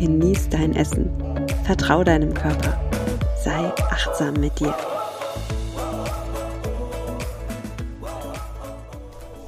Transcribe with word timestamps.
genieß 0.00 0.48
dein 0.48 0.74
Essen, 0.74 1.10
vertrau 1.64 2.02
deinem 2.02 2.32
Körper, 2.32 2.80
sei 3.44 3.70
achtsam 3.90 4.32
mit 4.32 4.58
dir. 4.58 4.74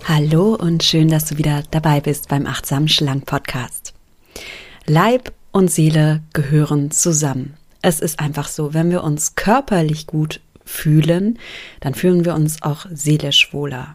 Hallo 0.04 0.54
und 0.54 0.82
schön, 0.82 1.08
dass 1.08 1.24
du 1.24 1.38
wieder 1.38 1.62
dabei 1.70 2.02
bist 2.02 2.28
beim 2.28 2.46
Achtsam 2.46 2.86
Schlank 2.86 3.24
Podcast. 3.24 3.94
Leib 4.84 5.32
und 5.52 5.70
Seele 5.70 6.20
gehören 6.34 6.90
zusammen. 6.90 7.54
Es 7.80 8.00
ist 8.00 8.20
einfach 8.20 8.48
so, 8.48 8.74
wenn 8.74 8.90
wir 8.90 9.04
uns 9.04 9.36
körperlich 9.36 10.06
gut 10.06 10.40
fühlen, 10.66 11.38
dann 11.80 11.94
fühlen 11.94 12.26
wir 12.26 12.34
uns 12.34 12.60
auch 12.60 12.84
seelisch 12.92 13.54
wohler. 13.54 13.94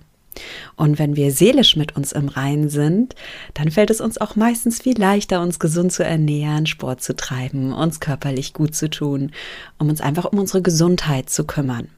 Und 0.75 0.99
wenn 0.99 1.15
wir 1.15 1.31
seelisch 1.31 1.75
mit 1.75 1.95
uns 1.95 2.11
im 2.11 2.27
Rein 2.27 2.69
sind, 2.69 3.15
dann 3.53 3.71
fällt 3.71 3.89
es 3.89 4.01
uns 4.01 4.19
auch 4.19 4.35
meistens 4.35 4.81
viel 4.81 4.97
leichter, 4.97 5.41
uns 5.41 5.59
gesund 5.59 5.91
zu 5.91 6.03
ernähren, 6.03 6.65
Sport 6.65 7.01
zu 7.01 7.15
treiben, 7.15 7.73
uns 7.73 7.99
körperlich 7.99 8.53
gut 8.53 8.75
zu 8.75 8.89
tun, 8.89 9.31
um 9.77 9.89
uns 9.89 10.01
einfach 10.01 10.25
um 10.25 10.39
unsere 10.39 10.61
Gesundheit 10.61 11.29
zu 11.29 11.45
kümmern. 11.45 11.89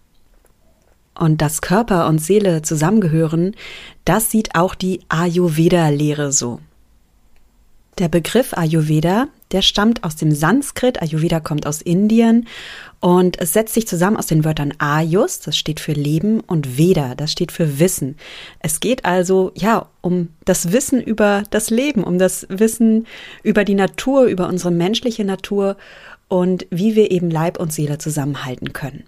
Und 1.15 1.41
dass 1.41 1.61
Körper 1.61 2.07
und 2.07 2.19
Seele 2.19 2.61
zusammengehören, 2.61 3.55
das 4.05 4.31
sieht 4.31 4.55
auch 4.55 4.73
die 4.73 5.01
Ayurveda-Lehre 5.09 6.31
so. 6.31 6.59
Der 7.99 8.07
Begriff 8.07 8.53
Ayurveda, 8.53 9.27
der 9.51 9.61
stammt 9.61 10.05
aus 10.05 10.15
dem 10.15 10.31
Sanskrit. 10.31 11.01
Ayurveda 11.01 11.41
kommt 11.41 11.67
aus 11.67 11.81
Indien 11.81 12.47
und 13.01 13.37
es 13.41 13.51
setzt 13.51 13.73
sich 13.73 13.89
zusammen 13.89 14.15
aus 14.15 14.27
den 14.27 14.45
Wörtern 14.45 14.73
Ayus, 14.77 15.41
das 15.41 15.57
steht 15.57 15.81
für 15.81 15.91
Leben, 15.91 16.39
und 16.39 16.77
Veda, 16.77 17.13
das 17.15 17.33
steht 17.33 17.51
für 17.51 17.77
Wissen. 17.77 18.15
Es 18.61 18.79
geht 18.79 19.03
also, 19.03 19.51
ja, 19.53 19.87
um 19.99 20.29
das 20.45 20.71
Wissen 20.71 21.01
über 21.01 21.43
das 21.49 21.71
Leben, 21.71 22.05
um 22.05 22.17
das 22.19 22.47
Wissen 22.49 23.05
über 23.43 23.65
die 23.65 23.75
Natur, 23.75 24.23
über 24.27 24.47
unsere 24.47 24.71
menschliche 24.71 25.25
Natur 25.25 25.75
und 26.29 26.67
wie 26.69 26.95
wir 26.95 27.11
eben 27.11 27.29
Leib 27.29 27.59
und 27.59 27.73
Seele 27.73 27.97
zusammenhalten 27.97 28.71
können. 28.71 29.03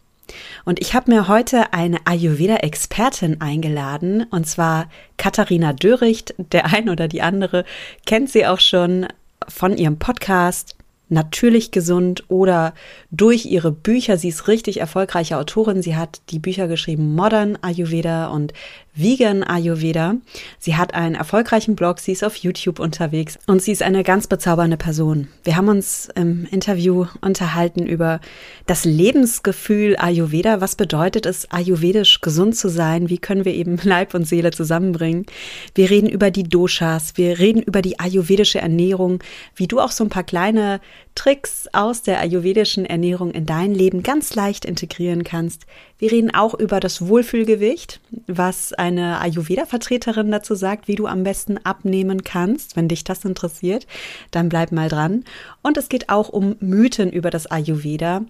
Und 0.66 0.80
ich 0.80 0.94
habe 0.94 1.11
mir 1.11 1.27
heute 1.27 1.73
eine 1.73 2.00
Ayurveda-Expertin 2.05 3.41
eingeladen, 3.41 4.25
und 4.31 4.47
zwar 4.47 4.89
Katharina 5.17 5.73
Döricht. 5.73 6.33
Der 6.38 6.66
ein 6.66 6.89
oder 6.89 7.08
die 7.08 7.22
andere 7.22 7.66
kennt 8.05 8.30
sie 8.30 8.45
auch 8.45 8.59
schon 8.59 9.08
von 9.47 9.77
ihrem 9.77 9.97
Podcast 9.97 10.75
Natürlich 11.14 11.72
gesund 11.72 12.23
oder 12.30 12.73
durch 13.11 13.45
ihre 13.45 13.73
Bücher. 13.73 14.16
Sie 14.16 14.30
ist 14.30 14.47
richtig 14.47 14.80
erfolgreiche 14.80 15.36
Autorin. 15.36 15.81
Sie 15.81 15.97
hat 15.97 16.22
die 16.30 16.39
Bücher 16.39 16.69
geschrieben 16.69 17.16
Modern 17.16 17.58
Ayurveda 17.61 18.27
und 18.27 18.53
Vegan 18.94 19.44
Ayurveda. 19.44 20.16
Sie 20.59 20.75
hat 20.75 20.94
einen 20.94 21.16
erfolgreichen 21.16 21.75
Blog, 21.75 22.00
sie 22.00 22.11
ist 22.11 22.25
auf 22.25 22.36
YouTube 22.36 22.80
unterwegs 22.80 23.39
und 23.48 23.61
sie 23.61 23.72
ist 23.72 23.83
eine 23.83 24.03
ganz 24.03 24.28
bezaubernde 24.28 24.75
Person. 24.75 25.30
Wir 25.45 25.56
haben 25.56 25.70
uns 25.70 26.09
im 26.16 26.45
Interview 26.52 27.06
unterhalten 27.22 27.86
über 27.86 28.20
das 28.66 28.83
Lebensgefühl 28.83 29.95
Ayurveda. 29.98 30.60
Was 30.60 30.76
bedeutet 30.76 31.26
es, 31.26 31.49
ayurvedisch 31.52 32.20
gesund 32.20 32.58
zu 32.58 32.67
sein? 32.67 33.10
Wie 33.10 33.17
können 33.17 33.45
wir 33.45 33.54
eben 33.54 33.80
Leib 33.83 34.14
und 34.14 34.27
Seele 34.27 34.52
zusammenbringen? 34.52 35.26
Wir 35.73 35.89
reden 35.89 36.10
über 36.10 36.30
die 36.30 36.43
Doshas, 36.43 37.16
wir 37.16 37.39
reden 37.39 37.61
über 37.61 37.82
die 37.82 37.98
ayurvedische 37.98 38.60
Ernährung, 38.60 39.23
wie 39.55 39.67
du 39.67 39.80
auch 39.80 39.92
so 39.92 40.04
ein 40.04 40.10
paar 40.10 40.23
kleine 40.23 40.82
Tricks 41.16 41.67
aus 41.73 42.02
der 42.02 42.20
ayurvedischen 42.20 42.86
Ernährung 42.86 43.32
in 43.32 43.45
dein 43.45 43.73
Leben 43.73 44.02
ganz 44.02 44.33
leicht 44.36 44.66
integrieren 44.66 45.23
kannst. 45.23 45.66
Wir 45.98 46.11
reden 46.11 46.33
auch 46.33 46.54
über 46.54 46.80
das 46.80 47.08
Wohlfühlgewicht, 47.08 47.99
was 48.27 48.73
eine 48.73 49.20
Ayurveda-Vertreterin 49.20 50.32
dazu 50.32 50.55
sagt, 50.55 50.88
wie 50.88 50.95
du 50.95 51.08
am 51.08 51.23
besten 51.23 51.58
abnehmen 51.58 52.23
kannst. 52.23 52.76
Wenn 52.76 52.88
dich 52.88 53.04
das 53.04 53.26
interessiert, 53.26 53.88
dann 54.32 54.49
bleib 54.49 54.72
mal 54.72 54.89
dran. 54.89 55.26
Und 55.61 55.77
es 55.77 55.89
geht 55.89 56.10
auch 56.10 56.30
um 56.30 56.55
Mythen 56.60 57.11
über 57.11 57.30
das 57.30 57.48
Ayurveda. 57.48 58.23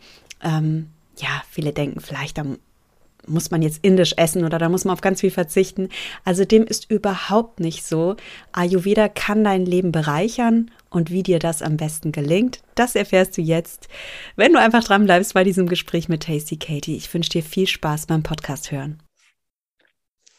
Ähm, 0.43 0.87
ja, 1.17 1.43
viele 1.49 1.73
denken 1.73 1.99
vielleicht, 1.99 2.37
da 2.37 2.45
muss 3.27 3.51
man 3.51 3.61
jetzt 3.61 3.79
indisch 3.83 4.13
essen 4.17 4.43
oder 4.43 4.57
da 4.57 4.69
muss 4.69 4.85
man 4.85 4.93
auf 4.93 5.01
ganz 5.01 5.21
viel 5.21 5.31
verzichten. 5.31 5.89
Also 6.23 6.45
dem 6.45 6.65
ist 6.65 6.89
überhaupt 6.89 7.59
nicht 7.59 7.85
so. 7.85 8.15
Ayurveda 8.51 9.09
kann 9.09 9.43
dein 9.43 9.65
Leben 9.65 9.91
bereichern 9.91 10.71
und 10.89 11.11
wie 11.11 11.23
dir 11.23 11.39
das 11.39 11.61
am 11.61 11.77
besten 11.77 12.11
gelingt, 12.11 12.61
das 12.75 12.95
erfährst 12.95 13.37
du 13.37 13.41
jetzt, 13.41 13.87
wenn 14.35 14.53
du 14.53 14.59
einfach 14.59 14.83
dran 14.83 15.05
bleibst 15.05 15.33
bei 15.33 15.43
diesem 15.43 15.67
Gespräch 15.67 16.09
mit 16.09 16.23
Tasty 16.23 16.57
Katie. 16.57 16.95
Ich 16.95 17.13
wünsche 17.13 17.29
dir 17.29 17.43
viel 17.43 17.67
Spaß 17.67 18.07
beim 18.07 18.23
Podcast 18.23 18.71
hören. 18.71 19.01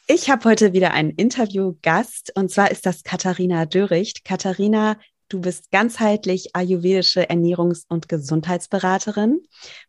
Ich 0.08 0.28
habe 0.28 0.48
heute 0.48 0.72
wieder 0.72 0.92
einen 0.92 1.10
Interviewgast 1.10 2.32
und 2.36 2.50
zwar 2.50 2.70
ist 2.70 2.84
das 2.84 3.02
Katharina 3.02 3.66
Döricht. 3.66 4.24
Katharina, 4.24 4.98
du 5.28 5.40
bist 5.40 5.70
ganzheitlich 5.70 6.54
ayurvedische 6.54 7.30
Ernährungs- 7.30 7.86
und 7.88 8.08
Gesundheitsberaterin, 8.08 9.40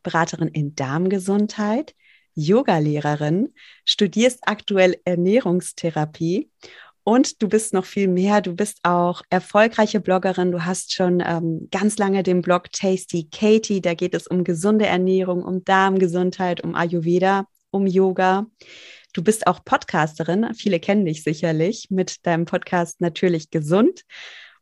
Beraterin 0.03 0.47
in 0.47 0.75
Darmgesundheit, 0.75 1.95
Yogalehrerin, 2.35 3.53
studierst 3.85 4.39
aktuell 4.43 4.97
Ernährungstherapie 5.05 6.49
und 7.03 7.41
du 7.41 7.49
bist 7.49 7.73
noch 7.73 7.85
viel 7.85 8.07
mehr. 8.07 8.41
Du 8.41 8.55
bist 8.55 8.79
auch 8.83 9.21
erfolgreiche 9.29 9.99
Bloggerin. 9.99 10.51
Du 10.51 10.65
hast 10.65 10.93
schon 10.93 11.21
ähm, 11.25 11.67
ganz 11.69 11.97
lange 11.97 12.23
den 12.23 12.41
Blog 12.41 12.71
Tasty 12.71 13.27
Katie. 13.29 13.81
Da 13.81 13.93
geht 13.93 14.13
es 14.13 14.25
um 14.25 14.43
gesunde 14.43 14.85
Ernährung, 14.85 15.43
um 15.43 15.65
Darmgesundheit, 15.65 16.63
um 16.63 16.75
Ayurveda, 16.75 17.45
um 17.71 17.87
Yoga. 17.87 18.47
Du 19.11 19.21
bist 19.21 19.47
auch 19.47 19.65
Podcasterin. 19.65 20.53
Viele 20.53 20.79
kennen 20.79 21.05
dich 21.05 21.23
sicherlich 21.23 21.87
mit 21.89 22.25
deinem 22.25 22.45
Podcast 22.45 23.01
Natürlich 23.01 23.49
Gesund. 23.49 24.05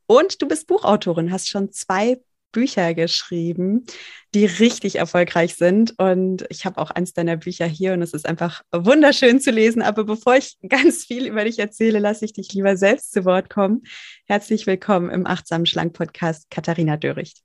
Und 0.07 0.41
du 0.41 0.47
bist 0.47 0.67
Buchautorin, 0.67 1.31
hast 1.31 1.47
schon 1.47 1.71
zwei 1.71 2.19
Bücher 2.51 2.93
geschrieben, 2.93 3.85
die 4.33 4.45
richtig 4.45 4.95
erfolgreich 4.97 5.55
sind. 5.55 5.97
Und 5.97 6.45
ich 6.49 6.65
habe 6.65 6.79
auch 6.79 6.91
eins 6.91 7.13
deiner 7.13 7.37
Bücher 7.37 7.65
hier 7.65 7.93
und 7.93 8.01
es 8.01 8.13
ist 8.13 8.27
einfach 8.27 8.61
wunderschön 8.71 9.39
zu 9.39 9.51
lesen. 9.51 9.81
Aber 9.81 10.03
bevor 10.03 10.35
ich 10.35 10.57
ganz 10.67 11.05
viel 11.05 11.27
über 11.27 11.43
dich 11.43 11.59
erzähle, 11.59 11.99
lasse 11.99 12.25
ich 12.25 12.33
dich 12.33 12.53
lieber 12.53 12.77
selbst 12.77 13.13
zu 13.13 13.25
Wort 13.25 13.49
kommen. 13.49 13.83
Herzlich 14.25 14.67
willkommen 14.67 15.09
im 15.09 15.25
Achtsamen 15.25 15.65
Schlank 15.65 15.93
Podcast, 15.93 16.49
Katharina 16.49 16.97
Döricht. 16.97 17.39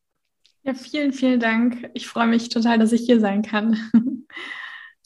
Ja, 0.63 0.75
vielen, 0.75 1.13
vielen 1.13 1.39
Dank. 1.39 1.91
Ich 1.95 2.09
freue 2.09 2.27
mich 2.27 2.49
total, 2.49 2.79
dass 2.79 2.93
ich 2.93 3.03
hier 3.03 3.21
sein 3.21 3.43
kann. 3.43 3.79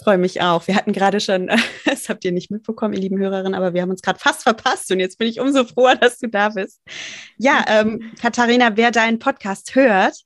freue 0.02 0.18
mich 0.18 0.40
auch. 0.40 0.66
Wir 0.66 0.74
hatten 0.74 0.92
gerade 0.92 1.20
schon, 1.20 1.48
das 1.84 2.08
habt 2.08 2.24
ihr 2.24 2.32
nicht 2.32 2.50
mitbekommen, 2.50 2.94
ihr 2.94 3.00
lieben 3.00 3.18
Hörerinnen, 3.18 3.54
aber 3.54 3.74
wir 3.74 3.82
haben 3.82 3.90
uns 3.90 4.02
gerade 4.02 4.18
fast 4.18 4.42
verpasst 4.42 4.90
und 4.90 5.00
jetzt 5.00 5.18
bin 5.18 5.28
ich 5.28 5.40
umso 5.40 5.64
froher, 5.64 5.96
dass 5.96 6.18
du 6.18 6.28
da 6.28 6.50
bist. 6.50 6.80
Ja, 7.36 7.64
ähm, 7.68 8.12
Katharina, 8.20 8.76
wer 8.76 8.90
deinen 8.90 9.18
Podcast 9.18 9.74
hört 9.74 10.16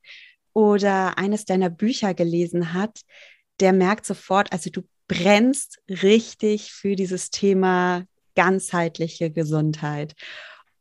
oder 0.53 1.19
eines 1.19 1.45
deiner 1.45 1.71
Bücher 1.71 2.15
gelesen 2.15 2.73
hat, 2.73 3.01
der 3.61 3.73
merkt 3.73 4.07
sofort, 4.07 4.53
also 4.53 4.71
du 4.71 4.83
brennst 5.09 5.81
richtig 5.89 6.73
für 6.73 6.97
dieses 6.97 7.31
Thema 7.31 8.05
ganzheitliche 8.35 9.31
Gesundheit. 9.31 10.15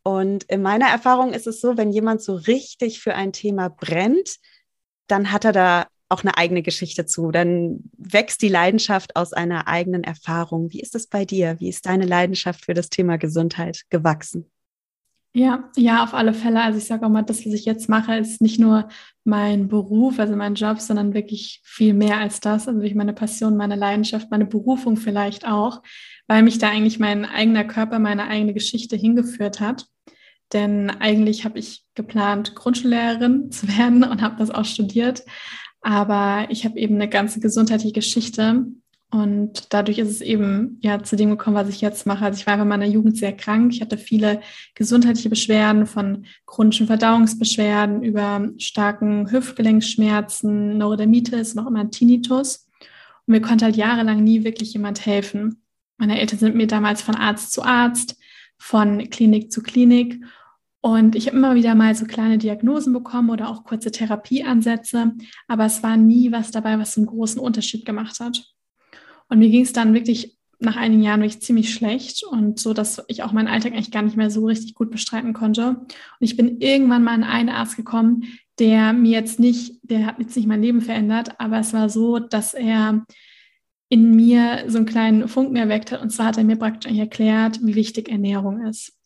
Und 0.04 0.44
in 0.46 0.62
meiner 0.62 0.88
Erfahrung 0.88 1.34
ist 1.34 1.48
es 1.48 1.62
so, 1.62 1.78
wenn 1.78 1.92
jemand 1.92 2.22
so 2.22 2.36
richtig 2.36 3.00
für 3.00 3.16
ein 3.16 3.32
Thema 3.32 3.70
brennt, 3.70 4.38
dann 5.08 5.32
hat 5.32 5.46
er 5.46 5.52
da 5.52 5.88
auch 6.14 6.24
eine 6.24 6.38
eigene 6.38 6.62
Geschichte 6.62 7.06
zu. 7.06 7.32
Dann 7.32 7.90
wächst 7.98 8.42
die 8.42 8.50
Leidenschaft 8.50 9.16
aus 9.16 9.34
einer 9.34 9.68
eigenen 9.68 10.04
Erfahrung. 10.04 10.72
Wie 10.72 10.80
ist 10.80 10.96
es 10.96 11.08
bei 11.08 11.26
dir? 11.26 11.56
Wie 11.60 11.70
ist 11.70 11.86
deine 11.86 12.06
Leidenschaft 12.06 12.66
für 12.66 12.74
das 12.74 12.90
Thema 12.90 13.18
Gesundheit 13.18 13.84
gewachsen? 13.90 14.46
Ja, 15.36 15.72
ja, 15.76 16.04
auf 16.04 16.14
alle 16.14 16.36
Fälle. 16.36 16.62
Also 16.62 16.78
ich 16.78 16.86
sage 16.86 17.04
auch 17.06 17.10
mal, 17.10 17.24
das, 17.24 17.44
was 17.44 17.54
ich 17.54 17.66
jetzt 17.66 17.90
mache, 17.90 18.16
ist 18.16 18.40
nicht 18.40 18.60
nur 18.60 18.88
mein 19.24 19.68
Beruf, 19.68 20.20
also 20.20 20.36
mein 20.36 20.54
Job, 20.54 20.80
sondern 20.80 21.16
wirklich 21.16 21.60
viel 21.64 21.96
mehr 21.96 22.20
als 22.20 22.40
das. 22.40 22.68
Also 22.68 22.80
wirklich 22.80 22.94
meine 22.94 23.14
Passion, 23.14 23.58
meine 23.58 23.76
Leidenschaft, 23.76 24.30
meine 24.30 24.46
Berufung 24.46 24.96
vielleicht 24.96 25.48
auch, 25.48 25.82
weil 26.28 26.44
mich 26.44 26.60
da 26.60 26.70
eigentlich 26.70 27.00
mein 27.00 27.26
eigener 27.26 27.64
Körper, 27.64 27.98
meine 27.98 28.28
eigene 28.28 28.54
Geschichte 28.54 28.96
hingeführt 28.96 29.60
hat. 29.60 29.88
Denn 30.54 30.92
eigentlich 30.92 31.46
habe 31.46 31.58
ich 31.58 31.84
geplant, 31.96 32.54
Grundschullehrerin 32.54 33.50
zu 33.52 33.68
werden 33.68 34.04
und 34.04 34.22
habe 34.22 34.36
das 34.38 34.52
auch 34.52 34.66
studiert. 34.66 35.24
Aber 35.84 36.48
ich 36.50 36.66
habe 36.66 36.80
eben 36.80 36.96
eine 36.96 37.10
ganze 37.10 37.40
gesundheitliche 37.40 37.94
Geschichte 37.94 38.66
Und 39.14 39.72
dadurch 39.72 40.00
ist 40.00 40.10
es 40.10 40.22
eben 40.22 40.80
ja 40.82 41.04
zu 41.04 41.16
dem 41.16 41.30
gekommen, 41.30 41.56
was 41.56 41.70
ich 41.70 41.82
jetzt 41.82 42.08
mache. 42.08 42.26
Also 42.26 42.40
ich 42.40 42.48
war 42.48 42.60
in 42.60 42.68
meiner 42.68 42.88
Jugend 42.88 43.16
sehr 43.16 43.32
krank. 43.32 43.72
Ich 43.72 43.80
hatte 43.80 44.00
viele 44.00 44.42
gesundheitliche 44.74 45.30
Beschwerden 45.30 45.86
von 45.86 46.26
chronischen 46.48 46.88
Verdauungsbeschwerden 46.88 48.02
über 48.02 48.50
starken 48.58 49.30
Hüftgelenkschmerzen, 49.32 50.80
Neurodermitis, 50.80 51.54
noch 51.54 51.68
immer 51.68 51.92
Tinnitus. 51.92 52.68
Und 53.28 53.34
mir 53.34 53.42
konnte 53.42 53.66
halt 53.66 53.76
jahrelang 53.76 54.24
nie 54.24 54.44
wirklich 54.44 54.74
jemand 54.74 55.06
helfen. 55.06 55.62
Meine 56.00 56.20
Eltern 56.20 56.40
sind 56.40 56.56
mir 56.56 56.66
damals 56.66 57.04
von 57.04 57.14
Arzt 57.14 57.52
zu 57.52 57.62
Arzt, 57.62 58.18
von 58.58 59.12
Klinik 59.12 59.52
zu 59.52 59.62
Klinik. 59.62 60.24
Und 60.86 61.16
ich 61.16 61.28
habe 61.28 61.38
immer 61.38 61.56
wieder 61.56 61.76
mal 61.76 61.96
so 61.96 62.04
kleine 62.04 62.38
Diagnosen 62.38 62.92
bekommen 62.92 63.30
oder 63.30 63.50
auch 63.50 63.64
kurze 63.64 63.90
Therapieansätze, 63.90 65.14
aber 65.48 65.66
es 65.66 65.82
war 65.82 65.96
nie 65.96 66.34
was 66.34 66.52
dabei, 66.52 66.78
was 66.78 66.98
einen 66.98 67.06
großen 67.06 67.40
Unterschied 67.40 67.86
gemacht 67.86 68.20
hat. 68.20 68.54
Und 69.30 69.40
mir 69.40 69.50
ging 69.50 69.62
es 69.62 69.72
dann 69.72 69.94
wirklich 69.94 70.38
nach 70.60 70.76
einigen 70.76 71.02
Jahren 71.02 71.22
wirklich 71.22 71.42
ziemlich 71.42 71.74
schlecht 71.74 72.26
und 72.26 72.60
so, 72.60 72.74
dass 72.74 73.02
ich 73.08 73.24
auch 73.24 73.32
meinen 73.32 73.48
Alltag 73.48 73.72
eigentlich 73.72 73.92
gar 73.92 74.02
nicht 74.02 74.18
mehr 74.18 74.30
so 74.30 74.46
richtig 74.46 74.74
gut 74.76 74.92
bestreiten 74.92 75.32
konnte. 75.32 75.70
Und 75.70 75.88
ich 76.20 76.36
bin 76.36 76.60
irgendwann 76.60 77.06
mal 77.06 77.14
an 77.14 77.24
einen 77.24 77.50
Arzt 77.50 77.78
gekommen, 77.78 78.26
der 78.60 78.92
mir 78.92 79.12
jetzt 79.12 79.40
nicht, 79.40 79.80
der 79.84 80.06
hat 80.06 80.20
jetzt 80.20 80.36
nicht 80.36 80.50
mein 80.50 80.62
Leben 80.62 80.82
verändert, 80.82 81.40
aber 81.40 81.60
es 81.60 81.72
war 81.72 81.88
so, 81.88 82.20
dass 82.20 82.54
er 82.54 83.06
in 83.88 84.18
mir 84.18 84.66
so 84.68 84.80
einen 84.80 84.86
kleinen 84.86 85.30
Funken 85.30 85.56
erweckt 85.56 85.94
hat. 85.94 86.02
Und 86.02 86.10
zwar 86.10 86.26
hat 86.26 86.38
er 86.38 86.44
mir 86.44 86.58
praktisch 86.58 86.92
erklärt, 86.92 87.60
wie 87.64 87.76
wichtig 87.76 88.10
Ernährung 88.10 88.66
ist. 88.66 89.00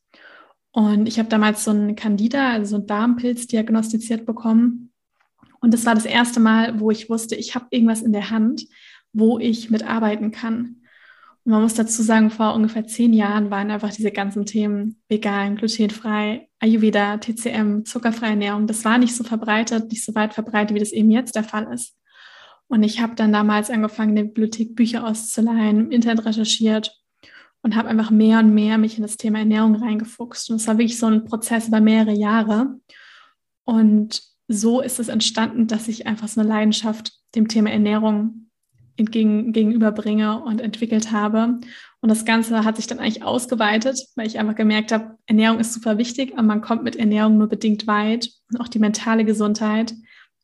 Und 0.72 1.08
ich 1.08 1.18
habe 1.20 1.30
damals 1.30 1.64
so 1.64 1.72
einen 1.72 1.96
Candida, 1.96 2.52
also 2.52 2.72
so 2.72 2.76
einen 2.78 2.88
Darmpilz 2.88 3.48
diagnostiziert 3.48 4.26
bekommen. 4.26 4.92
Und 5.60 5.74
das 5.74 5.86
war 5.86 5.96
das 5.96 6.06
erste 6.06 6.40
Mal, 6.40 6.80
wo 6.80 6.92
ich 6.92 7.10
wusste, 7.10 7.36
ich 7.36 7.56
habe 7.56 7.68
irgendwas 7.72 8.02
in 8.02 8.14
der 8.14 8.30
Hand, 8.30 8.66
wo 9.14 9.40
ich 9.40 9.70
mitarbeiten 9.70 10.32
kann. 10.32 10.82
Und 11.44 11.52
man 11.52 11.62
muss 11.62 11.74
dazu 11.74 12.04
sagen, 12.04 12.30
vor 12.30 12.54
ungefähr 12.54 12.86
zehn 12.86 13.14
Jahren 13.14 13.50
waren 13.50 13.72
einfach 13.72 13.94
diese 13.94 14.12
ganzen 14.12 14.46
Themen 14.46 15.02
vegan, 15.08 15.56
glutenfrei, 15.56 16.50
Ayurveda, 16.60 17.18
TCM, 17.18 17.86
zuckerfreie 17.86 18.32
Ernährung, 18.32 18.68
das 18.68 18.84
war 18.84 18.98
nicht 18.98 19.16
so 19.16 19.24
verbreitet, 19.24 19.90
nicht 19.90 20.04
so 20.04 20.14
weit 20.14 20.34
verbreitet, 20.34 20.76
wie 20.76 20.80
das 20.80 20.92
eben 20.92 21.10
jetzt 21.10 21.36
der 21.36 21.44
Fall 21.44 21.72
ist. 21.74 21.96
Und 22.68 22.84
ich 22.84 23.00
habe 23.00 23.16
dann 23.16 23.32
damals 23.32 23.70
angefangen, 23.70 24.10
in 24.10 24.16
der 24.18 24.24
Bibliothek 24.24 24.76
Bücher 24.76 25.08
auszuleihen, 25.08 25.86
im 25.86 25.92
Internet 25.92 26.26
recherchiert 26.26 26.92
und 27.68 27.76
habe 27.76 27.90
einfach 27.90 28.12
mehr 28.12 28.40
und 28.40 28.54
mehr 28.54 28.78
mich 28.78 28.96
in 28.96 29.02
das 29.02 29.18
Thema 29.18 29.40
Ernährung 29.40 29.76
reingefuchst. 29.76 30.50
Und 30.50 30.56
es 30.56 30.68
war 30.68 30.78
wirklich 30.78 30.98
so 30.98 31.08
ein 31.08 31.26
Prozess 31.26 31.68
über 31.68 31.82
mehrere 31.82 32.14
Jahre. 32.14 32.80
Und 33.66 34.22
so 34.48 34.80
ist 34.80 35.02
es 35.02 35.10
entstanden, 35.10 35.68
dass 35.68 35.90
ich 35.90 36.08
einfach 36.08 36.30
so 36.30 36.40
eine 36.40 36.48
Leidenschaft 36.48 37.12
dem 37.36 37.50
Thema 37.50 37.70
Ernährung 37.70 38.48
entgegen, 38.96 39.52
gegenüberbringe 39.52 40.42
und 40.42 40.62
entwickelt 40.62 41.12
habe. 41.12 41.60
Und 42.00 42.08
das 42.08 42.24
Ganze 42.24 42.64
hat 42.64 42.78
sich 42.78 42.88
dann 42.88 43.00
eigentlich 43.00 43.24
ausgeweitet, 43.24 44.00
weil 44.16 44.28
ich 44.28 44.40
einfach 44.40 44.56
gemerkt 44.56 44.94
habe, 44.94 45.18
Ernährung 45.26 45.60
ist 45.60 45.74
super 45.74 45.98
wichtig, 45.98 46.36
aber 46.36 46.44
man 46.44 46.62
kommt 46.62 46.84
mit 46.84 46.96
Ernährung 46.96 47.38
nur 47.38 47.50
bedingt 47.50 47.86
weit. 47.86 48.30
Und 48.50 48.62
auch 48.62 48.70
die 48.70 48.80
mentale 48.80 49.26
Gesundheit 49.26 49.94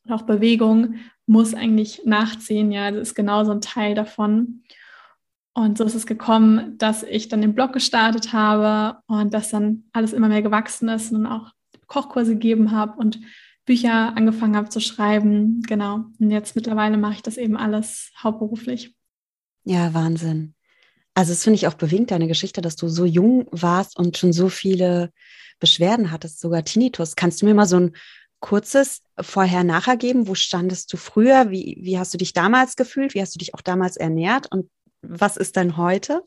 und 0.04 0.12
auch 0.12 0.26
Bewegung 0.26 0.96
muss 1.24 1.54
eigentlich 1.54 2.02
nachziehen. 2.04 2.70
Ja, 2.70 2.90
das 2.90 3.08
ist 3.08 3.14
genauso 3.14 3.52
ein 3.52 3.62
Teil 3.62 3.94
davon. 3.94 4.62
Und 5.54 5.78
so 5.78 5.84
ist 5.84 5.94
es 5.94 6.06
gekommen, 6.06 6.76
dass 6.78 7.04
ich 7.04 7.28
dann 7.28 7.40
den 7.40 7.54
Blog 7.54 7.72
gestartet 7.72 8.32
habe 8.32 8.98
und 9.06 9.32
dass 9.32 9.50
dann 9.50 9.84
alles 9.92 10.12
immer 10.12 10.28
mehr 10.28 10.42
gewachsen 10.42 10.88
ist 10.88 11.12
und 11.12 11.26
auch 11.26 11.52
Kochkurse 11.86 12.32
gegeben 12.32 12.72
habe 12.72 12.98
und 12.98 13.20
Bücher 13.64 14.16
angefangen 14.16 14.56
habe 14.56 14.68
zu 14.68 14.80
schreiben. 14.80 15.62
Genau. 15.62 16.06
Und 16.18 16.30
jetzt 16.30 16.56
mittlerweile 16.56 16.96
mache 16.96 17.14
ich 17.14 17.22
das 17.22 17.36
eben 17.36 17.56
alles 17.56 18.10
hauptberuflich. 18.20 18.94
Ja, 19.64 19.94
Wahnsinn. 19.94 20.54
Also 21.14 21.32
es 21.32 21.44
finde 21.44 21.56
ich 21.56 21.68
auch 21.68 21.74
bewegend, 21.74 22.10
deine 22.10 22.26
Geschichte, 22.26 22.60
dass 22.60 22.74
du 22.74 22.88
so 22.88 23.04
jung 23.04 23.46
warst 23.52 23.96
und 23.96 24.18
schon 24.18 24.32
so 24.32 24.48
viele 24.48 25.10
Beschwerden 25.60 26.10
hattest, 26.10 26.40
sogar 26.40 26.64
Tinnitus. 26.64 27.14
Kannst 27.14 27.40
du 27.40 27.46
mir 27.46 27.54
mal 27.54 27.66
so 27.66 27.76
ein 27.76 27.92
kurzes 28.40 29.02
Vorher-Nachher 29.20 29.96
geben? 29.96 30.26
Wo 30.26 30.34
standest 30.34 30.92
du 30.92 30.96
früher? 30.96 31.50
Wie, 31.50 31.78
wie 31.80 31.98
hast 31.98 32.12
du 32.12 32.18
dich 32.18 32.32
damals 32.32 32.74
gefühlt? 32.74 33.14
Wie 33.14 33.22
hast 33.22 33.34
du 33.34 33.38
dich 33.38 33.54
auch 33.54 33.60
damals 33.60 33.96
ernährt? 33.96 34.50
Und 34.50 34.68
was 35.08 35.36
ist 35.36 35.56
denn 35.56 35.76
heute? 35.76 36.22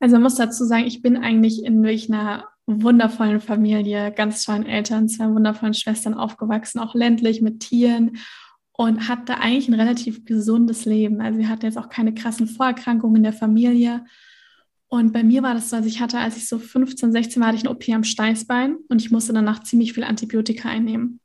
Also 0.00 0.16
man 0.16 0.22
muss 0.22 0.36
dazu 0.36 0.64
sagen, 0.64 0.84
ich 0.84 1.02
bin 1.02 1.16
eigentlich 1.16 1.64
in 1.64 1.82
wirklich 1.82 2.08
einer 2.08 2.48
wundervollen 2.66 3.40
Familie, 3.40 4.12
ganz 4.12 4.44
tollen 4.44 4.66
Eltern, 4.66 5.08
zwei 5.08 5.28
wundervollen 5.28 5.74
Schwestern 5.74 6.14
aufgewachsen, 6.14 6.80
auch 6.80 6.94
ländlich 6.94 7.42
mit 7.42 7.60
Tieren 7.60 8.18
und 8.72 9.08
hatte 9.08 9.38
eigentlich 9.38 9.68
ein 9.68 9.74
relativ 9.80 10.24
gesundes 10.24 10.84
Leben. 10.84 11.20
Also 11.20 11.38
wir 11.38 11.48
hatten 11.48 11.66
jetzt 11.66 11.78
auch 11.78 11.88
keine 11.88 12.14
krassen 12.14 12.48
Vorerkrankungen 12.48 13.16
in 13.16 13.22
der 13.22 13.32
Familie. 13.32 14.04
Und 14.88 15.12
bei 15.12 15.22
mir 15.22 15.42
war 15.42 15.54
das 15.54 15.70
so, 15.70 15.76
als 15.76 15.86
ich 15.86 16.00
hatte, 16.00 16.18
als 16.18 16.36
ich 16.36 16.48
so 16.48 16.58
15, 16.58 17.12
16 17.12 17.40
war, 17.40 17.48
hatte 17.48 17.58
ich 17.58 17.64
eine 17.64 17.74
OP 17.74 17.88
am 17.88 18.04
Steißbein 18.04 18.76
und 18.88 19.00
ich 19.00 19.10
musste 19.10 19.32
danach 19.32 19.62
ziemlich 19.62 19.92
viel 19.92 20.04
Antibiotika 20.04 20.68
einnehmen. 20.68 21.20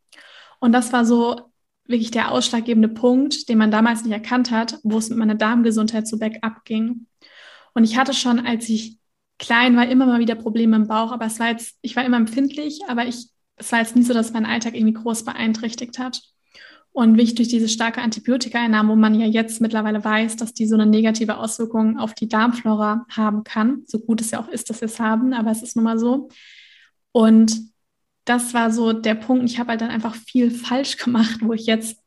Und 0.60 0.74
das 0.74 0.92
war 0.92 1.06
so 1.06 1.49
wirklich 1.90 2.12
der 2.12 2.32
ausschlaggebende 2.32 2.88
Punkt, 2.88 3.50
den 3.50 3.58
man 3.58 3.72
damals 3.72 4.04
nicht 4.04 4.14
erkannt 4.14 4.52
hat, 4.52 4.80
wo 4.84 4.98
es 4.98 5.10
mit 5.10 5.18
meiner 5.18 5.36
Darmgesundheit 5.36 6.08
so 6.08 6.18
bergab 6.18 6.64
ging. 6.66 7.08
Und 7.74 7.84
ich 7.84 7.98
hatte 7.98 8.14
schon, 8.14 8.40
als 8.40 8.70
ich 8.70 8.98
klein 9.40 9.76
war, 9.76 9.88
immer 9.88 10.06
mal 10.06 10.20
wieder 10.20 10.36
Probleme 10.36 10.76
im 10.76 10.88
Bauch, 10.88 11.12
aber 11.12 11.26
es 11.26 11.40
war 11.40 11.50
jetzt, 11.50 11.78
ich 11.82 11.96
war 11.96 12.06
immer 12.06 12.18
empfindlich, 12.18 12.82
aber 12.88 13.06
ich, 13.06 13.28
es 13.56 13.72
war 13.72 13.80
jetzt 13.80 13.96
nie 13.96 14.04
so, 14.04 14.14
dass 14.14 14.34
mein 14.34 14.46
Alltag 14.46 14.76
irgendwie 14.76 14.94
groß 14.94 15.24
beeinträchtigt 15.24 15.98
hat. 15.98 16.22
Und 16.92 17.18
wie 17.18 17.22
ich 17.22 17.36
durch 17.36 17.48
diese 17.48 17.70
starke 17.70 18.02
Antibiotika-Einnahme, 18.02 18.90
wo 18.90 18.96
man 18.96 19.20
ja 19.20 19.28
jetzt 19.28 19.62
mittlerweile 19.62 20.04
weiß, 20.04 20.36
dass 20.36 20.54
die 20.54 20.68
so 20.68 20.76
eine 20.76 20.86
negative 20.86 21.38
Auswirkung 21.38 21.98
auf 21.98 22.14
die 22.14 22.28
Darmflora 22.28 23.06
haben 23.10 23.44
kann, 23.44 23.84
so 23.88 24.00
gut 24.00 24.22
es 24.22 24.32
ja 24.32 24.42
auch 24.42 24.50
ist, 24.50 24.70
dass 24.70 24.82
wir 24.82 24.88
es 24.88 25.00
haben, 25.00 25.34
aber 25.34 25.52
es 25.52 25.62
ist 25.62 25.76
nun 25.76 25.86
mal 25.86 26.00
so. 26.00 26.30
Und 27.12 27.69
das 28.30 28.54
war 28.54 28.72
so 28.72 28.94
der 28.94 29.16
Punkt. 29.16 29.50
Ich 29.50 29.58
habe 29.58 29.72
halt 29.72 29.82
dann 29.82 29.90
einfach 29.90 30.16
viel 30.16 30.52
falsch 30.52 30.98
gemacht, 30.98 31.40
wo 31.42 31.54
ich 31.54 31.66
jetzt 31.66 31.98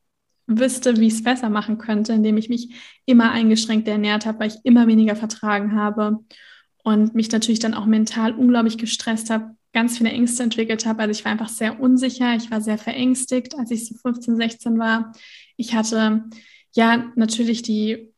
wüsste, 0.46 0.96
wie 0.98 1.08
ich 1.08 1.14
es 1.14 1.24
besser 1.24 1.50
machen 1.50 1.78
könnte, 1.78 2.12
indem 2.12 2.36
ich 2.36 2.48
mich 2.48 2.74
immer 3.06 3.32
eingeschränkt 3.32 3.88
ernährt 3.88 4.24
habe, 4.24 4.38
weil 4.38 4.48
ich 4.48 4.58
immer 4.62 4.86
weniger 4.86 5.16
vertragen 5.16 5.74
habe 5.74 6.20
und 6.84 7.14
mich 7.16 7.30
natürlich 7.32 7.58
dann 7.58 7.74
auch 7.74 7.86
mental 7.86 8.32
unglaublich 8.34 8.78
gestresst 8.78 9.30
habe, 9.30 9.56
ganz 9.72 9.98
viele 9.98 10.10
Ängste 10.10 10.44
entwickelt 10.44 10.86
habe. 10.86 11.00
Also 11.02 11.10
ich 11.10 11.24
war 11.24 11.32
einfach 11.32 11.48
sehr 11.48 11.80
unsicher, 11.80 12.36
ich 12.36 12.50
war 12.52 12.60
sehr 12.60 12.78
verängstigt, 12.78 13.58
als 13.58 13.72
ich 13.72 13.88
so 13.88 13.96
15, 13.96 14.36
16 14.36 14.78
war. 14.78 15.12
Ich 15.56 15.74
hatte 15.74 16.24
ja 16.72 17.10
natürlich 17.16 17.62
die 17.62 18.11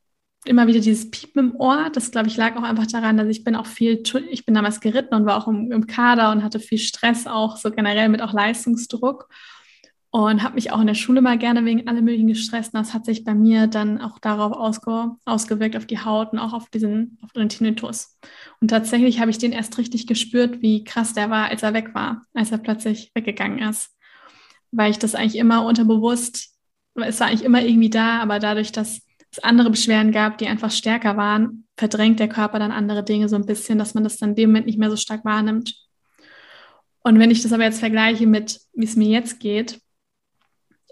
immer 0.44 0.66
wieder 0.66 0.80
dieses 0.80 1.10
Piepen 1.10 1.50
im 1.50 1.56
Ohr. 1.56 1.90
Das, 1.92 2.10
glaube 2.10 2.28
ich, 2.28 2.36
lag 2.36 2.56
auch 2.56 2.62
einfach 2.62 2.86
daran, 2.86 3.16
dass 3.16 3.28
ich 3.28 3.44
bin 3.44 3.56
auch 3.56 3.66
viel, 3.66 4.02
ich 4.30 4.44
bin 4.44 4.54
damals 4.54 4.80
geritten 4.80 5.14
und 5.14 5.26
war 5.26 5.36
auch 5.36 5.48
im, 5.48 5.72
im 5.72 5.86
Kader 5.86 6.30
und 6.32 6.42
hatte 6.42 6.60
viel 6.60 6.78
Stress 6.78 7.26
auch, 7.26 7.56
so 7.56 7.70
generell 7.70 8.08
mit 8.08 8.22
auch 8.22 8.32
Leistungsdruck 8.32 9.28
und 10.14 10.44
habe 10.44 10.54
mich 10.54 10.70
auch 10.70 10.80
in 10.80 10.86
der 10.86 10.94
Schule 10.94 11.22
mal 11.22 11.38
gerne 11.38 11.64
wegen 11.64 11.88
allem 11.88 12.04
möglichen 12.04 12.28
gestresst. 12.28 12.72
Und 12.72 12.78
das 12.78 12.94
hat 12.94 13.04
sich 13.04 13.24
bei 13.24 13.34
mir 13.34 13.66
dann 13.66 14.00
auch 14.00 14.20
darauf 14.20 14.52
ausge 14.52 15.10
ausgewirkt, 15.24 15.76
auf 15.76 15.86
die 15.86 15.98
Haut 15.98 16.32
und 16.32 16.38
auch 16.38 16.52
auf 16.52 16.70
diesen 16.70 17.18
auf 17.20 17.32
den 17.32 17.48
Tinnitus. 17.48 18.16
Und 18.60 18.68
tatsächlich 18.68 19.18
habe 19.18 19.32
ich 19.32 19.38
den 19.38 19.50
erst 19.50 19.76
richtig 19.76 20.06
gespürt, 20.06 20.62
wie 20.62 20.84
krass 20.84 21.14
der 21.14 21.30
war, 21.30 21.48
als 21.48 21.64
er 21.64 21.74
weg 21.74 21.96
war, 21.96 22.22
als 22.32 22.52
er 22.52 22.58
plötzlich 22.58 23.10
weggegangen 23.14 23.58
ist. 23.58 23.90
Weil 24.70 24.92
ich 24.92 25.00
das 25.00 25.16
eigentlich 25.16 25.34
immer 25.34 25.64
unterbewusst, 25.66 26.54
es 26.94 27.18
war 27.18 27.26
eigentlich 27.26 27.42
immer 27.42 27.62
irgendwie 27.62 27.90
da, 27.90 28.20
aber 28.20 28.38
dadurch, 28.38 28.70
dass 28.70 29.00
es 29.34 29.42
andere 29.44 29.70
Beschwerden 29.70 30.12
gab, 30.12 30.38
die 30.38 30.46
einfach 30.46 30.70
stärker 30.70 31.16
waren, 31.16 31.66
verdrängt 31.76 32.20
der 32.20 32.28
Körper 32.28 32.58
dann 32.58 32.70
andere 32.70 33.04
Dinge 33.04 33.28
so 33.28 33.36
ein 33.36 33.46
bisschen, 33.46 33.78
dass 33.78 33.94
man 33.94 34.04
das 34.04 34.16
dann 34.16 34.30
in 34.30 34.36
dem 34.36 34.50
Moment 34.50 34.66
nicht 34.66 34.78
mehr 34.78 34.90
so 34.90 34.96
stark 34.96 35.24
wahrnimmt. 35.24 35.74
Und 37.02 37.18
wenn 37.18 37.30
ich 37.30 37.42
das 37.42 37.52
aber 37.52 37.64
jetzt 37.64 37.80
vergleiche 37.80 38.26
mit, 38.26 38.60
wie 38.72 38.84
es 38.84 38.96
mir 38.96 39.08
jetzt 39.08 39.40
geht, 39.40 39.80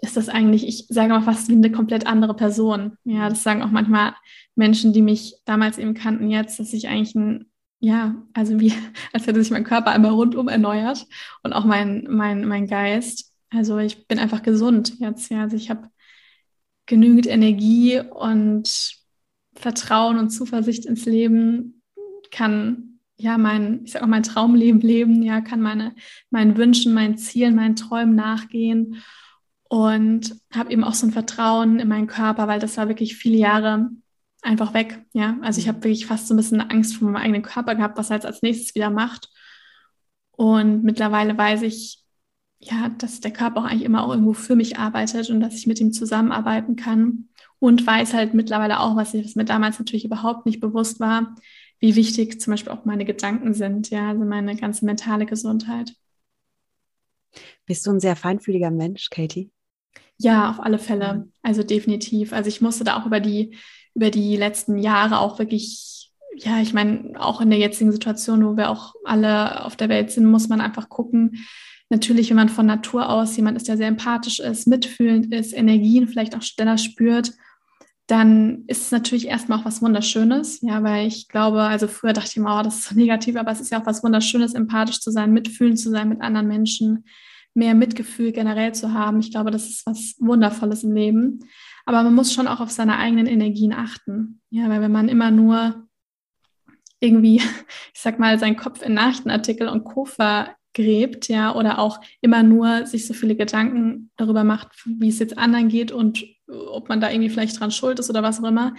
ist 0.01 0.17
das 0.17 0.27
eigentlich, 0.27 0.67
ich 0.67 0.85
sage 0.89 1.09
mal 1.09 1.21
fast 1.21 1.47
wie 1.47 1.53
eine 1.53 1.71
komplett 1.71 2.05
andere 2.05 2.35
Person. 2.35 2.97
Ja, 3.05 3.29
das 3.29 3.43
sagen 3.43 3.63
auch 3.63 3.71
manchmal 3.71 4.13
Menschen, 4.55 4.91
die 4.91 5.01
mich 5.01 5.35
damals 5.45 5.77
eben 5.77 5.93
kannten, 5.93 6.29
jetzt, 6.29 6.59
dass 6.59 6.73
ich 6.73 6.89
eigentlich 6.89 7.15
ein, 7.15 7.45
ja, 7.79 8.15
also 8.33 8.59
wie, 8.59 8.73
als 9.13 9.25
hätte 9.25 9.41
sich 9.41 9.51
mein 9.51 9.63
Körper 9.63 9.91
einmal 9.91 10.11
rundum 10.11 10.49
erneuert 10.49 11.07
und 11.41 11.53
auch 11.53 11.63
mein, 11.63 12.05
mein, 12.09 12.45
mein 12.45 12.67
Geist. 12.67 13.31
Also 13.49 13.77
ich 13.77 14.05
bin 14.07 14.19
einfach 14.19 14.43
gesund 14.43 14.99
jetzt. 14.99 15.31
Ja, 15.31 15.41
also 15.41 15.55
ich 15.55 15.69
habe 15.69 15.89
genügend 16.85 17.27
Energie 17.27 17.99
und 17.99 18.97
Vertrauen 19.55 20.17
und 20.17 20.29
Zuversicht 20.29 20.85
ins 20.85 21.05
Leben, 21.05 21.81
kann 22.31 22.99
ja 23.15 23.37
mein, 23.37 23.85
ich 23.85 23.91
sag 23.91 24.01
auch 24.01 24.07
mein 24.07 24.23
Traumleben 24.23 24.81
leben, 24.81 25.21
ja, 25.21 25.41
kann 25.41 25.61
meine, 25.61 25.95
meinen 26.29 26.57
Wünschen, 26.57 26.93
meinen 26.93 27.17
Zielen, 27.17 27.55
meinen 27.55 27.75
Träumen 27.75 28.15
nachgehen 28.15 29.03
und 29.69 30.35
habe 30.53 30.71
eben 30.71 30.83
auch 30.83 30.93
so 30.93 31.07
ein 31.07 31.13
Vertrauen 31.13 31.79
in 31.79 31.87
meinen 31.87 32.07
Körper, 32.07 32.47
weil 32.47 32.59
das 32.59 32.77
war 32.77 32.87
wirklich 32.89 33.15
viele 33.15 33.37
Jahre 33.37 33.89
einfach 34.41 34.73
weg. 34.73 35.05
Ja, 35.13 35.37
also 35.41 35.59
ich 35.59 35.67
habe 35.67 35.83
wirklich 35.83 36.05
fast 36.05 36.27
so 36.27 36.33
ein 36.33 36.37
bisschen 36.37 36.61
Angst 36.61 36.95
vor 36.95 37.07
meinem 37.07 37.23
eigenen 37.23 37.41
Körper 37.43 37.75
gehabt, 37.75 37.97
was 37.97 38.09
er 38.09 38.17
jetzt 38.17 38.25
als 38.25 38.41
nächstes 38.41 38.75
wieder 38.75 38.89
macht. 38.89 39.29
Und 40.31 40.83
mittlerweile 40.83 41.37
weiß 41.37 41.61
ich, 41.61 42.02
ja, 42.63 42.89
dass 42.97 43.19
der 43.19 43.31
Körper 43.31 43.61
auch 43.61 43.65
eigentlich 43.65 43.83
immer 43.83 44.03
auch 44.03 44.11
irgendwo 44.11 44.33
für 44.33 44.55
mich 44.55 44.77
arbeitet 44.77 45.29
und 45.29 45.39
dass 45.39 45.55
ich 45.55 45.67
mit 45.67 45.79
ihm 45.79 45.93
zusammenarbeiten 45.93 46.75
kann. 46.75 47.29
Und 47.59 47.87
weiß 47.87 48.13
halt 48.13 48.33
mittlerweile 48.33 48.81
auch, 48.81 48.97
was, 48.97 49.13
ich, 49.13 49.23
was 49.25 49.35
mir 49.35 49.45
damals 49.45 49.79
natürlich 49.79 50.03
überhaupt 50.03 50.45
nicht 50.45 50.59
bewusst 50.59 50.99
war, 50.99 51.35
wie 51.79 51.95
wichtig 51.95 52.41
zum 52.41 52.51
Beispiel 52.51 52.73
auch 52.73 52.83
meine 52.83 53.05
Gedanken 53.05 53.53
sind, 53.53 53.89
ja, 53.89 54.09
also 54.09 54.25
meine 54.25 54.55
ganze 54.55 54.85
mentale 54.85 55.25
Gesundheit. 55.25 55.93
Bist 57.65 57.85
du 57.85 57.91
ein 57.91 57.99
sehr 57.99 58.15
feinfühliger 58.15 58.71
Mensch, 58.71 59.09
Katie? 59.09 59.49
Ja, 60.17 60.49
auf 60.49 60.59
alle 60.59 60.79
Fälle. 60.79 61.29
Also 61.41 61.63
definitiv. 61.63 62.33
Also 62.33 62.47
ich 62.47 62.61
musste 62.61 62.83
da 62.83 62.99
auch 62.99 63.05
über 63.05 63.19
die, 63.19 63.57
über 63.93 64.09
die 64.09 64.35
letzten 64.37 64.77
Jahre 64.77 65.19
auch 65.19 65.39
wirklich, 65.39 66.11
ja, 66.35 66.59
ich 66.61 66.73
meine, 66.73 67.13
auch 67.19 67.41
in 67.41 67.49
der 67.49 67.59
jetzigen 67.59 67.91
Situation, 67.91 68.45
wo 68.45 68.57
wir 68.57 68.69
auch 68.69 68.93
alle 69.03 69.65
auf 69.65 69.75
der 69.75 69.89
Welt 69.89 70.11
sind, 70.11 70.25
muss 70.25 70.49
man 70.49 70.61
einfach 70.61 70.89
gucken. 70.89 71.45
Natürlich, 71.89 72.29
wenn 72.29 72.37
man 72.37 72.49
von 72.49 72.65
Natur 72.65 73.09
aus 73.09 73.35
jemand 73.35 73.57
ist, 73.57 73.67
der 73.67 73.77
sehr 73.77 73.87
empathisch 73.87 74.39
ist, 74.39 74.67
mitfühlend 74.67 75.33
ist, 75.33 75.53
Energien 75.53 76.07
vielleicht 76.07 76.35
auch 76.35 76.41
schneller 76.41 76.77
spürt, 76.77 77.33
dann 78.07 78.65
ist 78.67 78.83
es 78.83 78.91
natürlich 78.91 79.27
erstmal 79.27 79.59
auch 79.59 79.65
was 79.65 79.81
Wunderschönes. 79.81 80.61
Ja, 80.61 80.83
weil 80.83 81.07
ich 81.07 81.29
glaube, 81.29 81.61
also 81.61 81.87
früher 81.87 82.13
dachte 82.13 82.29
ich 82.31 82.37
immer, 82.37 82.59
oh, 82.59 82.63
das 82.63 82.79
ist 82.79 82.89
so 82.89 82.95
negativ, 82.95 83.35
aber 83.35 83.51
es 83.51 83.61
ist 83.61 83.71
ja 83.71 83.81
auch 83.81 83.85
was 83.85 84.03
Wunderschönes, 84.03 84.53
empathisch 84.53 84.99
zu 84.99 85.11
sein, 85.11 85.31
mitfühlend 85.31 85.79
zu 85.79 85.89
sein 85.89 86.09
mit 86.09 86.21
anderen 86.21 86.47
Menschen, 86.47 87.05
mehr 87.53 87.75
Mitgefühl 87.75 88.31
generell 88.31 88.73
zu 88.73 88.93
haben. 88.93 89.19
Ich 89.19 89.31
glaube, 89.31 89.51
das 89.51 89.69
ist 89.69 89.85
was 89.85 90.15
Wundervolles 90.19 90.83
im 90.83 90.93
Leben. 90.93 91.39
Aber 91.85 92.03
man 92.03 92.15
muss 92.15 92.33
schon 92.33 92.47
auch 92.47 92.59
auf 92.59 92.71
seine 92.71 92.97
eigenen 92.97 93.27
Energien 93.27 93.73
achten. 93.73 94.41
Ja, 94.49 94.69
weil 94.69 94.81
wenn 94.81 94.91
man 94.91 95.09
immer 95.09 95.31
nur 95.31 95.87
irgendwie, 96.99 97.37
ich 97.93 98.01
sag 98.01 98.19
mal, 98.19 98.37
seinen 98.39 98.57
Kopf 98.57 98.81
in 98.81 98.93
Nachrichtenartikel 98.93 99.67
und 99.67 99.83
Co. 99.83 100.07
vergräbt, 100.73 101.27
ja, 101.29 101.55
oder 101.55 101.79
auch 101.79 101.99
immer 102.21 102.43
nur 102.43 102.85
sich 102.85 103.07
so 103.07 103.13
viele 103.13 103.35
Gedanken 103.35 104.09
darüber 104.17 104.43
macht, 104.43 104.69
wie 104.85 105.09
es 105.09 105.19
jetzt 105.19 105.37
anderen 105.37 105.69
geht 105.69 105.91
und 105.91 106.25
ob 106.47 106.89
man 106.89 106.99
da 106.99 107.09
irgendwie 107.09 107.29
vielleicht 107.29 107.59
dran 107.59 107.71
schuld 107.71 107.99
ist 107.99 108.09
oder 108.09 108.23
was 108.23 108.41
auch 108.41 108.47
immer, 108.47 108.75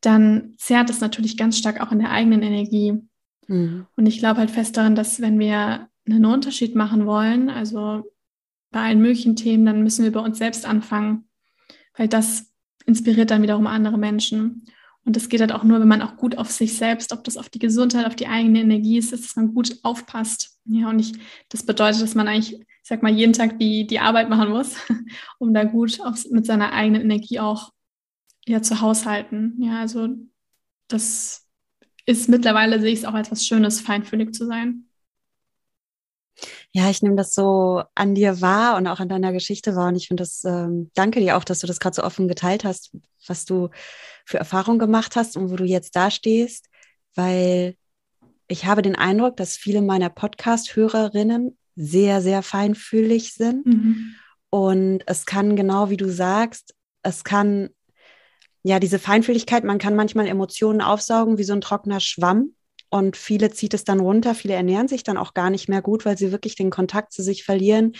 dann 0.00 0.54
zerrt 0.58 0.90
es 0.90 1.00
natürlich 1.00 1.36
ganz 1.36 1.58
stark 1.58 1.80
auch 1.80 1.92
in 1.92 1.98
der 1.98 2.10
eigenen 2.10 2.42
Energie. 2.42 2.94
Mhm. 3.46 3.86
Und 3.96 4.06
ich 4.06 4.18
glaube 4.18 4.40
halt 4.40 4.50
fest 4.50 4.76
daran, 4.76 4.94
dass 4.94 5.20
wenn 5.20 5.38
wir 5.38 5.88
einen 6.06 6.26
Unterschied 6.26 6.74
machen 6.74 7.06
wollen, 7.06 7.48
also 7.48 8.02
bei 8.70 8.80
allen 8.80 9.00
möglichen 9.00 9.36
Themen, 9.36 9.64
dann 9.64 9.82
müssen 9.82 10.04
wir 10.04 10.12
bei 10.12 10.20
uns 10.20 10.38
selbst 10.38 10.66
anfangen, 10.66 11.28
weil 11.96 12.08
das 12.08 12.52
inspiriert 12.86 13.30
dann 13.30 13.42
wiederum 13.42 13.66
andere 13.66 13.96
Menschen. 13.96 14.66
Und 15.04 15.16
das 15.16 15.28
geht 15.28 15.40
halt 15.40 15.52
auch 15.52 15.64
nur, 15.64 15.80
wenn 15.80 15.88
man 15.88 16.02
auch 16.02 16.16
gut 16.16 16.38
auf 16.38 16.50
sich 16.50 16.76
selbst, 16.76 17.12
ob 17.12 17.24
das 17.24 17.36
auf 17.36 17.50
die 17.50 17.58
Gesundheit, 17.58 18.06
auf 18.06 18.16
die 18.16 18.26
eigene 18.26 18.60
Energie 18.60 18.96
ist, 18.96 19.12
dass 19.12 19.36
man 19.36 19.54
gut 19.54 19.78
aufpasst. 19.82 20.58
Ja, 20.64 20.88
und 20.88 20.98
ich, 20.98 21.12
das 21.50 21.64
bedeutet, 21.64 22.00
dass 22.00 22.14
man 22.14 22.26
eigentlich, 22.26 22.54
ich 22.54 22.66
sag 22.82 23.02
mal, 23.02 23.12
jeden 23.12 23.34
Tag 23.34 23.58
die, 23.58 23.86
die 23.86 24.00
Arbeit 24.00 24.30
machen 24.30 24.48
muss, 24.48 24.76
um 25.38 25.52
da 25.52 25.64
gut 25.64 26.00
auf, 26.00 26.24
mit 26.30 26.46
seiner 26.46 26.72
eigenen 26.72 27.02
Energie 27.02 27.38
auch 27.38 27.72
ja, 28.46 28.62
zu 28.62 28.80
haushalten. 28.80 29.56
Ja, 29.58 29.80
also 29.80 30.08
das 30.88 31.46
ist 32.06 32.28
mittlerweile, 32.28 32.80
sehe 32.80 32.92
ich 32.92 33.00
es 33.00 33.04
auch 33.04 33.14
als 33.14 33.30
was 33.30 33.44
Schönes, 33.44 33.80
feinfühlig 33.80 34.32
zu 34.34 34.46
sein. 34.46 34.86
Ja, 36.72 36.90
ich 36.90 37.02
nehme 37.02 37.14
das 37.14 37.34
so 37.34 37.84
an 37.94 38.14
dir 38.14 38.40
wahr 38.40 38.76
und 38.76 38.86
auch 38.86 39.00
an 39.00 39.08
deiner 39.08 39.32
Geschichte 39.32 39.76
wahr. 39.76 39.88
Und 39.88 39.96
ich 39.96 40.08
finde 40.08 40.22
das, 40.22 40.44
ähm, 40.44 40.90
danke 40.94 41.20
dir 41.20 41.36
auch, 41.36 41.44
dass 41.44 41.60
du 41.60 41.66
das 41.66 41.78
gerade 41.78 41.94
so 41.94 42.02
offen 42.02 42.26
geteilt 42.26 42.64
hast, 42.64 42.96
was 43.26 43.44
du 43.44 43.70
für 44.24 44.38
Erfahrungen 44.38 44.78
gemacht 44.78 45.16
hast 45.16 45.36
und 45.36 45.50
wo 45.50 45.56
du 45.56 45.64
jetzt 45.64 45.96
da 45.96 46.10
stehst, 46.10 46.66
weil 47.14 47.76
ich 48.48 48.66
habe 48.66 48.82
den 48.82 48.96
Eindruck, 48.96 49.36
dass 49.36 49.56
viele 49.56 49.82
meiner 49.82 50.10
Podcast-Hörerinnen 50.10 51.56
sehr, 51.76 52.22
sehr 52.22 52.42
feinfühlig 52.42 53.34
sind. 53.34 53.66
Mhm. 53.66 54.14
Und 54.50 55.02
es 55.06 55.26
kann 55.26 55.56
genau 55.56 55.90
wie 55.90 55.96
du 55.96 56.08
sagst, 56.08 56.74
es 57.02 57.24
kann 57.24 57.70
ja 58.62 58.78
diese 58.78 58.98
Feinfühligkeit, 58.98 59.64
man 59.64 59.78
kann 59.78 59.96
manchmal 59.96 60.26
Emotionen 60.26 60.80
aufsaugen 60.80 61.38
wie 61.38 61.44
so 61.44 61.52
ein 61.52 61.60
trockener 61.60 62.00
Schwamm. 62.00 62.54
Und 62.90 63.16
viele 63.16 63.50
zieht 63.50 63.74
es 63.74 63.82
dann 63.82 63.98
runter, 63.98 64.36
viele 64.36 64.54
ernähren 64.54 64.86
sich 64.86 65.02
dann 65.02 65.16
auch 65.16 65.34
gar 65.34 65.50
nicht 65.50 65.68
mehr 65.68 65.82
gut, 65.82 66.04
weil 66.04 66.16
sie 66.16 66.30
wirklich 66.30 66.54
den 66.54 66.70
Kontakt 66.70 67.12
zu 67.12 67.22
sich 67.22 67.42
verlieren, 67.42 67.94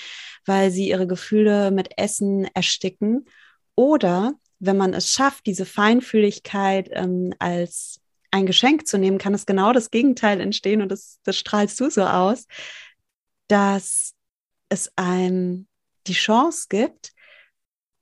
weil 0.47 0.71
sie 0.71 0.88
ihre 0.88 1.09
Gefühle 1.09 1.73
mit 1.73 1.99
Essen 1.99 2.47
ersticken. 2.54 3.26
Oder 3.75 4.35
wenn 4.66 4.76
man 4.76 4.94
es 4.94 5.11
schafft, 5.12 5.47
diese 5.47 5.66
Feinfühligkeit 5.66 6.88
ähm, 6.92 7.33
als 7.38 8.00
ein 8.30 8.47
Geschenk 8.47 8.87
zu 8.87 8.99
nehmen, 8.99 9.18
kann 9.18 9.35
es 9.35 9.47
genau 9.47 9.73
das 9.73 9.90
Gegenteil 9.90 10.40
entstehen 10.40 10.83
und 10.83 10.90
das, 10.90 11.21
das 11.25 11.37
strahlst 11.37 11.78
du 11.80 11.90
so 11.90 12.02
aus, 12.04 12.47
dass 13.49 14.14
es 14.68 14.90
einem 14.97 15.68
die 16.06 16.14
Chance 16.14 16.66
gibt, 16.68 17.12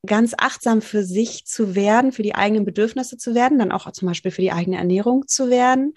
ganz 0.06 0.34
achtsam 0.36 0.82
für 0.82 1.04
sich 1.04 1.44
zu 1.44 1.74
werden, 1.74 2.12
für 2.12 2.22
die 2.22 2.34
eigenen 2.34 2.64
Bedürfnisse 2.64 3.18
zu 3.18 3.34
werden, 3.34 3.58
dann 3.58 3.72
auch 3.72 3.90
zum 3.92 4.08
Beispiel 4.08 4.30
für 4.30 4.42
die 4.42 4.52
eigene 4.52 4.78
Ernährung 4.78 5.28
zu 5.28 5.50
werden, 5.50 5.94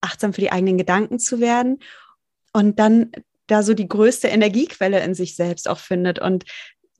achtsam 0.00 0.32
für 0.32 0.40
die 0.40 0.52
eigenen 0.52 0.78
Gedanken 0.78 1.18
zu 1.18 1.40
werden 1.40 1.78
und 2.52 2.78
dann 2.78 3.12
da 3.46 3.62
so 3.62 3.74
die 3.74 3.88
größte 3.88 4.28
Energiequelle 4.28 5.02
in 5.02 5.14
sich 5.14 5.36
selbst 5.36 5.68
auch 5.68 5.78
findet. 5.78 6.18
Und 6.18 6.44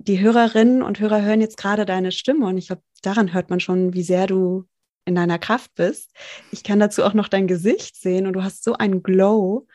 die 0.06 0.20
Hörerinnen 0.20 0.82
und 0.82 1.00
Hörer 1.00 1.22
hören 1.22 1.40
jetzt 1.40 1.56
gerade 1.56 1.84
deine 1.86 2.12
Stimme 2.12 2.46
und 2.46 2.58
ich 2.58 2.68
glaube, 2.68 2.82
daran 3.02 3.32
hört 3.32 3.50
man 3.50 3.60
schon, 3.60 3.94
wie 3.94 4.02
sehr 4.02 4.26
du 4.26 4.66
in 5.04 5.14
deiner 5.14 5.38
Kraft 5.38 5.74
bist. 5.74 6.12
Ich 6.50 6.62
kann 6.62 6.78
dazu 6.78 7.04
auch 7.04 7.14
noch 7.14 7.28
dein 7.28 7.46
Gesicht 7.46 7.96
sehen 7.96 8.26
und 8.26 8.34
du 8.34 8.44
hast 8.44 8.64
so 8.64 8.74
einen 8.74 9.02
Glow. 9.02 9.66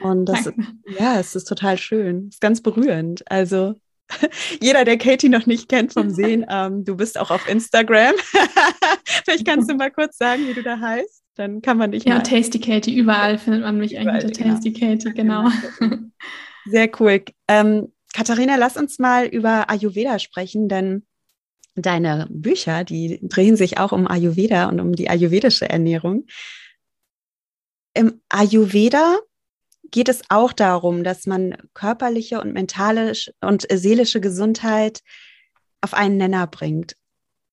Und 0.00 0.26
das, 0.26 0.44
Danke. 0.44 0.62
ja, 0.98 1.20
es 1.20 1.36
ist 1.36 1.44
total 1.44 1.76
schön. 1.76 2.28
Es 2.28 2.36
ist 2.36 2.40
ganz 2.40 2.62
berührend. 2.62 3.30
Also 3.30 3.74
jeder, 4.62 4.84
der 4.84 4.96
Katie 4.96 5.28
noch 5.28 5.46
nicht 5.46 5.68
kennt 5.68 5.92
vom 5.92 6.10
Sehen, 6.10 6.46
ähm, 6.50 6.84
du 6.84 6.96
bist 6.96 7.18
auch 7.18 7.30
auf 7.30 7.48
Instagram. 7.48 8.14
Vielleicht 9.24 9.46
kannst 9.46 9.70
du 9.70 9.74
mal 9.74 9.90
kurz 9.90 10.16
sagen, 10.16 10.46
wie 10.48 10.54
du 10.54 10.62
da 10.62 10.78
heißt. 10.78 11.22
Dann 11.36 11.60
kann 11.60 11.78
man 11.78 11.90
dich 11.90 12.04
Ja, 12.04 12.20
Tasty 12.20 12.60
Katie, 12.60 12.96
überall 12.96 13.38
findet 13.38 13.62
man 13.62 13.78
mich 13.78 13.92
überall, 13.92 14.10
eigentlich 14.10 14.38
unter 14.38 14.44
Tasty 14.44 14.70
genau. 14.70 14.92
Katie, 14.92 15.12
genau. 15.12 15.48
Sehr 16.66 16.88
cool. 17.00 17.22
Ähm, 17.48 17.92
Katharina, 18.14 18.54
lass 18.54 18.76
uns 18.76 19.00
mal 19.00 19.26
über 19.26 19.68
Ayurveda 19.68 20.20
sprechen, 20.20 20.68
denn 20.68 21.04
deine 21.74 22.28
Bücher, 22.30 22.84
die 22.84 23.18
drehen 23.20 23.56
sich 23.56 23.78
auch 23.78 23.90
um 23.90 24.06
Ayurveda 24.06 24.68
und 24.68 24.78
um 24.78 24.92
die 24.92 25.10
ayurvedische 25.10 25.68
Ernährung. 25.68 26.26
Im 27.92 28.22
Ayurveda 28.28 29.18
geht 29.90 30.08
es 30.08 30.22
auch 30.28 30.52
darum, 30.52 31.02
dass 31.02 31.26
man 31.26 31.56
körperliche 31.74 32.40
und 32.40 32.52
mentale 32.52 33.14
und 33.40 33.66
seelische 33.72 34.20
Gesundheit 34.20 35.00
auf 35.80 35.92
einen 35.92 36.16
Nenner 36.16 36.46
bringt 36.46 36.94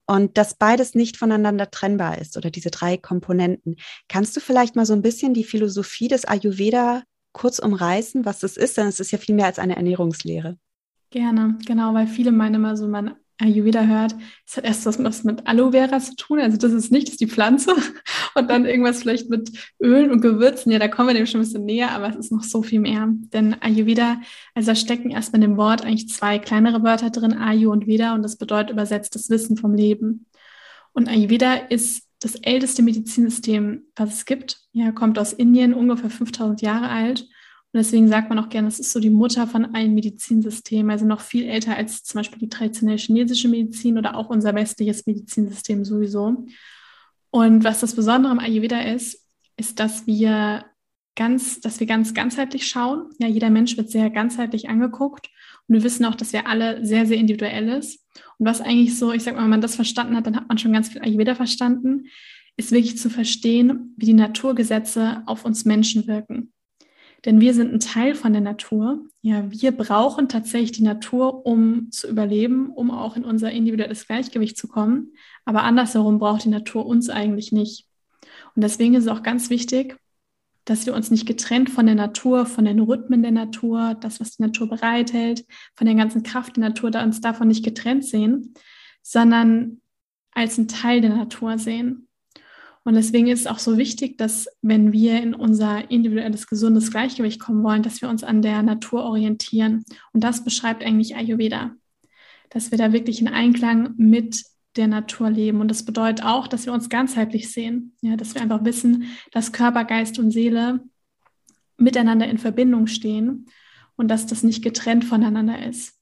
und 0.06 0.38
dass 0.38 0.53
beides 0.53 0.94
nicht 0.94 1.18
voneinander 1.18 1.72
trennbar 1.72 2.20
ist 2.20 2.38
oder 2.38 2.51
diese 2.51 2.70
drei 2.70 2.98
Komponenten. 2.98 3.77
Kannst 4.08 4.36
du 4.36 4.39
vielleicht 4.39 4.75
mal 4.75 4.86
so 4.86 4.94
ein 4.94 5.01
bisschen 5.01 5.34
die 5.34 5.44
Philosophie 5.44 6.08
des 6.08 6.25
Ayurveda 6.25 7.01
kurz 7.33 7.59
umreißen, 7.59 8.25
was 8.25 8.39
das 8.39 8.57
ist? 8.57 8.77
Denn 8.77 8.88
es 8.88 9.00
ist 9.00 9.11
ja 9.11 9.17
viel 9.17 9.35
mehr 9.35 9.45
als 9.45 9.59
eine 9.59 9.75
Ernährungslehre. 9.75 10.57
Gerne, 11.09 11.57
genau, 11.65 11.93
weil 11.93 12.07
viele 12.07 12.31
meinen 12.31 12.55
immer 12.55 12.77
so, 12.77 12.88
man 12.88 13.15
Ayurveda 13.41 13.85
hört, 13.85 14.15
es 14.47 14.55
hat 14.55 14.65
erst 14.65 14.85
was 14.85 15.23
mit 15.23 15.47
Aloe 15.47 15.71
Vera 15.71 16.00
zu 16.00 16.15
tun. 16.15 16.39
Also 16.39 16.57
das 16.57 16.71
ist 16.71 16.91
nicht, 16.91 17.07
das 17.07 17.13
ist 17.13 17.21
die 17.21 17.27
Pflanze. 17.27 17.75
Und 18.35 18.50
dann 18.50 18.65
irgendwas 18.65 19.01
vielleicht 19.01 19.29
mit 19.29 19.51
Ölen 19.81 20.11
und 20.11 20.21
Gewürzen. 20.21 20.71
Ja, 20.71 20.79
da 20.79 20.88
kommen 20.88 21.09
wir 21.09 21.15
dem 21.15 21.25
schon 21.25 21.41
ein 21.41 21.43
bisschen 21.43 21.65
näher, 21.65 21.91
aber 21.91 22.07
es 22.07 22.15
ist 22.15 22.31
noch 22.31 22.43
so 22.43 22.63
viel 22.63 22.79
mehr. 22.79 23.09
Denn 23.09 23.55
Ayurveda, 23.61 24.21
also 24.55 24.71
da 24.71 24.75
stecken 24.75 25.09
erst 25.09 25.33
mit 25.33 25.43
dem 25.43 25.57
Wort 25.57 25.83
eigentlich 25.83 26.07
zwei 26.07 26.39
kleinere 26.39 26.81
Wörter 26.83 27.09
drin, 27.09 27.33
Ayu 27.33 27.71
und 27.71 27.88
Veda. 27.88 28.13
Und 28.13 28.23
das 28.23 28.38
bedeutet 28.38 28.71
übersetzt 28.71 29.15
das 29.15 29.29
Wissen 29.29 29.57
vom 29.57 29.73
Leben. 29.73 30.27
Und 30.93 31.09
Ayurveda 31.09 31.55
ist 31.55 32.07
das 32.21 32.35
älteste 32.35 32.81
Medizinsystem, 32.81 33.83
was 33.95 34.13
es 34.13 34.25
gibt. 34.25 34.61
Ja, 34.71 34.91
kommt 34.91 35.19
aus 35.19 35.33
Indien, 35.33 35.73
ungefähr 35.73 36.09
5000 36.09 36.61
Jahre 36.61 36.89
alt 36.89 37.27
und 37.73 37.77
deswegen 37.77 38.09
sagt 38.09 38.27
man 38.27 38.37
auch 38.37 38.49
gerne, 38.49 38.67
es 38.67 38.81
ist 38.81 38.91
so 38.91 38.99
die 38.99 39.09
Mutter 39.09 39.47
von 39.47 39.73
allen 39.73 39.93
Medizinsystemen, 39.93 40.91
also 40.91 41.05
noch 41.05 41.21
viel 41.21 41.45
älter 41.45 41.77
als 41.77 42.03
zum 42.03 42.19
Beispiel 42.19 42.39
die 42.39 42.49
traditionelle 42.49 42.97
chinesische 42.97 43.47
Medizin 43.47 43.97
oder 43.97 44.17
auch 44.17 44.29
unser 44.29 44.53
westliches 44.53 45.07
Medizinsystem 45.07 45.85
sowieso. 45.85 46.45
Und 47.29 47.63
was 47.63 47.79
das 47.79 47.95
Besondere 47.95 48.33
am 48.33 48.39
Ayurveda 48.39 48.81
ist, 48.81 49.25
ist, 49.55 49.79
dass 49.79 50.05
wir 50.05 50.65
ganz, 51.15 51.61
dass 51.61 51.79
wir 51.79 51.87
ganz 51.87 52.13
ganzheitlich 52.13 52.67
schauen. 52.67 53.09
Ja, 53.19 53.27
jeder 53.27 53.49
Mensch 53.49 53.77
wird 53.77 53.89
sehr 53.89 54.09
ganzheitlich 54.09 54.67
angeguckt. 54.67 55.29
Und 55.69 55.75
wir 55.75 55.83
wissen 55.83 56.03
auch, 56.03 56.15
dass 56.15 56.33
wir 56.33 56.47
alle 56.47 56.85
sehr, 56.85 57.05
sehr 57.05 57.17
individuell 57.17 57.69
ist. 57.69 58.05
Und 58.41 58.48
was 58.48 58.60
eigentlich 58.60 58.98
so, 58.98 59.13
ich 59.13 59.21
sag 59.21 59.36
mal, 59.36 59.43
wenn 59.43 59.51
man 59.51 59.62
das 59.62 59.75
verstanden 59.75 60.15
hat, 60.15 60.25
dann 60.25 60.36
hat 60.36 60.48
man 60.48 60.57
schon 60.57 60.74
ganz 60.74 60.89
viel 60.89 61.00
Ayurveda 61.03 61.36
verstanden, 61.36 62.07
ist 62.57 62.71
wirklich 62.71 62.98
zu 62.98 63.12
verstehen, 63.12 63.93
wie 63.98 64.07
die 64.07 64.15
Naturgesetze 64.15 65.21
auf 65.27 65.45
uns 65.45 65.63
Menschen 65.63 66.07
wirken. 66.07 66.51
Denn 67.24 67.39
wir 67.39 67.53
sind 67.53 67.71
ein 67.71 67.79
Teil 67.79 68.15
von 68.15 68.33
der 68.33 68.41
Natur. 68.41 69.05
Ja, 69.21 69.43
wir 69.51 69.71
brauchen 69.71 70.27
tatsächlich 70.27 70.71
die 70.71 70.81
Natur, 70.81 71.45
um 71.45 71.91
zu 71.91 72.07
überleben, 72.07 72.71
um 72.71 72.89
auch 72.89 73.15
in 73.15 73.25
unser 73.25 73.51
individuelles 73.51 74.07
Gleichgewicht 74.07 74.57
zu 74.57 74.67
kommen. 74.67 75.13
Aber 75.45 75.62
andersherum 75.62 76.17
braucht 76.17 76.43
die 76.43 76.50
Natur 76.50 76.88
uns 76.88 77.12
eigentlich 77.12 77.51
nicht. 77.51 77.86
Und 78.55 78.63
deswegen 78.63 78.95
ist 78.95 79.03
es 79.03 79.12
auch 79.12 79.21
ganz 79.21 79.51
wichtig, 79.51 79.98
dass 80.65 80.86
wir 80.86 80.94
uns 80.94 81.12
nicht 81.12 81.25
getrennt 81.25 81.70
von 81.70 81.86
der 81.86 81.96
Natur, 81.96 82.46
von 82.46 82.65
den 82.65 82.80
Rhythmen 82.80 83.22
der 83.22 83.32
Natur, 83.32 83.96
das, 84.00 84.20
was 84.20 84.38
die 84.38 84.44
Natur 84.44 84.70
bereithält, 84.70 85.46
von 85.75 85.86
der 85.88 85.96
ganzen 85.96 86.24
Kraft 86.24 86.58
der 86.58 86.70
Natur, 86.70 86.91
da 86.91 87.03
uns 87.03 87.22
davon 87.22 87.48
nicht 87.48 87.65
getrennt 87.65 88.06
sehen, 88.06 88.53
sondern 89.01 89.82
als 90.32 90.58
ein 90.58 90.68
Teil 90.68 91.01
der 91.01 91.15
Natur 91.15 91.58
sehen. 91.58 92.08
Und 92.84 92.96
deswegen 92.96 93.27
ist 93.27 93.41
es 93.41 93.48
auch 93.48 93.60
so 93.60 93.77
wichtig, 93.77 94.18
dass 94.18 94.48
wenn 94.62 94.91
wir 94.91 95.22
in 95.22 95.36
unser 95.36 95.91
individuelles, 95.91 96.48
gesundes 96.48 96.89
Gleichgewicht 96.89 97.39
kommen 97.39 97.63
wollen, 97.63 97.84
dass 97.84 98.01
wir 98.01 98.10
uns 98.10 98.24
an 98.24 98.41
der 98.41 98.63
Natur 98.63 99.03
orientieren. 99.03 99.84
Und 100.13 100.24
das 100.24 100.44
beschreibt 100.44 100.84
eigentlich 100.84 101.15
Ayurveda, 101.15 101.75
dass 102.50 102.72
wir 102.72 102.80
da 102.80 102.91
wirklich 102.91 103.22
in 103.22 103.27
Einklang 103.27 103.94
mit 103.98 104.44
der 104.75 104.87
Natur 104.87 105.29
leben. 105.29 105.59
Und 105.59 105.67
das 105.67 105.83
bedeutet 105.83 106.25
auch, 106.25 106.47
dass 106.47 106.65
wir 106.65 106.73
uns 106.73 106.89
ganzheitlich 106.89 107.51
sehen, 107.51 107.95
ja, 108.01 108.15
dass 108.15 108.35
wir 108.35 108.41
einfach 108.41 108.63
wissen, 108.63 109.05
dass 109.31 109.51
Körper, 109.51 109.85
Geist 109.85 110.19
und 110.19 110.31
Seele 110.31 110.81
miteinander 111.77 112.27
in 112.27 112.37
Verbindung 112.37 112.87
stehen 112.87 113.47
und 113.95 114.07
dass 114.07 114.27
das 114.27 114.43
nicht 114.43 114.63
getrennt 114.63 115.05
voneinander 115.05 115.65
ist. 115.65 115.97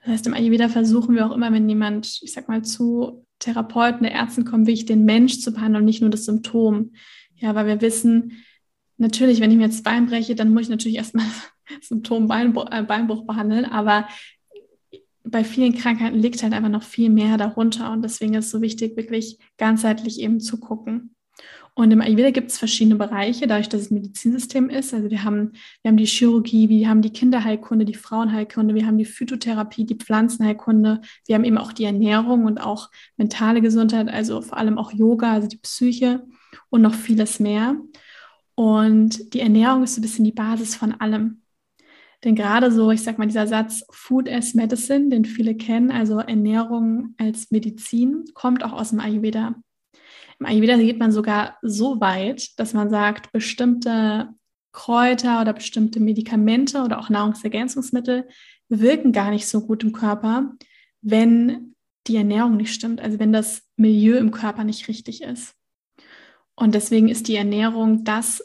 Das 0.00 0.08
heißt, 0.08 0.26
im 0.26 0.34
Ayurveda 0.34 0.68
versuchen 0.68 1.14
wir 1.14 1.26
auch 1.26 1.34
immer, 1.34 1.52
wenn 1.52 1.68
jemand, 1.68 2.20
ich 2.22 2.32
sag 2.32 2.48
mal, 2.48 2.62
zu 2.62 3.26
Therapeuten, 3.38 4.02
der 4.02 4.12
Ärzten 4.12 4.44
kommt, 4.44 4.66
wirklich 4.66 4.86
den 4.86 5.04
Mensch 5.04 5.40
zu 5.40 5.52
behandeln 5.52 5.82
und 5.82 5.86
nicht 5.86 6.00
nur 6.00 6.10
das 6.10 6.24
Symptom. 6.24 6.92
Ja, 7.36 7.54
weil 7.54 7.66
wir 7.66 7.80
wissen, 7.80 8.44
natürlich, 8.96 9.40
wenn 9.40 9.50
ich 9.50 9.56
mir 9.56 9.64
jetzt 9.64 9.84
Bein 9.84 10.06
breche, 10.06 10.34
dann 10.34 10.52
muss 10.52 10.62
ich 10.62 10.68
natürlich 10.68 10.96
erstmal 10.96 11.26
Symptom 11.80 12.26
Beinbruch, 12.26 12.66
äh, 12.70 12.82
Beinbruch 12.82 13.26
behandeln, 13.26 13.64
aber 13.64 14.08
bei 15.30 15.44
vielen 15.44 15.74
Krankheiten 15.74 16.18
liegt 16.18 16.42
halt 16.42 16.52
einfach 16.52 16.70
noch 16.70 16.82
viel 16.82 17.10
mehr 17.10 17.36
darunter 17.36 17.92
und 17.92 18.02
deswegen 18.02 18.34
ist 18.34 18.46
es 18.46 18.50
so 18.50 18.60
wichtig, 18.60 18.96
wirklich 18.96 19.38
ganzheitlich 19.56 20.20
eben 20.20 20.40
zu 20.40 20.58
gucken. 20.58 21.14
Und 21.78 21.92
im 21.92 22.00
Ayurveda 22.00 22.32
gibt 22.32 22.50
es 22.50 22.58
verschiedene 22.58 22.96
Bereiche, 22.96 23.46
dadurch, 23.46 23.68
dass 23.68 23.82
es 23.82 23.90
ein 23.92 23.94
Medizinsystem 23.94 24.68
ist. 24.68 24.92
Also 24.92 25.10
wir 25.10 25.22
haben, 25.22 25.52
wir 25.82 25.90
haben 25.90 25.96
die 25.96 26.06
Chirurgie, 26.06 26.68
wir 26.68 26.88
haben 26.88 27.02
die 27.02 27.12
Kinderheilkunde, 27.12 27.84
die 27.84 27.94
Frauenheilkunde, 27.94 28.74
wir 28.74 28.84
haben 28.84 28.98
die 28.98 29.04
Phytotherapie, 29.04 29.84
die 29.84 29.94
Pflanzenheilkunde, 29.94 31.00
wir 31.26 31.34
haben 31.36 31.44
eben 31.44 31.56
auch 31.56 31.72
die 31.72 31.84
Ernährung 31.84 32.46
und 32.46 32.58
auch 32.58 32.90
mentale 33.16 33.60
Gesundheit, 33.60 34.08
also 34.08 34.40
vor 34.40 34.58
allem 34.58 34.76
auch 34.76 34.92
Yoga, 34.92 35.32
also 35.32 35.46
die 35.46 35.58
Psyche 35.58 36.26
und 36.68 36.82
noch 36.82 36.94
vieles 36.94 37.38
mehr. 37.38 37.76
Und 38.56 39.32
die 39.32 39.40
Ernährung 39.40 39.84
ist 39.84 39.94
so 39.94 40.00
ein 40.00 40.02
bisschen 40.02 40.24
die 40.24 40.32
Basis 40.32 40.74
von 40.74 40.94
allem. 40.94 41.42
Denn 42.24 42.34
gerade 42.34 42.72
so, 42.72 42.90
ich 42.90 43.02
sag 43.02 43.18
mal, 43.18 43.26
dieser 43.26 43.46
Satz 43.46 43.84
Food 43.90 44.28
as 44.28 44.54
Medicine, 44.54 45.08
den 45.08 45.24
viele 45.24 45.54
kennen, 45.54 45.90
also 45.90 46.18
Ernährung 46.18 47.14
als 47.16 47.50
Medizin, 47.50 48.24
kommt 48.34 48.64
auch 48.64 48.72
aus 48.72 48.90
dem 48.90 49.00
Ayurveda. 49.00 49.54
Im 50.40 50.46
Ayurveda 50.46 50.76
geht 50.76 50.98
man 50.98 51.12
sogar 51.12 51.58
so 51.62 52.00
weit, 52.00 52.58
dass 52.58 52.72
man 52.74 52.90
sagt, 52.90 53.32
bestimmte 53.32 54.30
Kräuter 54.72 55.40
oder 55.40 55.52
bestimmte 55.52 56.00
Medikamente 56.00 56.82
oder 56.82 56.98
auch 56.98 57.08
Nahrungsergänzungsmittel 57.08 58.28
wirken 58.68 59.12
gar 59.12 59.30
nicht 59.30 59.48
so 59.48 59.66
gut 59.66 59.82
im 59.82 59.92
Körper, 59.92 60.52
wenn 61.00 61.74
die 62.06 62.16
Ernährung 62.16 62.56
nicht 62.56 62.72
stimmt, 62.72 63.00
also 63.00 63.18
wenn 63.18 63.32
das 63.32 63.62
Milieu 63.76 64.16
im 64.16 64.30
Körper 64.30 64.64
nicht 64.64 64.88
richtig 64.88 65.22
ist. 65.22 65.54
Und 66.54 66.74
deswegen 66.74 67.08
ist 67.08 67.28
die 67.28 67.36
Ernährung 67.36 68.04
das, 68.04 68.42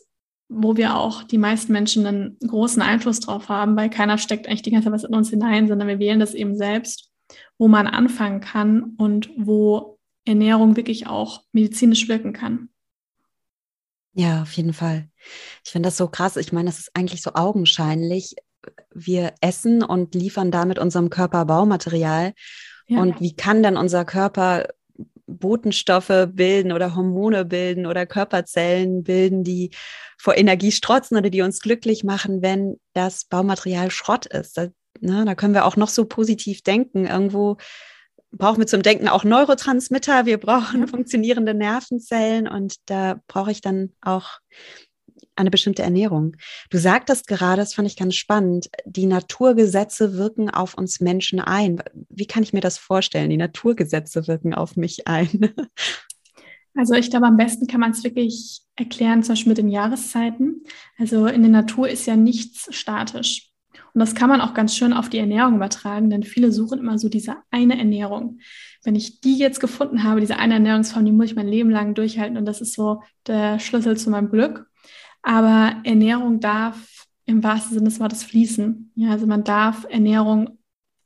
wo 0.49 0.77
wir 0.77 0.95
auch 0.95 1.23
die 1.23 1.37
meisten 1.37 1.71
Menschen 1.71 2.05
einen 2.05 2.37
großen 2.39 2.81
Einfluss 2.81 3.19
drauf 3.19 3.49
haben, 3.49 3.75
weil 3.75 3.89
keiner 3.89 4.17
steckt 4.17 4.47
eigentlich 4.47 4.61
die 4.61 4.71
ganze 4.71 4.85
Zeit 4.85 4.93
was 4.93 5.03
in 5.03 5.15
uns 5.15 5.29
hinein, 5.29 5.67
sondern 5.67 5.87
wir 5.87 5.99
wählen 5.99 6.19
das 6.19 6.33
eben 6.33 6.55
selbst, 6.55 7.11
wo 7.57 7.67
man 7.67 7.87
anfangen 7.87 8.41
kann 8.41 8.93
und 8.97 9.29
wo 9.37 9.99
Ernährung 10.25 10.75
wirklich 10.75 11.07
auch 11.07 11.41
medizinisch 11.51 12.07
wirken 12.07 12.33
kann. 12.33 12.69
Ja, 14.13 14.43
auf 14.43 14.51
jeden 14.53 14.73
Fall. 14.73 15.09
Ich 15.65 15.71
finde 15.71 15.87
das 15.87 15.97
so 15.97 16.07
krass. 16.07 16.37
Ich 16.37 16.53
meine, 16.53 16.69
das 16.69 16.79
ist 16.79 16.91
eigentlich 16.93 17.21
so 17.21 17.31
augenscheinlich. 17.33 18.35
Wir 18.93 19.33
essen 19.41 19.83
und 19.83 20.13
liefern 20.13 20.51
damit 20.51 20.77
unserem 20.77 21.09
Körper 21.09 21.45
Baumaterial. 21.45 22.33
Ja. 22.87 23.01
Und 23.01 23.21
wie 23.21 23.35
kann 23.35 23.63
dann 23.63 23.75
unser 23.75 24.05
Körper 24.05 24.67
Botenstoffe 25.33 26.27
bilden 26.31 26.71
oder 26.71 26.95
Hormone 26.95 27.45
bilden 27.45 27.85
oder 27.85 28.05
Körperzellen 28.05 29.03
bilden, 29.03 29.43
die 29.43 29.71
vor 30.17 30.37
Energie 30.37 30.71
strotzen 30.71 31.17
oder 31.17 31.29
die 31.29 31.41
uns 31.41 31.59
glücklich 31.59 32.03
machen, 32.03 32.41
wenn 32.41 32.79
das 32.93 33.25
Baumaterial 33.25 33.91
Schrott 33.91 34.25
ist? 34.25 34.57
Da, 34.57 34.67
ne, 34.99 35.25
da 35.25 35.35
können 35.35 35.53
wir 35.53 35.65
auch 35.65 35.75
noch 35.75 35.89
so 35.89 36.05
positiv 36.05 36.61
denken. 36.61 37.05
Irgendwo 37.05 37.57
brauchen 38.31 38.59
wir 38.59 38.67
zum 38.67 38.81
Denken 38.81 39.07
auch 39.07 39.23
Neurotransmitter, 39.23 40.25
wir 40.25 40.39
brauchen 40.39 40.87
funktionierende 40.87 41.53
Nervenzellen 41.53 42.47
und 42.47 42.77
da 42.89 43.19
brauche 43.27 43.51
ich 43.51 43.61
dann 43.61 43.93
auch 44.01 44.39
eine 45.35 45.51
bestimmte 45.51 45.83
Ernährung. 45.83 46.35
Du 46.69 46.77
sagtest 46.77 47.27
gerade, 47.27 47.57
das 47.57 47.73
fand 47.73 47.87
ich 47.87 47.97
ganz 47.97 48.15
spannend, 48.15 48.69
die 48.85 49.05
Naturgesetze 49.05 50.17
wirken 50.17 50.49
auf 50.49 50.75
uns 50.75 50.99
Menschen 50.99 51.39
ein. 51.39 51.81
Wie 52.09 52.25
kann 52.25 52.43
ich 52.43 52.53
mir 52.53 52.61
das 52.61 52.77
vorstellen? 52.77 53.29
Die 53.29 53.37
Naturgesetze 53.37 54.27
wirken 54.27 54.53
auf 54.53 54.75
mich 54.75 55.07
ein. 55.07 55.53
Also 56.75 56.95
ich 56.95 57.11
glaube, 57.11 57.27
am 57.27 57.37
besten 57.37 57.67
kann 57.67 57.79
man 57.79 57.91
es 57.91 58.03
wirklich 58.03 58.61
erklären, 58.75 59.21
zum 59.21 59.33
Beispiel 59.33 59.51
mit 59.51 59.59
den 59.59 59.69
Jahreszeiten. 59.69 60.63
Also 60.97 61.27
in 61.27 61.43
der 61.43 61.51
Natur 61.51 61.87
ist 61.87 62.07
ja 62.07 62.15
nichts 62.15 62.67
statisch. 62.75 63.53
Und 63.93 63.99
das 63.99 64.15
kann 64.15 64.29
man 64.29 64.41
auch 64.41 64.53
ganz 64.53 64.75
schön 64.75 64.91
auf 64.91 65.09
die 65.09 65.19
Ernährung 65.19 65.55
übertragen, 65.55 66.09
denn 66.09 66.23
viele 66.23 66.51
suchen 66.51 66.79
immer 66.79 66.97
so 66.97 67.09
diese 67.09 67.35
eine 67.51 67.77
Ernährung. 67.77 68.39
Wenn 68.83 68.95
ich 68.95 69.21
die 69.21 69.37
jetzt 69.37 69.59
gefunden 69.59 70.03
habe, 70.03 70.19
diese 70.19 70.37
eine 70.37 70.55
Ernährungsform, 70.55 71.05
die 71.05 71.11
muss 71.11 71.27
ich 71.27 71.35
mein 71.35 71.47
Leben 71.47 71.69
lang 71.69 71.93
durchhalten 71.93 72.37
und 72.37 72.45
das 72.45 72.59
ist 72.59 72.73
so 72.73 73.01
der 73.27 73.59
Schlüssel 73.59 73.95
zu 73.95 74.09
meinem 74.09 74.29
Glück. 74.29 74.67
Aber 75.23 75.77
Ernährung 75.83 76.39
darf 76.39 77.07
im 77.25 77.43
wahrsten 77.43 77.73
Sinne 77.73 77.89
des 77.89 77.99
Wortes 77.99 78.23
fließen. 78.23 78.91
Ja, 78.95 79.11
also 79.11 79.25
man 79.25 79.43
darf 79.43 79.85
Ernährung 79.89 80.59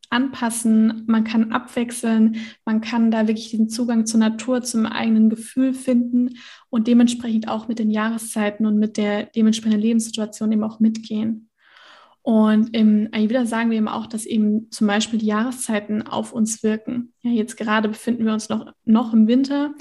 anpassen, 0.10 1.04
man 1.06 1.24
kann 1.24 1.52
abwechseln, 1.52 2.38
man 2.66 2.82
kann 2.82 3.12
da 3.12 3.28
wirklich 3.28 3.52
den 3.52 3.70
Zugang 3.70 4.06
zur 4.06 4.22
Natur, 4.22 4.62
zum 4.64 4.86
eigenen 4.86 5.30
Gefühl 5.30 5.74
finden 5.74 6.38
und 6.70 6.88
dementsprechend 6.88 7.48
auch 7.50 7.68
mit 7.68 7.78
den 7.78 7.92
Jahreszeiten 7.92 8.66
und 8.66 8.80
mit 8.80 8.98
der 8.98 9.26
dementsprechenden 9.26 9.82
Lebenssituation 9.82 10.52
eben 10.52 10.64
auch 10.64 10.80
mitgehen. 10.80 11.50
Und 12.22 12.76
im 12.76 13.10
Ayurveda 13.12 13.46
sagen 13.46 13.70
wir 13.70 13.78
eben 13.78 13.88
auch, 13.88 14.06
dass 14.06 14.26
eben 14.26 14.70
zum 14.72 14.88
Beispiel 14.88 15.20
die 15.20 15.28
Jahreszeiten 15.28 16.02
auf 16.02 16.34
uns 16.34 16.62
wirken. 16.64 17.14
Ja, 17.22 17.32
jetzt 17.32 17.56
gerade 17.56 17.88
befinden 17.88 18.26
wir 18.26 18.34
uns 18.34 18.50
noch, 18.50 18.74
noch 18.84 19.14
im 19.14 19.28
Winter 19.28 19.74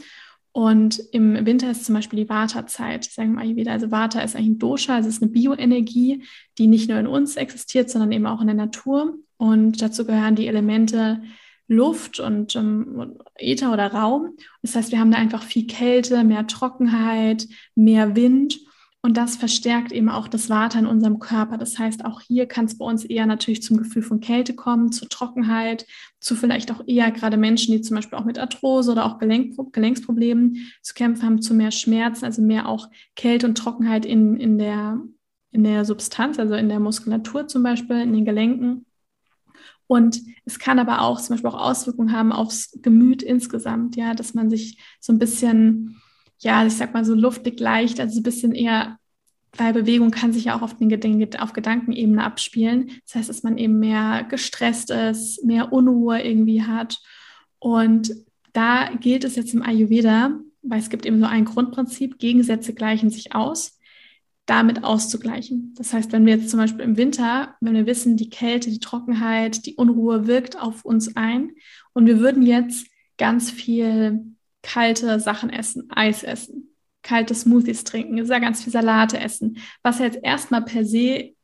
und 0.56 1.02
im 1.12 1.44
Winter 1.44 1.70
ist 1.70 1.84
zum 1.84 1.94
Beispiel 1.96 2.20
die 2.20 2.30
Vata-Zeit, 2.30 3.04
sagen 3.04 3.34
wir 3.34 3.42
Ayurveda. 3.42 3.72
Also 3.72 3.90
Vata 3.90 4.22
ist 4.22 4.34
eigentlich 4.34 4.52
ein 4.52 4.58
Dosha, 4.58 4.94
also 4.94 5.06
es 5.06 5.16
ist 5.16 5.22
eine 5.22 5.30
Bioenergie, 5.30 6.24
die 6.56 6.66
nicht 6.66 6.88
nur 6.88 6.98
in 6.98 7.06
uns 7.06 7.36
existiert, 7.36 7.90
sondern 7.90 8.10
eben 8.10 8.24
auch 8.24 8.40
in 8.40 8.46
der 8.46 8.56
Natur. 8.56 9.18
Und 9.36 9.82
dazu 9.82 10.06
gehören 10.06 10.34
die 10.34 10.46
Elemente 10.46 11.22
Luft 11.68 12.20
und 12.20 12.56
ähm, 12.56 13.18
Äther 13.34 13.70
oder 13.70 13.92
Raum. 13.92 14.30
Das 14.62 14.74
heißt, 14.74 14.92
wir 14.92 14.98
haben 14.98 15.10
da 15.10 15.18
einfach 15.18 15.42
viel 15.42 15.66
Kälte, 15.66 16.24
mehr 16.24 16.46
Trockenheit, 16.46 17.46
mehr 17.74 18.16
Wind. 18.16 18.58
Und 19.06 19.16
das 19.16 19.36
verstärkt 19.36 19.92
eben 19.92 20.08
auch 20.08 20.26
das 20.26 20.50
Water 20.50 20.80
in 20.80 20.86
unserem 20.86 21.20
Körper. 21.20 21.58
Das 21.58 21.78
heißt, 21.78 22.04
auch 22.04 22.20
hier 22.22 22.46
kann 22.46 22.64
es 22.64 22.76
bei 22.76 22.84
uns 22.84 23.04
eher 23.04 23.24
natürlich 23.26 23.62
zum 23.62 23.76
Gefühl 23.76 24.02
von 24.02 24.18
Kälte 24.18 24.52
kommen, 24.52 24.90
zur 24.90 25.08
Trockenheit, 25.08 25.86
zu 26.18 26.34
vielleicht 26.34 26.72
auch 26.72 26.82
eher 26.88 27.12
gerade 27.12 27.36
Menschen, 27.36 27.70
die 27.70 27.80
zum 27.82 27.94
Beispiel 27.94 28.18
auch 28.18 28.24
mit 28.24 28.36
Arthrose 28.36 28.90
oder 28.90 29.04
auch 29.04 29.20
Gelenk 29.20 29.54
Gelenksproblemen 29.70 30.72
zu 30.82 30.94
kämpfen 30.94 31.22
haben, 31.22 31.40
zu 31.40 31.54
mehr 31.54 31.70
Schmerzen, 31.70 32.24
also 32.24 32.42
mehr 32.42 32.68
auch 32.68 32.88
Kälte 33.14 33.46
und 33.46 33.56
Trockenheit 33.56 34.04
in, 34.04 34.38
in, 34.40 34.58
der, 34.58 35.00
in 35.52 35.62
der 35.62 35.84
Substanz, 35.84 36.40
also 36.40 36.56
in 36.56 36.68
der 36.68 36.80
Muskulatur 36.80 37.46
zum 37.46 37.62
Beispiel, 37.62 38.00
in 38.00 38.12
den 38.12 38.24
Gelenken. 38.24 38.86
Und 39.86 40.20
es 40.44 40.58
kann 40.58 40.80
aber 40.80 41.02
auch 41.02 41.20
zum 41.20 41.34
Beispiel 41.34 41.50
auch 41.50 41.62
Auswirkungen 41.62 42.10
haben 42.10 42.32
aufs 42.32 42.76
Gemüt 42.82 43.22
insgesamt, 43.22 43.94
ja, 43.94 44.14
dass 44.14 44.34
man 44.34 44.50
sich 44.50 44.80
so 44.98 45.12
ein 45.12 45.20
bisschen 45.20 46.02
ja, 46.38 46.66
ich 46.66 46.74
sag 46.74 46.92
mal 46.94 47.04
so 47.04 47.14
luftig 47.14 47.58
leicht, 47.60 48.00
also 48.00 48.20
ein 48.20 48.22
bisschen 48.22 48.52
eher, 48.52 48.98
weil 49.56 49.72
Bewegung 49.72 50.10
kann 50.10 50.32
sich 50.32 50.44
ja 50.44 50.56
auch 50.56 50.62
auf, 50.62 50.76
den, 50.76 51.38
auf 51.38 51.52
Gedankenebene 51.52 52.22
abspielen. 52.22 52.90
Das 53.06 53.14
heißt, 53.14 53.28
dass 53.28 53.42
man 53.42 53.58
eben 53.58 53.78
mehr 53.78 54.26
gestresst 54.28 54.90
ist, 54.90 55.44
mehr 55.44 55.72
Unruhe 55.72 56.20
irgendwie 56.20 56.62
hat. 56.62 56.98
Und 57.58 58.12
da 58.52 58.90
gilt 59.00 59.24
es 59.24 59.36
jetzt 59.36 59.54
im 59.54 59.62
Ayurveda, 59.62 60.38
weil 60.62 60.78
es 60.78 60.90
gibt 60.90 61.06
eben 61.06 61.20
so 61.20 61.26
ein 61.26 61.44
Grundprinzip, 61.44 62.18
Gegensätze 62.18 62.74
gleichen 62.74 63.10
sich 63.10 63.34
aus, 63.34 63.78
damit 64.44 64.84
auszugleichen. 64.84 65.74
Das 65.76 65.92
heißt, 65.92 66.12
wenn 66.12 66.26
wir 66.26 66.36
jetzt 66.36 66.50
zum 66.50 66.60
Beispiel 66.60 66.84
im 66.84 66.96
Winter, 66.96 67.54
wenn 67.60 67.74
wir 67.74 67.86
wissen, 67.86 68.16
die 68.16 68.30
Kälte, 68.30 68.70
die 68.70 68.80
Trockenheit, 68.80 69.66
die 69.66 69.74
Unruhe 69.74 70.26
wirkt 70.26 70.60
auf 70.60 70.84
uns 70.84 71.16
ein 71.16 71.52
und 71.92 72.06
wir 72.06 72.20
würden 72.20 72.42
jetzt 72.42 72.86
ganz 73.18 73.50
viel 73.50 74.35
kalte 74.66 75.20
Sachen 75.20 75.48
essen, 75.48 75.88
Eis 75.90 76.24
essen, 76.24 76.74
kalte 77.02 77.34
Smoothies 77.34 77.84
trinken, 77.84 78.18
ja 78.18 78.38
ganz 78.40 78.64
viel 78.64 78.72
Salate 78.72 79.18
essen, 79.20 79.58
was 79.82 80.00
jetzt 80.00 80.18
erstmal 80.22 80.62
per 80.62 80.84
se 80.84 81.36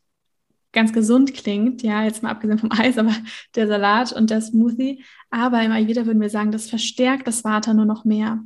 ganz 0.72 0.92
gesund 0.92 1.34
klingt, 1.34 1.82
ja, 1.82 2.02
jetzt 2.02 2.22
mal 2.22 2.30
abgesehen 2.30 2.58
vom 2.58 2.72
Eis, 2.76 2.98
aber 2.98 3.14
der 3.54 3.68
Salat 3.68 4.12
und 4.12 4.30
der 4.30 4.40
Smoothie. 4.40 5.04
Aber 5.30 5.62
im 5.62 5.70
Ayurveda 5.70 6.06
würden 6.06 6.20
wir 6.20 6.30
sagen, 6.30 6.50
das 6.50 6.68
verstärkt 6.68 7.26
das 7.26 7.44
Vata 7.44 7.74
nur 7.74 7.84
noch 7.84 8.04
mehr. 8.04 8.42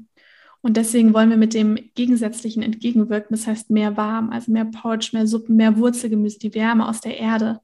Und 0.61 0.77
deswegen 0.77 1.15
wollen 1.15 1.31
wir 1.31 1.37
mit 1.37 1.55
dem 1.55 1.79
Gegensätzlichen 1.95 2.63
entgegenwirken. 2.63 3.37
Das 3.37 3.47
heißt 3.47 3.71
mehr 3.71 3.97
warm, 3.97 4.31
also 4.31 4.51
mehr 4.51 4.65
Porridge, 4.65 5.11
mehr 5.13 5.27
Suppen, 5.29 5.55
mehr 5.55 5.79
Wurzelgemüse, 5.79 6.41
die 6.41 6.55
Wärme 6.55 6.89
aus 6.89 7.01
der 7.01 7.17
Erde. 7.17 7.61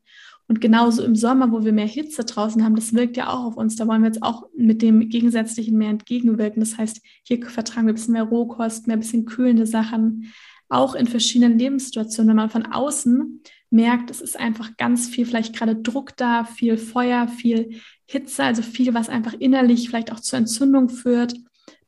Und 0.53 0.61
genauso 0.61 1.03
im 1.03 1.17
Sommer, 1.17 1.51
wo 1.51 1.65
wir 1.65 1.73
mehr 1.73 1.87
Hitze 1.87 2.27
draußen 2.27 2.63
haben, 2.63 2.75
das 2.75 2.93
wirkt 2.93 3.17
ja 3.17 3.31
auch 3.31 3.47
auf 3.47 3.57
uns. 3.57 3.77
Da 3.77 3.89
wollen 3.89 4.03
wir 4.03 4.09
jetzt 4.09 4.23
auch 4.23 4.51
mit 4.55 4.83
dem 4.83 5.09
Gegensätzlichen 5.09 5.79
mehr 5.79 5.89
entgegenwirken. 5.89 6.61
Das 6.61 6.77
heißt, 6.77 7.01
hier 7.23 7.47
vertragen 7.47 7.87
wir 7.87 7.95
ein 7.95 7.95
bisschen 7.95 8.13
mehr 8.13 8.25
Rohkost, 8.25 8.87
mehr 8.87 8.99
ein 8.99 9.01
bisschen 9.01 9.25
kühlende 9.25 9.65
Sachen. 9.65 10.31
Auch 10.69 10.95
in 10.95 11.07
verschiedenen 11.07 11.59
Lebenssituationen, 11.59 12.29
wenn 12.29 12.37
man 12.37 12.51
von 12.51 12.67
außen 12.67 13.41
merkt, 13.71 14.11
es 14.11 14.21
ist 14.21 14.39
einfach 14.39 14.77
ganz 14.77 15.09
viel, 15.09 15.25
vielleicht 15.25 15.57
gerade 15.57 15.75
Druck 15.75 16.19
da, 16.19 16.45
viel 16.45 16.77
Feuer, 16.77 17.29
viel 17.29 17.81
Hitze, 18.05 18.45
also 18.45 18.61
viel, 18.61 18.93
was 18.93 19.09
einfach 19.09 19.33
innerlich 19.33 19.89
vielleicht 19.89 20.13
auch 20.13 20.21
zur 20.21 20.39
Entzündung 20.39 20.91
führt, 20.91 21.35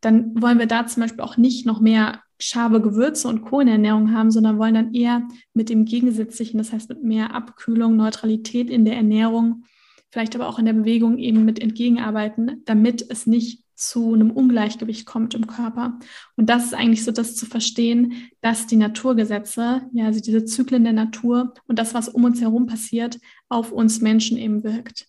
dann 0.04 0.40
wollen 0.40 0.58
wir 0.58 0.66
da 0.66 0.86
zum 0.86 1.02
Beispiel 1.02 1.22
auch 1.22 1.36
nicht 1.36 1.66
noch 1.66 1.80
mehr 1.80 2.22
scharfe 2.38 2.80
Gewürze 2.80 3.28
und 3.28 3.42
Kohlenernährung 3.42 4.12
haben, 4.12 4.30
sondern 4.30 4.58
wollen 4.58 4.74
dann 4.74 4.94
eher 4.94 5.26
mit 5.54 5.68
dem 5.70 5.84
Gegensätzlichen, 5.84 6.58
das 6.58 6.72
heißt 6.72 6.88
mit 6.88 7.02
mehr 7.02 7.34
Abkühlung, 7.34 7.96
Neutralität 7.96 8.70
in 8.70 8.84
der 8.84 8.96
Ernährung, 8.96 9.64
vielleicht 10.10 10.34
aber 10.34 10.48
auch 10.48 10.58
in 10.58 10.66
der 10.66 10.72
Bewegung 10.74 11.18
eben 11.18 11.44
mit 11.44 11.58
entgegenarbeiten, 11.58 12.62
damit 12.66 13.08
es 13.08 13.26
nicht 13.26 13.64
zu 13.76 14.14
einem 14.14 14.30
Ungleichgewicht 14.30 15.06
kommt 15.06 15.34
im 15.34 15.46
Körper. 15.46 15.98
Und 16.36 16.48
das 16.48 16.66
ist 16.66 16.74
eigentlich 16.74 17.04
so 17.04 17.10
das 17.10 17.34
zu 17.34 17.46
verstehen, 17.46 18.30
dass 18.40 18.66
die 18.66 18.76
Naturgesetze, 18.76 19.82
ja, 19.92 20.06
also 20.06 20.20
diese 20.20 20.44
Zyklen 20.44 20.84
der 20.84 20.92
Natur 20.92 21.54
und 21.66 21.78
das, 21.78 21.94
was 21.94 22.08
um 22.08 22.24
uns 22.24 22.40
herum 22.40 22.66
passiert, 22.66 23.18
auf 23.48 23.72
uns 23.72 24.00
Menschen 24.00 24.38
eben 24.38 24.62
wirkt. 24.62 25.06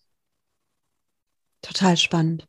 Total 1.61 1.97
spannend. 1.97 2.47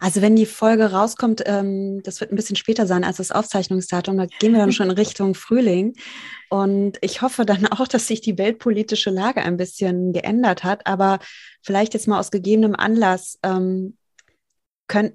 Also 0.00 0.22
wenn 0.22 0.36
die 0.36 0.46
Folge 0.46 0.92
rauskommt, 0.92 1.42
ähm, 1.46 2.02
das 2.02 2.20
wird 2.20 2.32
ein 2.32 2.36
bisschen 2.36 2.56
später 2.56 2.86
sein 2.86 3.04
als 3.04 3.16
das 3.16 3.32
Aufzeichnungsdatum, 3.32 4.16
da 4.16 4.26
gehen 4.26 4.52
wir 4.52 4.58
dann 4.58 4.72
schon 4.72 4.90
in 4.90 4.96
Richtung 4.96 5.34
Frühling. 5.34 5.94
Und 6.50 6.98
ich 7.00 7.22
hoffe 7.22 7.44
dann 7.44 7.66
auch, 7.66 7.88
dass 7.88 8.06
sich 8.06 8.20
die 8.20 8.38
weltpolitische 8.38 9.10
Lage 9.10 9.42
ein 9.42 9.56
bisschen 9.56 10.12
geändert 10.12 10.64
hat. 10.64 10.86
Aber 10.86 11.18
vielleicht 11.62 11.94
jetzt 11.94 12.08
mal 12.08 12.18
aus 12.18 12.30
gegebenem 12.30 12.74
Anlass 12.74 13.38
ähm, 13.42 13.96
können, 14.88 15.12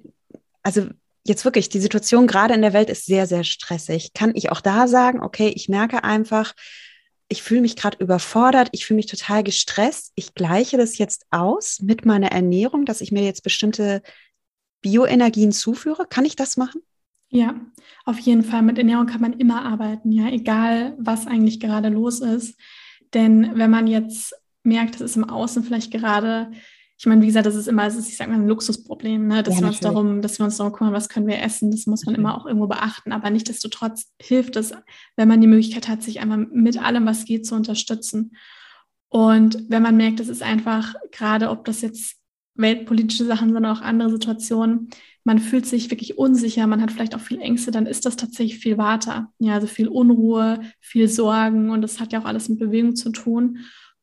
also 0.62 0.88
jetzt 1.24 1.44
wirklich, 1.44 1.68
die 1.68 1.80
Situation 1.80 2.26
gerade 2.26 2.54
in 2.54 2.62
der 2.62 2.72
Welt 2.72 2.90
ist 2.90 3.06
sehr, 3.06 3.26
sehr 3.26 3.44
stressig. 3.44 4.12
Kann 4.12 4.32
ich 4.34 4.50
auch 4.50 4.60
da 4.60 4.88
sagen, 4.88 5.22
okay, 5.22 5.52
ich 5.54 5.68
merke 5.68 6.04
einfach, 6.04 6.52
ich 7.28 7.42
fühle 7.42 7.62
mich 7.62 7.76
gerade 7.76 7.96
überfordert, 7.98 8.68
ich 8.72 8.84
fühle 8.84 8.96
mich 8.96 9.06
total 9.06 9.42
gestresst. 9.42 10.12
Ich 10.16 10.34
gleiche 10.34 10.76
das 10.76 10.98
jetzt 10.98 11.24
aus 11.30 11.80
mit 11.80 12.04
meiner 12.04 12.30
Ernährung, 12.30 12.84
dass 12.84 13.00
ich 13.00 13.10
mir 13.10 13.22
jetzt 13.22 13.42
bestimmte 13.42 14.02
Bioenergien 14.82 15.52
zuführe? 15.52 16.06
Kann 16.08 16.24
ich 16.24 16.36
das 16.36 16.56
machen? 16.56 16.82
Ja, 17.30 17.54
auf 18.04 18.18
jeden 18.18 18.42
Fall. 18.42 18.62
Mit 18.62 18.76
Ernährung 18.76 19.06
kann 19.06 19.22
man 19.22 19.32
immer 19.32 19.64
arbeiten, 19.64 20.12
ja, 20.12 20.28
egal 20.28 20.94
was 20.98 21.26
eigentlich 21.26 21.60
gerade 21.60 21.88
los 21.88 22.20
ist. 22.20 22.60
Denn 23.14 23.52
wenn 23.54 23.70
man 23.70 23.86
jetzt 23.86 24.34
merkt, 24.62 24.96
es 24.96 25.00
ist 25.00 25.16
im 25.16 25.28
Außen 25.28 25.64
vielleicht 25.64 25.90
gerade, 25.90 26.50
ich 26.98 27.06
meine, 27.06 27.22
wie 27.22 27.26
gesagt, 27.26 27.46
das 27.46 27.54
ist 27.54 27.68
immer, 27.68 27.84
das 27.84 27.96
ist, 27.96 28.08
ich 28.10 28.16
sag 28.16 28.28
mal, 28.28 28.34
ein 28.34 28.46
Luxusproblem, 28.46 29.26
ne? 29.26 29.42
dass 29.42 29.54
ja, 29.54 29.60
wir 29.62 29.68
uns 29.68 29.80
darum, 29.80 30.22
dass 30.22 30.38
wir 30.38 30.44
uns 30.44 30.58
darum 30.58 30.72
kümmern, 30.72 30.92
was 30.92 31.08
können 31.08 31.26
wir 31.26 31.40
essen, 31.40 31.70
das 31.70 31.86
muss 31.86 32.04
man 32.04 32.14
immer 32.14 32.36
auch 32.36 32.46
irgendwo 32.46 32.66
beachten. 32.66 33.12
Aber 33.12 33.30
nichtsdestotrotz 33.30 34.12
hilft 34.20 34.56
es, 34.56 34.74
wenn 35.16 35.28
man 35.28 35.40
die 35.40 35.46
Möglichkeit 35.46 35.88
hat, 35.88 36.02
sich 36.02 36.20
einmal 36.20 36.38
mit 36.38 36.82
allem, 36.82 37.06
was 37.06 37.24
geht, 37.24 37.46
zu 37.46 37.54
unterstützen. 37.54 38.36
Und 39.08 39.64
wenn 39.68 39.82
man 39.82 39.96
merkt, 39.96 40.20
es 40.20 40.28
ist 40.28 40.42
einfach 40.42 40.94
gerade, 41.10 41.50
ob 41.50 41.64
das 41.64 41.80
jetzt 41.80 42.21
weltpolitische 42.54 43.24
Sachen, 43.24 43.52
sondern 43.52 43.76
auch 43.76 43.80
andere 43.80 44.10
Situationen. 44.10 44.90
Man 45.24 45.38
fühlt 45.38 45.66
sich 45.66 45.90
wirklich 45.90 46.18
unsicher, 46.18 46.66
man 46.66 46.82
hat 46.82 46.90
vielleicht 46.90 47.14
auch 47.14 47.20
viel 47.20 47.40
Ängste, 47.40 47.70
dann 47.70 47.86
ist 47.86 48.04
das 48.04 48.16
tatsächlich 48.16 48.58
viel 48.58 48.76
Water. 48.78 49.32
Ja, 49.38 49.54
also 49.54 49.66
viel 49.66 49.88
Unruhe, 49.88 50.60
viel 50.80 51.08
Sorgen 51.08 51.70
und 51.70 51.82
das 51.82 52.00
hat 52.00 52.12
ja 52.12 52.20
auch 52.20 52.24
alles 52.24 52.48
mit 52.48 52.58
Bewegung 52.58 52.96
zu 52.96 53.10
tun. 53.10 53.58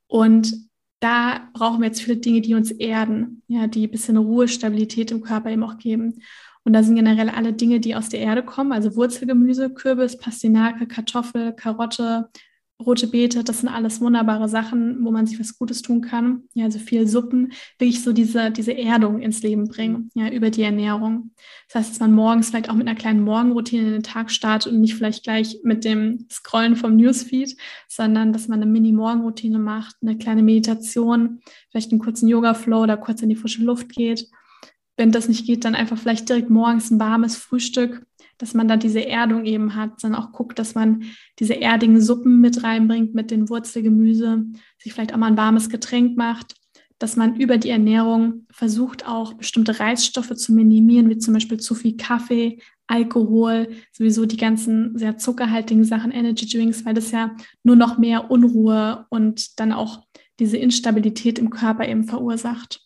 Und 0.08 0.54
da 1.02 1.50
brauchen 1.54 1.82
wir 1.82 1.88
jetzt 1.88 2.02
viele 2.02 2.18
Dinge, 2.18 2.42
die 2.42 2.56
uns 2.56 2.72
erden, 2.72 3.44
ja, 3.48 3.68
die 3.68 3.88
ein 3.88 3.92
bisschen 3.92 4.18
Ruhe, 4.18 4.48
Stabilität 4.48 5.12
im 5.12 5.22
Körper 5.22 5.50
eben 5.50 5.64
auch 5.64 5.78
geben. 5.78 6.22
Und 6.64 6.74
da 6.74 6.84
sind 6.84 6.96
generell 6.96 7.30
alle 7.30 7.54
Dinge, 7.54 7.80
die 7.80 7.96
aus 7.96 8.10
der 8.10 8.20
Erde 8.20 8.44
kommen, 8.44 8.74
also 8.74 8.96
Wurzelgemüse, 8.96 9.70
Kürbis, 9.70 10.18
Pastinake, 10.18 10.88
Kartoffel, 10.88 11.54
Karotte, 11.54 12.30
rote 12.84 13.08
Beete, 13.08 13.44
das 13.44 13.60
sind 13.60 13.70
alles 13.70 14.00
wunderbare 14.00 14.48
Sachen, 14.48 15.04
wo 15.04 15.12
man 15.12 15.28
sich 15.28 15.40
was 15.40 15.58
Gutes 15.58 15.82
tun 15.82 16.02
kann. 16.02 16.44
Ja, 16.54 16.66
also 16.66 16.80
viel 16.80 17.08
Suppen, 17.08 17.52
wirklich 17.78 18.02
so 18.02 18.14
diese, 18.14 18.52
diese 18.52 18.76
Erdung 18.78 19.20
ins 19.20 19.42
Leben 19.42 19.68
bringen, 19.68 20.10
ja, 20.14 20.30
über 20.30 20.50
die 20.50 20.64
Ernährung. 20.64 21.32
Das 21.68 21.76
heißt, 21.76 21.92
dass 21.92 22.00
man 22.00 22.14
morgens 22.14 22.50
vielleicht 22.50 22.70
auch 22.70 22.76
mit 22.76 22.88
einer 22.88 22.98
kleinen 22.98 23.22
Morgenroutine 23.22 23.84
in 23.84 23.92
den 23.92 24.04
Tag 24.04 24.32
startet 24.32 24.72
und 24.72 24.80
nicht 24.80 24.96
vielleicht 24.96 25.24
gleich 25.24 25.60
mit 25.64 25.84
dem 25.84 26.26
Scrollen 26.32 26.78
vom 26.78 26.96
Newsfeed, 26.96 27.58
sondern 27.90 28.32
dass 28.32 28.48
man 28.48 28.62
eine 28.62 28.72
Mini-Morgenroutine 28.72 29.60
macht, 29.60 29.98
eine 30.02 30.18
kleine 30.18 30.42
Meditation, 30.42 31.42
vielleicht 31.72 31.92
einen 31.92 32.00
kurzen 32.00 32.30
Yoga-Flow 32.30 32.84
oder 32.84 32.96
kurz 32.96 33.22
in 33.22 33.30
die 33.30 33.36
frische 33.36 33.64
Luft 33.64 33.90
geht. 33.90 34.28
Wenn 34.96 35.12
das 35.12 35.28
nicht 35.28 35.46
geht, 35.46 35.66
dann 35.66 35.76
einfach 35.76 35.98
vielleicht 35.98 36.30
direkt 36.30 36.50
morgens 36.50 36.92
ein 36.92 37.00
warmes 37.00 37.36
Frühstück 37.36 38.06
dass 38.40 38.56
man 38.56 38.68
da 38.68 38.78
diese 38.78 39.06
Erdung 39.06 39.46
eben 39.46 39.76
hat, 39.76 40.00
sondern 40.00 40.22
auch 40.22 40.32
guckt, 40.32 40.58
dass 40.58 40.74
man 40.74 41.04
diese 41.38 41.54
erdigen 41.54 42.02
Suppen 42.02 42.42
mit 42.42 42.64
reinbringt 42.64 43.14
mit 43.14 43.30
den 43.30 43.50
Wurzelgemüse, 43.50 44.46
sich 44.80 44.94
vielleicht 44.94 45.14
auch 45.14 45.18
mal 45.18 45.28
ein 45.28 45.38
warmes 45.38 45.70
Getränk 45.70 46.18
macht, 46.18 46.56
dass 46.98 47.16
man 47.16 47.36
über 47.36 47.58
die 47.58 47.70
Ernährung 47.70 48.46
versucht, 48.52 49.08
auch 49.08 49.34
bestimmte 49.34 49.80
Reizstoffe 49.80 50.34
zu 50.36 50.54
minimieren, 50.54 51.10
wie 51.10 51.18
zum 51.18 51.34
Beispiel 51.34 51.60
zu 51.60 51.76
viel 51.76 51.96
Kaffee, 51.96 52.60
Alkohol, 52.88 53.70
sowieso 53.92 54.26
die 54.26 54.38
ganzen 54.38 54.98
sehr 54.98 55.18
zuckerhaltigen 55.18 55.86
Sachen, 55.86 56.12
Energy 56.12 56.48
Drinks, 56.48 56.86
weil 56.86 56.96
das 56.96 57.12
ja 57.12 57.36
nur 57.64 57.76
noch 57.76 58.00
mehr 58.00 58.32
Unruhe 58.32 59.06
und 59.10 59.60
dann 59.60 59.72
auch 59.72 60.04
diese 60.40 60.58
Instabilität 60.58 61.38
im 61.40 61.52
Körper 61.52 61.88
eben 61.88 62.06
verursacht. 62.06 62.82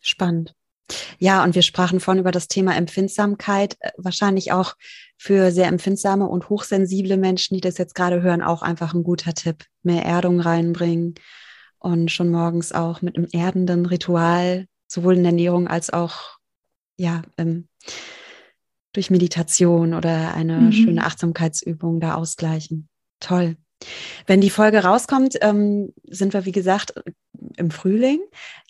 Spannend. 0.00 0.54
Ja, 1.22 1.44
und 1.44 1.54
wir 1.54 1.62
sprachen 1.62 2.00
vorhin 2.00 2.22
über 2.22 2.30
das 2.30 2.48
Thema 2.48 2.74
Empfindsamkeit. 2.74 3.76
Äh, 3.80 3.90
wahrscheinlich 3.98 4.52
auch 4.52 4.74
für 5.18 5.52
sehr 5.52 5.66
empfindsame 5.66 6.26
und 6.26 6.48
hochsensible 6.48 7.18
Menschen, 7.18 7.54
die 7.54 7.60
das 7.60 7.76
jetzt 7.76 7.94
gerade 7.94 8.22
hören, 8.22 8.42
auch 8.42 8.62
einfach 8.62 8.94
ein 8.94 9.04
guter 9.04 9.34
Tipp. 9.34 9.66
Mehr 9.82 10.04
Erdung 10.04 10.40
reinbringen 10.40 11.14
und 11.78 12.10
schon 12.10 12.30
morgens 12.30 12.72
auch 12.72 13.02
mit 13.02 13.16
einem 13.16 13.28
erdenden 13.32 13.84
Ritual, 13.84 14.66
sowohl 14.88 15.16
in 15.16 15.22
der 15.22 15.32
Ernährung 15.32 15.68
als 15.68 15.90
auch 15.90 16.38
ja, 16.96 17.22
ähm, 17.36 17.68
durch 18.92 19.10
Meditation 19.10 19.94
oder 19.94 20.34
eine 20.34 20.58
mhm. 20.58 20.72
schöne 20.72 21.04
Achtsamkeitsübung 21.04 22.00
da 22.00 22.14
ausgleichen. 22.14 22.88
Toll. 23.20 23.56
Wenn 24.26 24.40
die 24.40 24.50
Folge 24.50 24.84
rauskommt, 24.84 25.36
ähm, 25.42 25.92
sind 26.04 26.32
wir, 26.32 26.44
wie 26.46 26.52
gesagt, 26.52 26.94
im 27.56 27.70
Frühling. 27.70 28.20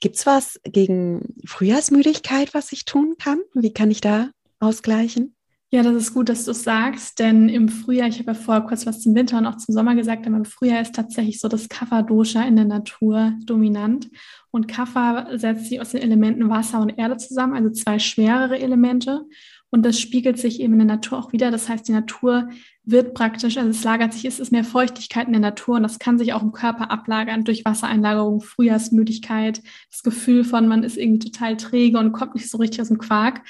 Gibt 0.01 0.16
es 0.16 0.27
was 0.27 0.61
gegen 0.64 1.35
Frühjahrsmüdigkeit, 1.47 2.55
was 2.55 2.73
ich 2.73 2.85
tun 2.85 3.16
kann? 3.19 3.40
Wie 3.55 3.73
kann 3.73 3.90
ich 3.90 4.01
da 4.01 4.31
ausgleichen? 4.59 5.35
Ja, 5.73 5.85
das 5.85 5.95
ist 5.95 6.14
gut, 6.14 6.29
dass 6.29 6.47
du 6.47 6.51
es 6.51 6.64
sagst, 6.64 7.21
denn 7.21 7.49
im 7.49 7.69
Frühjahr, 7.69 8.09
ich 8.09 8.19
habe 8.19 8.33
ja 8.33 8.35
vorher 8.35 8.64
kurz 8.64 8.87
was 8.87 9.01
zum 9.01 9.14
Winter 9.14 9.38
und 9.38 9.47
auch 9.47 9.57
zum 9.57 9.73
Sommer 9.73 9.95
gesagt, 9.95 10.27
aber 10.27 10.37
im 10.37 10.45
Frühjahr 10.45 10.83
ist 10.83 10.97
tatsächlich 10.97 11.38
so 11.38 11.47
das 11.47 11.69
Kapha-Dosha 11.69 12.43
in 12.43 12.57
der 12.57 12.64
Natur 12.64 13.35
dominant. 13.45 14.11
Und 14.51 14.66
Kapha 14.66 15.38
setzt 15.38 15.66
sich 15.66 15.81
aus 15.81 15.90
den 15.90 16.03
Elementen 16.03 16.51
Wasser 16.51 16.81
und 16.81 16.99
Erde 16.99 17.19
zusammen, 17.19 17.55
also 17.55 17.71
zwei 17.71 18.01
schwerere 18.01 18.59
Elemente. 18.59 19.27
Und 19.71 19.87
das 19.87 20.01
spiegelt 20.01 20.38
sich 20.38 20.61
eben 20.61 20.73
in 20.73 20.81
der 20.81 20.97
Natur 20.97 21.19
auch 21.19 21.33
wieder. 21.33 21.53
Das 21.53 21.69
heißt, 21.69 21.87
die 21.87 21.93
Natur 21.93 22.49
wird 22.85 23.14
praktisch, 23.14 23.57
also 23.57 23.71
es 23.71 23.85
lagert 23.85 24.12
sich, 24.12 24.25
es 24.25 24.40
ist 24.40 24.53
mehr 24.53 24.64
Feuchtigkeit 24.64 25.27
in 25.27 25.33
der 25.33 25.40
Natur 25.40 25.77
und 25.77 25.83
das 25.83 25.99
kann 25.99 26.19
sich 26.19 26.33
auch 26.33 26.43
im 26.43 26.53
Körper 26.53 26.90
ablagern 26.90 27.45
durch 27.45 27.64
Wassereinlagerung, 27.64 28.40
Frühjahrsmüdigkeit, 28.40 29.62
das 29.90 30.03
Gefühl 30.03 30.45
von, 30.45 30.66
man 30.66 30.83
ist 30.83 30.97
irgendwie 30.97 31.31
total 31.31 31.57
träge 31.57 31.99
und 31.99 32.12
kommt 32.12 32.35
nicht 32.35 32.51
so 32.51 32.59
richtig 32.59 32.81
aus 32.81 32.88
dem 32.88 32.99
Quark. 32.99 33.43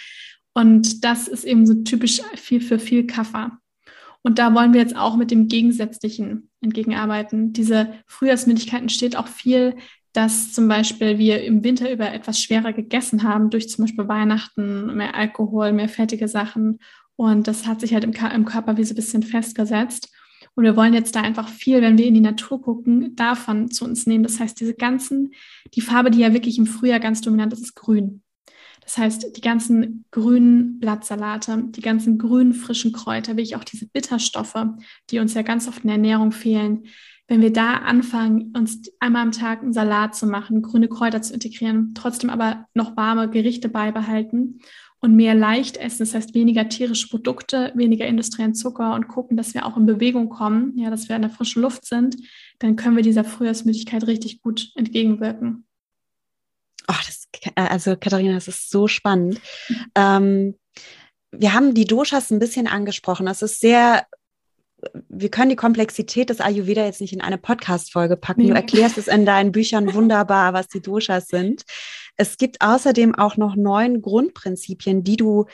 Und 0.53 1.05
das 1.05 1.29
ist 1.29 1.45
eben 1.45 1.67
so 1.67 1.75
typisch 1.75 2.21
viel 2.35 2.61
für 2.61 2.79
viel 2.79 3.07
Kaffer. 3.07 3.59
Und 4.23 4.39
da 4.39 4.53
wollen 4.55 4.75
wir 4.75 4.81
jetzt 4.81 4.97
auch 4.97 5.17
mit 5.17 5.31
dem 5.31 5.49
Gegensätzlichen 5.49 6.51
entgegenarbeiten. 6.61 7.53
Diese 7.53 7.95
Frühjahrsmüdigkeit 8.07 8.83
entsteht 8.83 9.17
auch 9.17 9.29
viel 9.29 9.77
dass 10.13 10.53
zum 10.53 10.67
Beispiel 10.67 11.19
wir 11.19 11.43
im 11.45 11.63
Winter 11.63 11.91
über 11.91 12.13
etwas 12.13 12.41
schwerer 12.41 12.73
gegessen 12.73 13.23
haben, 13.23 13.51
durch 13.51 13.69
zum 13.69 13.85
Beispiel 13.85 14.09
Weihnachten, 14.09 14.97
mehr 14.97 15.15
Alkohol, 15.15 15.73
mehr 15.73 15.89
fettige 15.89 16.27
Sachen. 16.27 16.79
Und 17.21 17.49
das 17.49 17.67
hat 17.67 17.83
sich 17.83 17.93
halt 17.93 18.05
im, 18.05 18.13
im 18.13 18.47
Körper 18.47 18.79
wie 18.79 18.85
so 18.85 18.95
ein 18.95 18.97
bisschen 18.97 19.23
festgesetzt. 19.23 20.11
Und 20.55 20.65
wir 20.65 20.75
wollen 20.75 20.95
jetzt 20.95 21.15
da 21.15 21.21
einfach 21.21 21.51
viel, 21.51 21.83
wenn 21.83 21.99
wir 21.99 22.07
in 22.07 22.15
die 22.15 22.21
Natur 22.21 22.63
gucken, 22.63 23.15
davon 23.15 23.71
zu 23.71 23.85
uns 23.85 24.07
nehmen. 24.07 24.25
Das 24.25 24.41
heißt, 24.41 24.59
diese 24.59 24.73
ganzen, 24.73 25.35
die 25.75 25.83
Farbe, 25.83 26.11
die 26.11 26.21
ja 26.21 26.33
wirklich 26.33 26.57
im 26.57 26.65
Frühjahr 26.65 26.99
ganz 26.99 27.21
dominant 27.21 27.53
ist, 27.53 27.61
ist 27.61 27.75
grün. 27.75 28.23
Das 28.81 28.97
heißt, 28.97 29.37
die 29.37 29.41
ganzen 29.43 30.07
grünen 30.11 30.81
Blattsalate, 30.81 31.65
die 31.67 31.83
ganzen 31.83 32.17
grünen 32.17 32.55
frischen 32.55 32.93
Kräuter, 32.93 33.37
wie 33.37 33.43
ich 33.43 33.55
auch 33.55 33.65
diese 33.65 33.87
Bitterstoffe, 33.87 34.57
die 35.11 35.19
uns 35.19 35.35
ja 35.35 35.43
ganz 35.43 35.69
oft 35.69 35.85
in 35.85 35.89
der 35.89 35.97
Ernährung 35.97 36.33
fehlen, 36.33 36.85
wenn 37.29 37.43
wir 37.43 37.53
da 37.53 37.75
anfangen, 37.75 38.55
uns 38.57 38.91
einmal 38.99 39.23
am 39.23 39.33
Tag 39.33 39.61
einen 39.61 39.75
Salat 39.75 40.17
zu 40.17 40.27
machen, 40.27 40.63
grüne 40.63 40.89
Kräuter 40.89 41.21
zu 41.21 41.35
integrieren, 41.35 41.93
trotzdem 41.95 42.31
aber 42.31 42.67
noch 42.73 42.97
warme 42.97 43.29
Gerichte 43.29 43.69
beibehalten 43.69 44.61
und 45.01 45.17
mehr 45.17 45.35
leicht 45.35 45.79
essen, 45.79 46.01
das 46.01 46.15
heißt 46.15 46.35
weniger 46.35 46.69
tierische 46.69 47.09
Produkte, 47.09 47.73
weniger 47.75 48.07
industriellen 48.07 48.55
Zucker 48.55 48.95
und 48.95 49.09
gucken, 49.09 49.37
dass 49.37 49.55
wir 49.55 49.65
auch 49.67 49.77
in 49.77 49.87
Bewegung 49.87 50.29
kommen, 50.29 50.77
ja, 50.77 50.91
dass 50.91 51.09
wir 51.09 51.17
in 51.17 51.23
der 51.23 51.31
frischen 51.31 51.63
Luft 51.63 51.87
sind, 51.87 52.17
dann 52.59 52.77
können 52.77 52.97
wir 52.97 53.03
dieser 53.03 53.25
Frühjahrsmüdigkeit 53.25 54.07
richtig 54.07 54.43
gut 54.43 54.71
entgegenwirken. 54.75 55.67
Oh, 56.89 56.95
das, 57.07 57.29
also 57.55 57.97
Katharina, 57.97 58.35
das 58.35 58.49
ist 58.49 58.71
so 58.71 58.89
spannend. 58.89 59.41
Ähm, 59.95 60.57
wir 61.31 61.55
haben 61.55 61.75
die 61.75 61.85
Doshas 61.85 62.31
ein 62.31 62.41
bisschen 62.41 62.67
angesprochen. 62.67 63.27
Das 63.27 63.43
ist 63.43 63.61
sehr 63.61 64.05
wir 65.09 65.31
können 65.31 65.51
die 65.51 65.57
Komplexität 65.57 66.31
des 66.31 66.41
Ayurveda 66.41 66.85
jetzt 66.85 67.01
nicht 67.01 67.13
in 67.13 67.21
eine 67.21 67.39
Podcast-Folge 67.39 68.17
packen. 68.17 68.47
Du 68.47 68.55
erklärst 68.55 68.99
es 68.99 69.09
in 69.09 69.27
deinen 69.27 69.53
Büchern 69.53 69.93
wunderbar, 69.93 70.53
was 70.53 70.69
die 70.69 70.81
Doshas 70.81 71.29
sind. 71.29 71.65
Es 72.21 72.37
gibt 72.37 72.61
außerdem 72.61 73.15
auch 73.15 73.39
noch 73.39 73.57
neun 73.57 74.03
Grundprinzipien, 74.03 75.03
die 75.03 75.17
du 75.17 75.47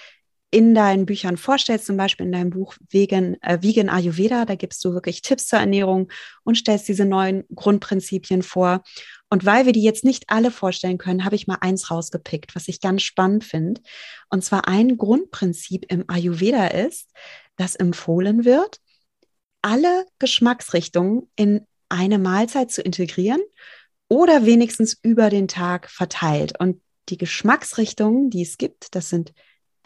in 0.50 0.74
deinen 0.74 1.06
Büchern 1.06 1.36
vorstellst, 1.36 1.86
zum 1.86 1.96
Beispiel 1.96 2.26
in 2.26 2.32
deinem 2.32 2.50
Buch 2.50 2.74
Vegan, 2.90 3.36
äh, 3.40 3.58
Vegan 3.62 3.88
Ayurveda. 3.88 4.44
Da 4.46 4.56
gibst 4.56 4.84
du 4.84 4.92
wirklich 4.92 5.22
Tipps 5.22 5.46
zur 5.46 5.60
Ernährung 5.60 6.10
und 6.42 6.56
stellst 6.56 6.88
diese 6.88 7.04
neun 7.04 7.44
Grundprinzipien 7.54 8.42
vor. 8.42 8.82
Und 9.30 9.46
weil 9.46 9.64
wir 9.64 9.72
die 9.72 9.82
jetzt 9.84 10.02
nicht 10.02 10.24
alle 10.26 10.50
vorstellen 10.50 10.98
können, 10.98 11.24
habe 11.24 11.36
ich 11.36 11.46
mal 11.46 11.58
eins 11.60 11.88
rausgepickt, 11.92 12.56
was 12.56 12.66
ich 12.66 12.80
ganz 12.80 13.02
spannend 13.02 13.44
finde. 13.44 13.80
Und 14.28 14.42
zwar 14.42 14.66
ein 14.66 14.96
Grundprinzip 14.96 15.86
im 15.88 16.02
Ayurveda 16.08 16.66
ist, 16.66 17.12
dass 17.54 17.76
empfohlen 17.76 18.44
wird, 18.44 18.80
alle 19.62 20.04
Geschmacksrichtungen 20.18 21.30
in 21.36 21.64
eine 21.88 22.18
Mahlzeit 22.18 22.72
zu 22.72 22.82
integrieren 22.82 23.40
oder 24.08 24.46
wenigstens 24.46 24.98
über 25.02 25.30
den 25.30 25.48
Tag 25.48 25.90
verteilt. 25.90 26.58
Und 26.58 26.80
die 27.08 27.18
Geschmacksrichtungen, 27.18 28.30
die 28.30 28.42
es 28.42 28.58
gibt, 28.58 28.94
das 28.94 29.08
sind 29.08 29.32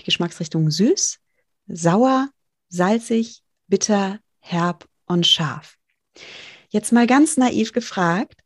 die 0.00 0.04
Geschmacksrichtungen 0.04 0.70
süß, 0.70 1.18
sauer, 1.68 2.28
salzig, 2.68 3.42
bitter, 3.68 4.18
herb 4.40 4.86
und 5.06 5.26
scharf. 5.26 5.76
Jetzt 6.70 6.92
mal 6.92 7.06
ganz 7.06 7.36
naiv 7.36 7.72
gefragt, 7.72 8.40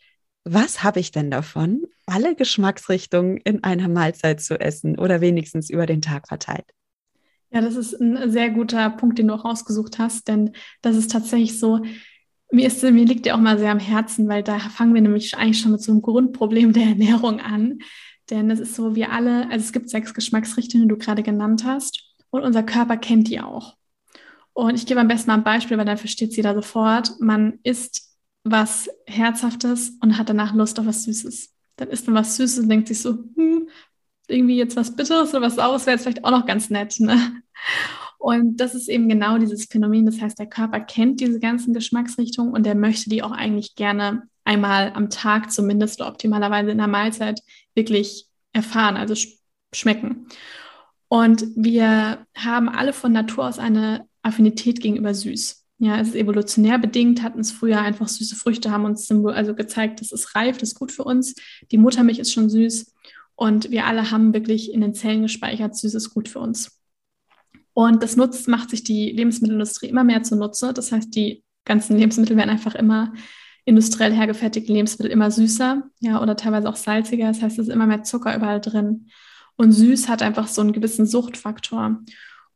was 0.45 0.83
habe 0.83 1.01
ich 1.01 1.11
denn 1.11 1.31
davon, 1.31 1.85
alle 2.07 2.35
Geschmacksrichtungen 2.35 3.39
in 3.39 3.65
einer 3.65 3.89
Mahlzeit 3.89 4.43
zu 4.43 4.61
essen 4.61 4.99
oder 4.99 5.21
wenigstens 5.21 5.71
über 5.71 5.87
den 5.87 6.03
Tag 6.03 6.29
verteilt? 6.29 6.67
Ja, 7.51 7.61
das 7.61 7.77
ist 7.77 7.95
ein 8.01 8.31
sehr 8.31 8.51
guter 8.51 8.91
Punkt, 8.91 9.19
den 9.19 9.29
du 9.29 9.35
auch 9.35 9.45
rausgesucht 9.45 9.99
hast, 9.99 10.29
denn 10.29 10.53
das 10.83 10.97
ist 10.97 11.13
tatsächlich 11.13 11.59
so, 11.59 11.81
mir, 12.55 12.67
ist, 12.67 12.83
mir 12.83 13.05
liegt 13.05 13.27
ja 13.27 13.35
auch 13.35 13.41
mal 13.41 13.59
sehr 13.59 13.71
am 13.71 13.79
Herzen, 13.79 14.29
weil 14.29 14.43
da 14.43 14.59
fangen 14.59 14.95
wir 14.95 15.03
nämlich 15.03 15.37
eigentlich 15.37 15.61
schon 15.61 15.73
mit 15.73 15.83
so 15.83 15.93
einem 15.93 16.03
Grundproblem 16.03 16.73
der 16.73 16.85
Ernährung 16.85 17.41
an. 17.41 17.81
Denn 18.31 18.51
es 18.51 18.61
ist 18.61 18.75
so, 18.75 18.95
wir 18.95 19.13
alle, 19.13 19.51
also 19.51 19.65
es 19.65 19.73
gibt 19.73 19.91
sechs 19.91 20.15
Geschmacksrichtungen, 20.15 20.89
die 20.89 20.95
du 20.95 20.99
gerade 20.99 21.23
genannt 21.23 21.65
hast, 21.65 22.01
und 22.31 22.43
unser 22.43 22.63
Körper 22.65 22.97
kennt 22.97 23.29
die 23.29 23.41
auch. 23.41 23.77
Und 24.55 24.75
ich 24.75 24.87
gebe 24.87 25.01
am 25.01 25.09
besten 25.09 25.31
mal 25.31 25.37
ein 25.37 25.45
Beispiel, 25.45 25.79
weil 25.79 25.85
dann 25.85 25.99
versteht 25.99 26.31
es 26.31 26.37
jeder 26.37 26.55
sofort. 26.55 27.21
Man 27.21 27.59
isst 27.63 28.11
was 28.45 28.89
Herzhaftes 29.07 29.99
und 30.01 30.19
hat 30.19 30.29
danach 30.29 30.55
Lust 30.55 30.79
auf 30.81 30.87
was 30.87 31.05
Süßes. 31.05 31.55
Dann 31.77 31.89
isst 31.89 32.07
man 32.07 32.17
was 32.17 32.37
Süßes 32.37 32.61
und 32.61 32.69
denkt 32.69 32.89
sich 32.89 33.01
so, 33.01 33.19
hm, 33.37 33.69
irgendwie 34.27 34.57
jetzt 34.57 34.77
was 34.77 34.95
Bitteres 34.95 35.31
oder 35.31 35.43
was 35.43 35.57
Saures 35.57 35.87
wäre 35.87 35.97
jetzt 35.97 36.03
vielleicht 36.05 36.25
auch 36.25 36.31
noch 36.31 36.47
ganz 36.47 36.71
nett. 36.71 36.99
Ne? 36.99 37.43
Und 38.25 38.57
das 38.57 38.75
ist 38.75 38.89
eben 38.89 39.07
genau 39.11 39.37
dieses 39.37 39.67
Phänomen. 39.67 40.07
Das 40.07 40.19
heißt, 40.19 40.39
der 40.39 40.47
Körper 40.47 40.81
kennt 40.81 41.21
diese 41.21 41.41
ganzen 41.41 41.75
Geschmacksrichtungen 41.75 42.55
und 42.55 42.65
der 42.65 42.75
möchte 42.75 43.11
die 43.11 43.23
auch 43.23 43.33
eigentlich 43.33 43.75
gerne 43.75 44.23
einmal 44.45 44.93
am 44.95 45.11
Tag 45.11 45.53
zumindest 45.53 46.01
optimalerweise 46.01 46.71
in 46.71 46.79
der 46.79 46.87
Mahlzeit 46.87 47.43
wirklich 47.75 48.27
erfahren, 48.55 48.97
also 48.97 49.15
sch 49.15 49.29
schmecken. 49.75 50.27
Und 51.09 51.45
wir 51.55 52.27
haben 52.35 52.71
alle 52.71 52.95
von 52.95 53.13
Natur 53.13 53.47
aus 53.47 53.59
eine 53.59 54.09
Affinität 54.23 54.81
gegenüber 54.81 55.13
süß. 55.13 55.63
Ja, 55.77 56.01
es 56.01 56.09
ist 56.09 56.15
evolutionär 56.15 56.79
bedingt, 56.79 57.23
hatten 57.23 57.41
es 57.41 57.53
früher 57.53 57.83
einfach 57.83 58.09
süße 58.09 58.37
Früchte, 58.37 58.71
haben 58.71 58.87
uns 58.87 59.11
also 59.11 59.55
gezeigt, 59.55 60.01
das 60.01 60.13
ist 60.13 60.35
reif, 60.35 60.57
das 60.57 60.71
ist 60.71 60.79
gut 60.79 60.93
für 60.93 61.05
uns. 61.05 61.35
Die 61.71 61.77
Muttermilch 61.77 62.21
ist 62.21 62.33
schon 62.33 62.49
süß. 62.49 62.91
Und 63.35 63.71
wir 63.71 63.85
alle 63.85 64.11
haben 64.11 64.33
wirklich 64.33 64.73
in 64.73 64.81
den 64.81 64.95
Zellen 64.95 65.21
gespeichert, 65.21 65.77
süßes 65.77 66.15
gut 66.15 66.31
für 66.31 66.39
uns. 66.39 66.81
Und 67.75 68.03
das 68.03 68.17
nutzt, 68.17 68.49
macht 68.49 68.71
sich 68.71 68.85
die 68.85 69.11
Lebensmittelindustrie 69.11 69.89
immer 69.89 70.05
mehr 70.05 70.23
zunutze. 70.23 70.73
Das 70.73 70.93
heißt, 70.93 71.15
die 71.15 71.45
ganzen 71.65 71.99
Lebensmittel 71.99 72.37
werden 72.37 72.51
einfach 72.51 72.75
immer 72.75 73.13
industriell 73.65 74.13
hergefertigte 74.13 74.73
Lebensmittel 74.73 75.11
immer 75.11 75.31
süßer, 75.31 75.83
ja, 76.01 76.23
oder 76.23 76.37
teilweise 76.37 76.69
auch 76.69 76.77
salziger. 76.77 77.27
Das 77.29 77.43
heißt, 77.43 77.59
es 77.59 77.69
ist 77.69 77.75
immer 77.75 77.87
mehr 77.87 78.05
Zucker 78.05 78.37
überall 78.37 78.61
drin. 78.61 79.09
Und 79.57 79.73
süß 79.73 80.09
hat 80.09 80.23
einfach 80.23 80.49
so 80.49 80.61
einen 80.61 80.73
gewissen 80.73 81.07
Suchtfaktor. 81.07 82.01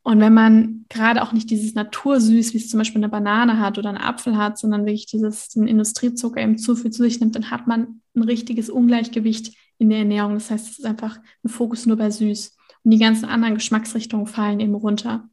Und 0.01 0.19
wenn 0.21 0.33
man 0.33 0.85
gerade 0.89 1.21
auch 1.21 1.33
nicht 1.33 1.49
dieses 1.49 1.73
Natursüß, 1.73 2.53
wie 2.53 2.57
es 2.57 2.69
zum 2.69 2.77
Beispiel 2.77 2.99
eine 2.99 3.09
Banane 3.09 3.59
hat 3.59 3.77
oder 3.77 3.89
einen 3.89 3.97
Apfel 3.97 4.37
hat, 4.37 4.57
sondern 4.57 4.85
wirklich 4.85 5.07
dieses 5.07 5.49
den 5.49 5.67
Industriezucker 5.67 6.41
eben 6.41 6.57
zu 6.57 6.75
viel 6.75 6.91
zu 6.91 7.03
sich 7.03 7.19
nimmt, 7.19 7.35
dann 7.35 7.51
hat 7.51 7.67
man 7.67 8.01
ein 8.15 8.23
richtiges 8.23 8.69
Ungleichgewicht 8.69 9.55
in 9.77 9.89
der 9.89 9.99
Ernährung. 9.99 10.35
Das 10.35 10.49
heißt, 10.51 10.69
es 10.71 10.79
ist 10.79 10.85
einfach 10.85 11.19
ein 11.43 11.49
Fokus 11.49 11.85
nur 11.85 11.97
bei 11.97 12.09
süß. 12.09 12.55
Und 12.83 12.91
die 12.91 12.99
ganzen 12.99 13.25
anderen 13.25 13.55
Geschmacksrichtungen 13.55 14.27
fallen 14.27 14.59
eben 14.59 14.75
runter. 14.75 15.29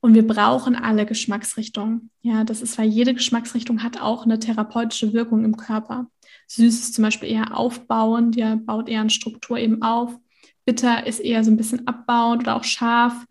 Und 0.00 0.14
wir 0.14 0.26
brauchen 0.26 0.76
alle 0.76 1.06
Geschmacksrichtungen. 1.06 2.10
Ja, 2.22 2.44
das 2.44 2.62
ist, 2.62 2.78
weil 2.78 2.88
jede 2.88 3.14
Geschmacksrichtung 3.14 3.82
hat 3.82 4.00
auch 4.00 4.24
eine 4.24 4.38
therapeutische 4.38 5.12
Wirkung 5.12 5.44
im 5.44 5.56
Körper. 5.56 6.08
Süß 6.48 6.74
ist 6.74 6.94
zum 6.94 7.02
Beispiel 7.02 7.30
eher 7.30 7.56
aufbauend, 7.56 8.36
ja, 8.36 8.56
baut 8.56 8.88
eher 8.88 9.00
eine 9.00 9.10
Struktur 9.10 9.58
eben 9.58 9.82
auf. 9.82 10.16
Bitter 10.64 11.06
ist 11.06 11.20
eher 11.20 11.42
so 11.44 11.50
ein 11.50 11.56
bisschen 11.56 11.86
abbauend 11.86 12.42
oder 12.42 12.56
auch 12.56 12.64
scharf. 12.64 13.26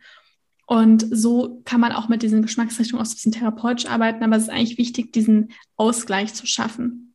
Und 0.65 1.05
so 1.11 1.61
kann 1.63 1.79
man 1.79 1.91
auch 1.91 2.09
mit 2.09 2.23
diesen 2.23 2.41
Geschmacksrichtungen 2.41 3.01
auch 3.01 3.05
so 3.05 3.13
ein 3.13 3.15
bisschen 3.15 3.31
therapeutisch 3.33 3.85
arbeiten, 3.85 4.23
aber 4.23 4.35
es 4.35 4.43
ist 4.43 4.49
eigentlich 4.49 4.77
wichtig, 4.77 5.13
diesen 5.13 5.53
Ausgleich 5.77 6.33
zu 6.33 6.47
schaffen. 6.47 7.14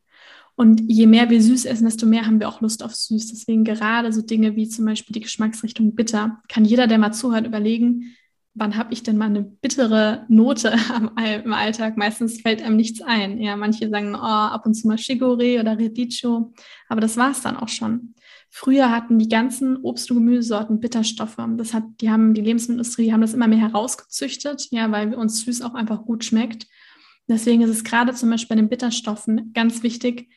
Und 0.61 0.83
je 0.89 1.07
mehr 1.07 1.31
wir 1.31 1.41
süß 1.41 1.65
essen, 1.65 1.87
desto 1.87 2.05
mehr 2.05 2.27
haben 2.27 2.39
wir 2.39 2.47
auch 2.47 2.61
Lust 2.61 2.83
auf 2.83 2.95
süß. 2.95 3.29
Deswegen 3.29 3.65
gerade 3.65 4.13
so 4.13 4.21
Dinge 4.21 4.57
wie 4.57 4.69
zum 4.69 4.85
Beispiel 4.85 5.15
die 5.15 5.21
Geschmacksrichtung 5.21 5.95
bitter. 5.95 6.43
Kann 6.51 6.67
jeder, 6.67 6.87
der 6.87 6.99
mal 6.99 7.13
zuhört, 7.13 7.47
überlegen, 7.47 8.15
wann 8.53 8.77
habe 8.77 8.93
ich 8.93 9.03
denn 9.03 9.17
mal 9.17 9.31
eine 9.31 9.41
bittere 9.41 10.27
Note 10.29 10.77
im 11.45 11.55
Alltag? 11.55 11.97
Meistens 11.97 12.43
fällt 12.43 12.61
einem 12.61 12.77
nichts 12.77 13.01
ein. 13.01 13.41
Ja, 13.41 13.57
manche 13.57 13.89
sagen, 13.89 14.15
oh, 14.15 14.19
ab 14.19 14.67
und 14.67 14.75
zu 14.75 14.87
mal 14.87 14.99
Chicorée 14.99 15.61
oder 15.61 15.79
Redicho, 15.79 16.53
aber 16.91 17.01
das 17.01 17.17
war 17.17 17.31
es 17.31 17.41
dann 17.41 17.57
auch 17.57 17.71
schon. 17.71 18.15
Früher 18.51 18.91
hatten 18.91 19.19
die 19.19 19.31
ganzen 19.31 19.79
Obst- 19.79 20.11
und 20.11 20.19
Gemüsesorten 20.19 20.79
Bitterstoffe. 20.79 21.39
Das 21.57 21.73
hat, 21.73 21.85
die 22.03 22.11
haben 22.11 22.35
die 22.35 22.43
Lebensmittelindustrie, 22.43 23.05
die 23.05 23.13
haben 23.15 23.23
das 23.23 23.33
immer 23.33 23.49
mehr 23.49 23.61
herausgezüchtet, 23.61 24.69
ja, 24.73 24.93
weil 24.93 25.15
uns 25.15 25.41
süß 25.41 25.63
auch 25.63 25.73
einfach 25.73 26.05
gut 26.05 26.23
schmeckt. 26.23 26.67
Deswegen 27.31 27.63
ist 27.63 27.71
es 27.71 27.83
gerade 27.83 28.13
zum 28.13 28.29
Beispiel 28.29 28.57
bei 28.57 28.61
den 28.61 28.69
Bitterstoffen 28.69 29.55
ganz 29.55 29.83
wichtig, 29.83 30.29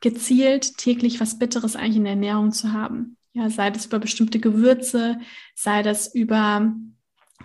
gezielt 0.00 0.76
täglich 0.76 1.20
was 1.20 1.38
Bitteres 1.38 1.76
eigentlich 1.76 1.96
in 1.96 2.04
der 2.04 2.12
Ernährung 2.12 2.52
zu 2.52 2.72
haben. 2.72 3.16
Ja, 3.32 3.50
sei 3.50 3.70
das 3.70 3.86
über 3.86 3.98
bestimmte 3.98 4.38
Gewürze, 4.38 5.18
sei 5.54 5.82
das 5.82 6.14
über 6.14 6.72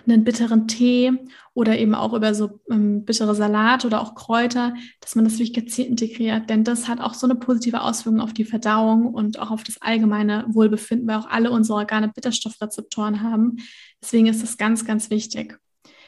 einen 0.08 0.24
bitteren 0.24 0.68
Tee 0.68 1.12
oder 1.54 1.78
eben 1.78 1.96
auch 1.96 2.14
über 2.14 2.34
so 2.34 2.62
ähm, 2.70 3.06
bittere 3.06 3.36
Salat 3.36 3.86
oder 3.86 4.02
auch 4.02 4.16
Kräuter, 4.16 4.74
dass 5.02 5.16
man 5.16 5.26
das 5.26 5.34
wirklich 5.34 5.54
gezielt 5.54 5.90
integriert. 5.90 6.50
Denn 6.50 6.64
das 6.64 6.88
hat 6.88 7.02
auch 7.02 7.14
so 7.14 7.28
eine 7.28 7.36
positive 7.36 7.82
Auswirkung 7.82 8.22
auf 8.22 8.34
die 8.34 8.46
Verdauung 8.46 9.08
und 9.08 9.40
auch 9.40 9.52
auf 9.52 9.64
das 9.64 9.82
allgemeine 9.82 10.46
Wohlbefinden, 10.50 11.08
weil 11.08 11.18
auch 11.18 11.30
alle 11.30 11.52
unsere 11.52 11.80
Organe 11.80 12.10
Bitterstoffrezeptoren 12.10 13.22
haben. 13.24 13.58
Deswegen 14.02 14.28
ist 14.28 14.44
das 14.44 14.58
ganz, 14.58 14.86
ganz 14.86 15.10
wichtig. 15.10 15.60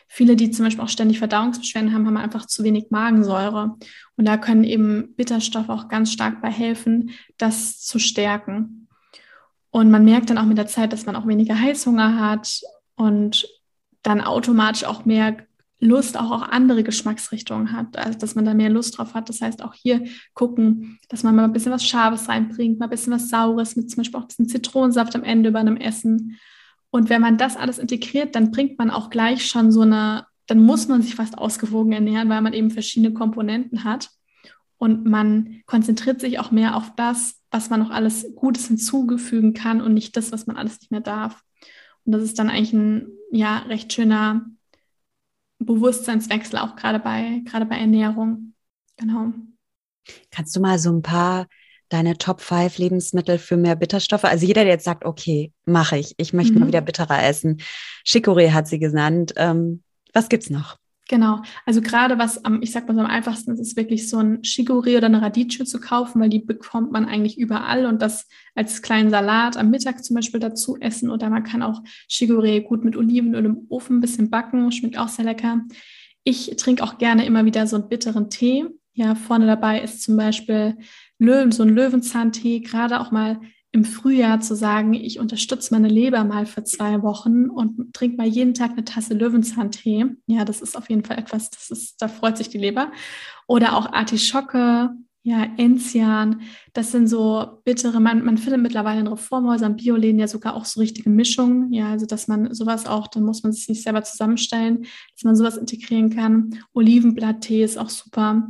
Viele, 0.08 0.36
die 0.36 0.52
zum 0.52 0.66
Beispiel 0.66 0.84
auch 0.84 0.90
ständig 0.90 1.20
Verdauungsbeschwerden 1.20 1.94
haben, 1.94 2.06
haben 2.06 2.18
einfach 2.18 2.46
zu 2.46 2.64
wenig 2.64 2.88
Magensäure. 2.90 3.78
Und 4.22 4.26
da 4.26 4.38
können 4.38 4.64
eben 4.64 5.16
Bitterstoffe 5.16 5.70
auch 5.70 5.88
ganz 5.88 6.12
stark 6.12 6.44
bei 6.44 6.52
helfen, 6.52 7.10
das 7.40 7.80
zu 7.80 7.98
stärken. 7.98 8.88
Und 9.72 9.90
man 9.90 10.06
merkt 10.06 10.30
dann 10.30 10.38
auch 10.38 10.46
mit 10.46 10.60
der 10.60 10.68
Zeit, 10.68 10.94
dass 10.94 11.08
man 11.08 11.16
auch 11.16 11.26
weniger 11.26 11.60
Heißhunger 11.60 12.20
hat 12.20 12.62
und 12.94 13.48
dann 14.04 14.22
automatisch 14.22 14.84
auch 14.84 15.06
mehr 15.06 15.38
Lust 15.80 16.20
auch 16.20 16.30
auf 16.30 16.44
andere 16.44 16.84
Geschmacksrichtungen 16.84 17.72
hat, 17.72 17.98
also 17.98 18.20
dass 18.20 18.36
man 18.36 18.46
da 18.46 18.54
mehr 18.54 18.70
Lust 18.70 18.96
drauf 18.96 19.16
hat. 19.16 19.28
Das 19.28 19.42
heißt 19.42 19.64
auch 19.64 19.74
hier 19.74 20.04
gucken, 20.36 21.00
dass 21.10 21.24
man 21.24 21.36
mal 21.36 21.46
ein 21.46 21.54
bisschen 21.54 21.72
was 21.72 21.84
Scharfes 21.84 22.30
reinbringt, 22.30 22.78
mal 22.78 22.86
ein 22.86 22.92
bisschen 22.92 23.14
was 23.14 23.30
Saures 23.30 23.76
mit 23.76 23.90
zum 23.90 24.02
Beispiel 24.02 24.20
auch 24.20 24.28
ein 24.38 24.48
Zitronensaft 24.48 25.16
am 25.16 25.24
Ende 25.24 25.52
bei 25.52 25.62
einem 25.62 25.78
Essen 25.78 26.38
und 26.92 27.10
wenn 27.10 27.22
man 27.22 27.38
das 27.38 27.56
alles 27.56 27.80
integriert, 27.80 28.36
dann 28.36 28.52
bringt 28.52 28.78
man 28.78 28.92
auch 28.92 29.10
gleich 29.10 29.48
schon 29.48 29.72
so 29.72 29.82
eine, 29.82 30.28
dann 30.52 30.66
muss 30.66 30.90
man 30.90 31.02
sich 31.02 31.16
fast 31.16 31.38
ausgewogen 31.38 31.94
ernähren, 31.94 32.28
weil 32.28 32.42
man 32.42 32.52
eben 32.52 32.72
verschiedene 32.72 33.14
Komponenten 33.14 33.86
hat. 33.86 34.10
Und 34.78 35.06
man 35.06 35.62
konzentriert 35.66 36.20
sich 36.20 36.40
auch 36.40 36.52
mehr 36.52 36.76
auf 36.76 36.94
das, 36.98 37.40
was 37.52 37.70
man 37.70 37.80
noch 37.80 37.90
alles 37.90 38.36
Gutes 38.36 38.68
hinzufügen 38.68 39.54
kann 39.54 39.80
und 39.80 39.94
nicht 39.94 40.18
das, 40.18 40.34
was 40.34 40.48
man 40.48 40.58
alles 40.58 40.82
nicht 40.82 40.92
mehr 40.92 41.00
darf. 41.00 41.42
Und 42.04 42.12
das 42.12 42.24
ist 42.24 42.38
dann 42.38 42.50
eigentlich 42.50 42.74
ein 42.74 43.08
ja, 43.32 43.60
recht 43.60 43.94
schöner 43.94 44.46
Bewusstseinswechsel, 45.60 46.60
auch 46.60 46.76
gerade 46.76 47.00
bei, 47.00 47.44
gerade 47.46 47.66
bei 47.66 47.78
Ernährung. 47.78 48.54
Genau. 48.98 49.32
Kannst 50.32 50.54
du 50.54 50.60
mal 50.60 50.80
so 50.80 50.92
ein 50.92 51.02
paar 51.02 51.48
deine 51.88 52.18
Top 52.18 52.42
5 52.42 52.78
Lebensmittel 52.78 53.38
für 53.38 53.56
mehr 53.56 53.78
Bitterstoffe? 53.78 54.26
Also 54.26 54.46
jeder, 54.46 54.66
der 54.66 54.74
jetzt 54.74 54.84
sagt, 54.84 55.06
okay, 55.06 55.54
mache 55.64 55.98
ich, 55.98 56.14
ich 56.18 56.34
möchte 56.34 56.56
mhm. 56.56 56.60
mal 56.60 56.68
wieder 56.68 56.82
bitterer 56.82 57.24
essen. 57.24 57.62
Chicorée 58.06 58.52
hat 58.52 58.68
sie 58.68 58.80
genannt. 58.80 59.32
Ähm, 59.38 59.84
was 60.14 60.30
gibt's 60.30 60.50
noch? 60.50 60.78
Genau, 61.12 61.42
also 61.66 61.82
gerade 61.82 62.18
was 62.20 62.46
am, 62.46 62.62
ich 62.62 62.72
sag 62.72 62.88
mal 62.88 62.94
so 62.94 63.02
am 63.02 63.08
einfachsten 63.08 63.52
ist, 63.52 63.60
ist 63.60 63.76
wirklich 63.76 64.08
so 64.08 64.20
ein 64.20 64.44
Chicorée 64.44 64.96
oder 64.96 65.08
eine 65.08 65.22
Radicchio 65.22 65.66
zu 65.66 65.82
kaufen, 65.82 66.22
weil 66.22 66.30
die 66.30 66.40
bekommt 66.40 66.94
man 66.94 67.06
eigentlich 67.06 67.38
überall 67.38 67.86
und 67.86 68.02
das 68.02 68.30
als 68.56 68.82
kleinen 68.82 69.10
Salat 69.10 69.58
am 69.58 69.72
Mittag 69.72 70.06
zum 70.06 70.16
Beispiel 70.16 70.40
dazu 70.40 70.78
essen 70.80 71.10
oder 71.10 71.30
man 71.30 71.44
kann 71.44 71.64
auch 71.64 71.82
Chicorée 72.10 72.62
gut 72.62 72.86
mit 72.86 72.96
Olivenöl 72.96 73.44
im 73.44 73.66
Ofen 73.68 73.98
ein 73.98 74.02
bisschen 74.02 74.30
backen, 74.30 74.72
schmeckt 74.72 74.98
auch 74.98 75.10
sehr 75.10 75.26
lecker. 75.26 75.60
Ich 76.24 76.56
trinke 76.56 76.82
auch 76.82 76.98
gerne 76.98 77.26
immer 77.26 77.44
wieder 77.44 77.68
so 77.68 77.76
einen 77.76 77.90
bitteren 77.90 78.30
Tee. 78.30 78.68
Ja, 78.94 79.16
vorne 79.16 79.48
dabei 79.48 79.82
ist 79.82 80.04
zum 80.04 80.16
Beispiel 80.16 80.78
Löwen, 81.20 81.52
so 81.52 81.64
ein 81.64 81.76
Löwenzahntee, 81.76 82.62
gerade 82.62 83.02
auch 83.02 83.12
mal 83.12 83.42
im 83.74 83.86
Frühjahr 83.86 84.42
zu 84.42 84.56
sagen, 84.56 84.94
ich 84.94 85.20
unterstütze 85.20 85.74
meine 85.74 85.88
Leber 85.88 86.24
mal 86.26 86.46
für 86.46 86.64
zwei 86.64 87.02
Wochen 87.04 87.50
und 87.50 87.94
trinke 87.94 88.18
mal 88.18 88.28
jeden 88.28 88.54
Tag 88.54 88.72
eine 88.72 88.84
Tasse 88.84 89.14
Löwenzahntee. 89.14 90.06
Ja, 90.28 90.44
das 90.44 90.62
ist 90.62 90.78
auf 90.78 90.90
jeden 90.90 91.06
Fall 91.06 91.18
etwas, 91.18 91.50
das 91.50 91.72
ist, 91.72 92.02
da 92.02 92.10
freut 92.10 92.38
sich 92.38 92.50
die 92.50 92.58
Leber. 92.58 92.92
Oder 93.48 93.78
auch 93.78 93.94
Artischocke, 93.94 94.92
ja, 95.24 95.44
Enzian, 95.58 96.42
das 96.74 96.92
sind 96.92 97.08
so 97.08 97.60
bittere, 97.64 98.00
man, 98.00 98.26
man 98.26 98.40
findet 98.40 98.62
mittlerweile 98.62 99.02
in 99.02 99.08
Reformhäusern, 99.08 99.76
Bioläden 99.76 100.20
ja 100.20 100.28
sogar 100.28 100.56
auch 100.56 100.66
so 100.66 100.80
richtige 100.80 101.12
Mischungen, 101.12 101.72
ja, 101.72 101.90
also 101.90 102.08
dass 102.08 102.28
man 102.28 102.56
sowas 102.56 102.88
auch, 102.88 103.08
dann 103.08 103.24
muss 103.24 103.44
man 103.44 103.54
sich 103.54 103.70
nicht 103.70 103.84
selber 103.84 104.04
zusammenstellen, 104.04 104.82
dass 105.14 105.24
man 105.24 105.36
sowas 105.36 105.58
integrieren 105.58 106.10
kann. 106.10 106.60
Olivenblatttee 106.74 107.64
ist 107.64 107.78
auch 107.78 107.90
super. 107.90 108.50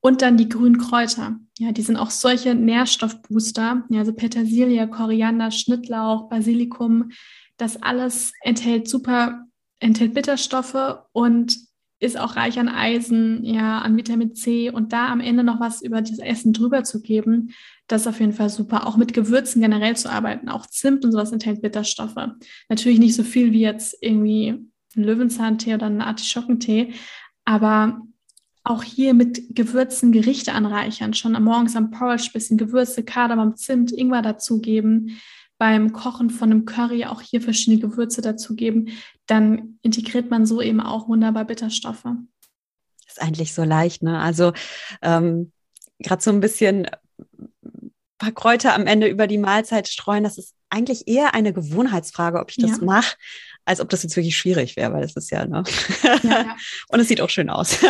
Und 0.00 0.22
dann 0.22 0.36
die 0.36 0.48
grünen 0.48 0.78
Kräuter. 0.78 1.36
Ja, 1.58 1.72
die 1.72 1.82
sind 1.82 1.96
auch 1.96 2.10
solche 2.10 2.54
Nährstoffbooster. 2.54 3.84
Ja, 3.90 3.98
also 3.98 4.12
Petersilie, 4.12 4.88
Koriander, 4.88 5.50
Schnittlauch, 5.50 6.28
Basilikum. 6.28 7.10
Das 7.56 7.82
alles 7.82 8.32
enthält 8.42 8.88
super, 8.88 9.46
enthält 9.80 10.14
Bitterstoffe 10.14 10.98
und 11.12 11.65
ist 11.98 12.18
auch 12.18 12.36
reich 12.36 12.58
an 12.58 12.68
Eisen, 12.68 13.42
ja, 13.44 13.78
an 13.78 13.96
Vitamin 13.96 14.34
C 14.34 14.70
und 14.70 14.92
da 14.92 15.08
am 15.08 15.20
Ende 15.20 15.42
noch 15.42 15.60
was 15.60 15.82
über 15.82 16.02
das 16.02 16.18
Essen 16.18 16.52
drüber 16.52 16.84
zu 16.84 17.00
geben, 17.00 17.54
das 17.86 18.02
ist 18.02 18.06
auf 18.08 18.20
jeden 18.20 18.32
Fall 18.32 18.50
super. 18.50 18.86
Auch 18.86 18.96
mit 18.96 19.14
Gewürzen 19.14 19.62
generell 19.62 19.96
zu 19.96 20.10
arbeiten, 20.10 20.48
auch 20.48 20.66
Zimt 20.66 21.04
und 21.04 21.12
sowas 21.12 21.32
enthält 21.32 21.62
Bitterstoffe. 21.62 22.16
Natürlich 22.68 22.98
nicht 22.98 23.14
so 23.14 23.22
viel 23.22 23.52
wie 23.52 23.60
jetzt 23.60 23.96
irgendwie 24.00 24.48
ein 24.96 25.02
Löwenzahntee 25.02 25.74
oder 25.74 25.86
ein 25.86 26.00
Artischockentee, 26.00 26.94
aber 27.44 28.00
auch 28.64 28.82
hier 28.82 29.14
mit 29.14 29.54
Gewürzen 29.54 30.10
Gerichte 30.10 30.52
anreichern, 30.52 31.14
schon 31.14 31.36
am 31.36 31.44
morgens 31.44 31.76
am 31.76 31.90
Porridge 31.92 32.30
bisschen 32.32 32.58
Gewürze, 32.58 33.04
Kardamom, 33.04 33.54
Zimt, 33.54 33.92
Ingwer 33.92 34.22
dazugeben, 34.22 35.18
beim 35.58 35.92
Kochen 35.92 36.30
von 36.30 36.50
einem 36.50 36.64
Curry 36.64 37.06
auch 37.06 37.20
hier 37.20 37.40
verschiedene 37.40 37.80
Gewürze 37.80 38.20
dazugeben, 38.20 38.90
dann 39.26 39.78
integriert 39.82 40.30
man 40.30 40.46
so 40.46 40.60
eben 40.60 40.80
auch 40.80 41.08
wunderbar 41.08 41.44
Bitterstoffe. 41.44 42.04
Ist 43.06 43.22
eigentlich 43.22 43.54
so 43.54 43.64
leicht, 43.64 44.02
ne? 44.02 44.20
Also 44.20 44.52
ähm, 45.02 45.52
gerade 45.98 46.22
so 46.22 46.30
ein 46.30 46.40
bisschen 46.40 46.86
paar 48.18 48.32
Kräuter 48.32 48.74
am 48.74 48.86
Ende 48.86 49.08
über 49.08 49.26
die 49.26 49.38
Mahlzeit 49.38 49.88
streuen, 49.88 50.24
das 50.24 50.38
ist 50.38 50.54
eigentlich 50.70 51.06
eher 51.06 51.34
eine 51.34 51.52
Gewohnheitsfrage, 51.52 52.40
ob 52.40 52.50
ich 52.50 52.56
das 52.56 52.78
ja. 52.78 52.84
mache, 52.84 53.16
als 53.66 53.80
ob 53.80 53.88
das 53.88 54.04
jetzt 54.04 54.16
wirklich 54.16 54.36
schwierig 54.36 54.76
wäre, 54.76 54.92
weil 54.92 55.02
es 55.02 55.16
ist 55.16 55.30
ja, 55.30 55.44
ne? 55.44 55.64
Ja, 56.02 56.18
ja. 56.22 56.56
und 56.88 57.00
es 57.00 57.08
sieht 57.08 57.20
auch 57.20 57.28
schön 57.28 57.50
aus. 57.50 57.80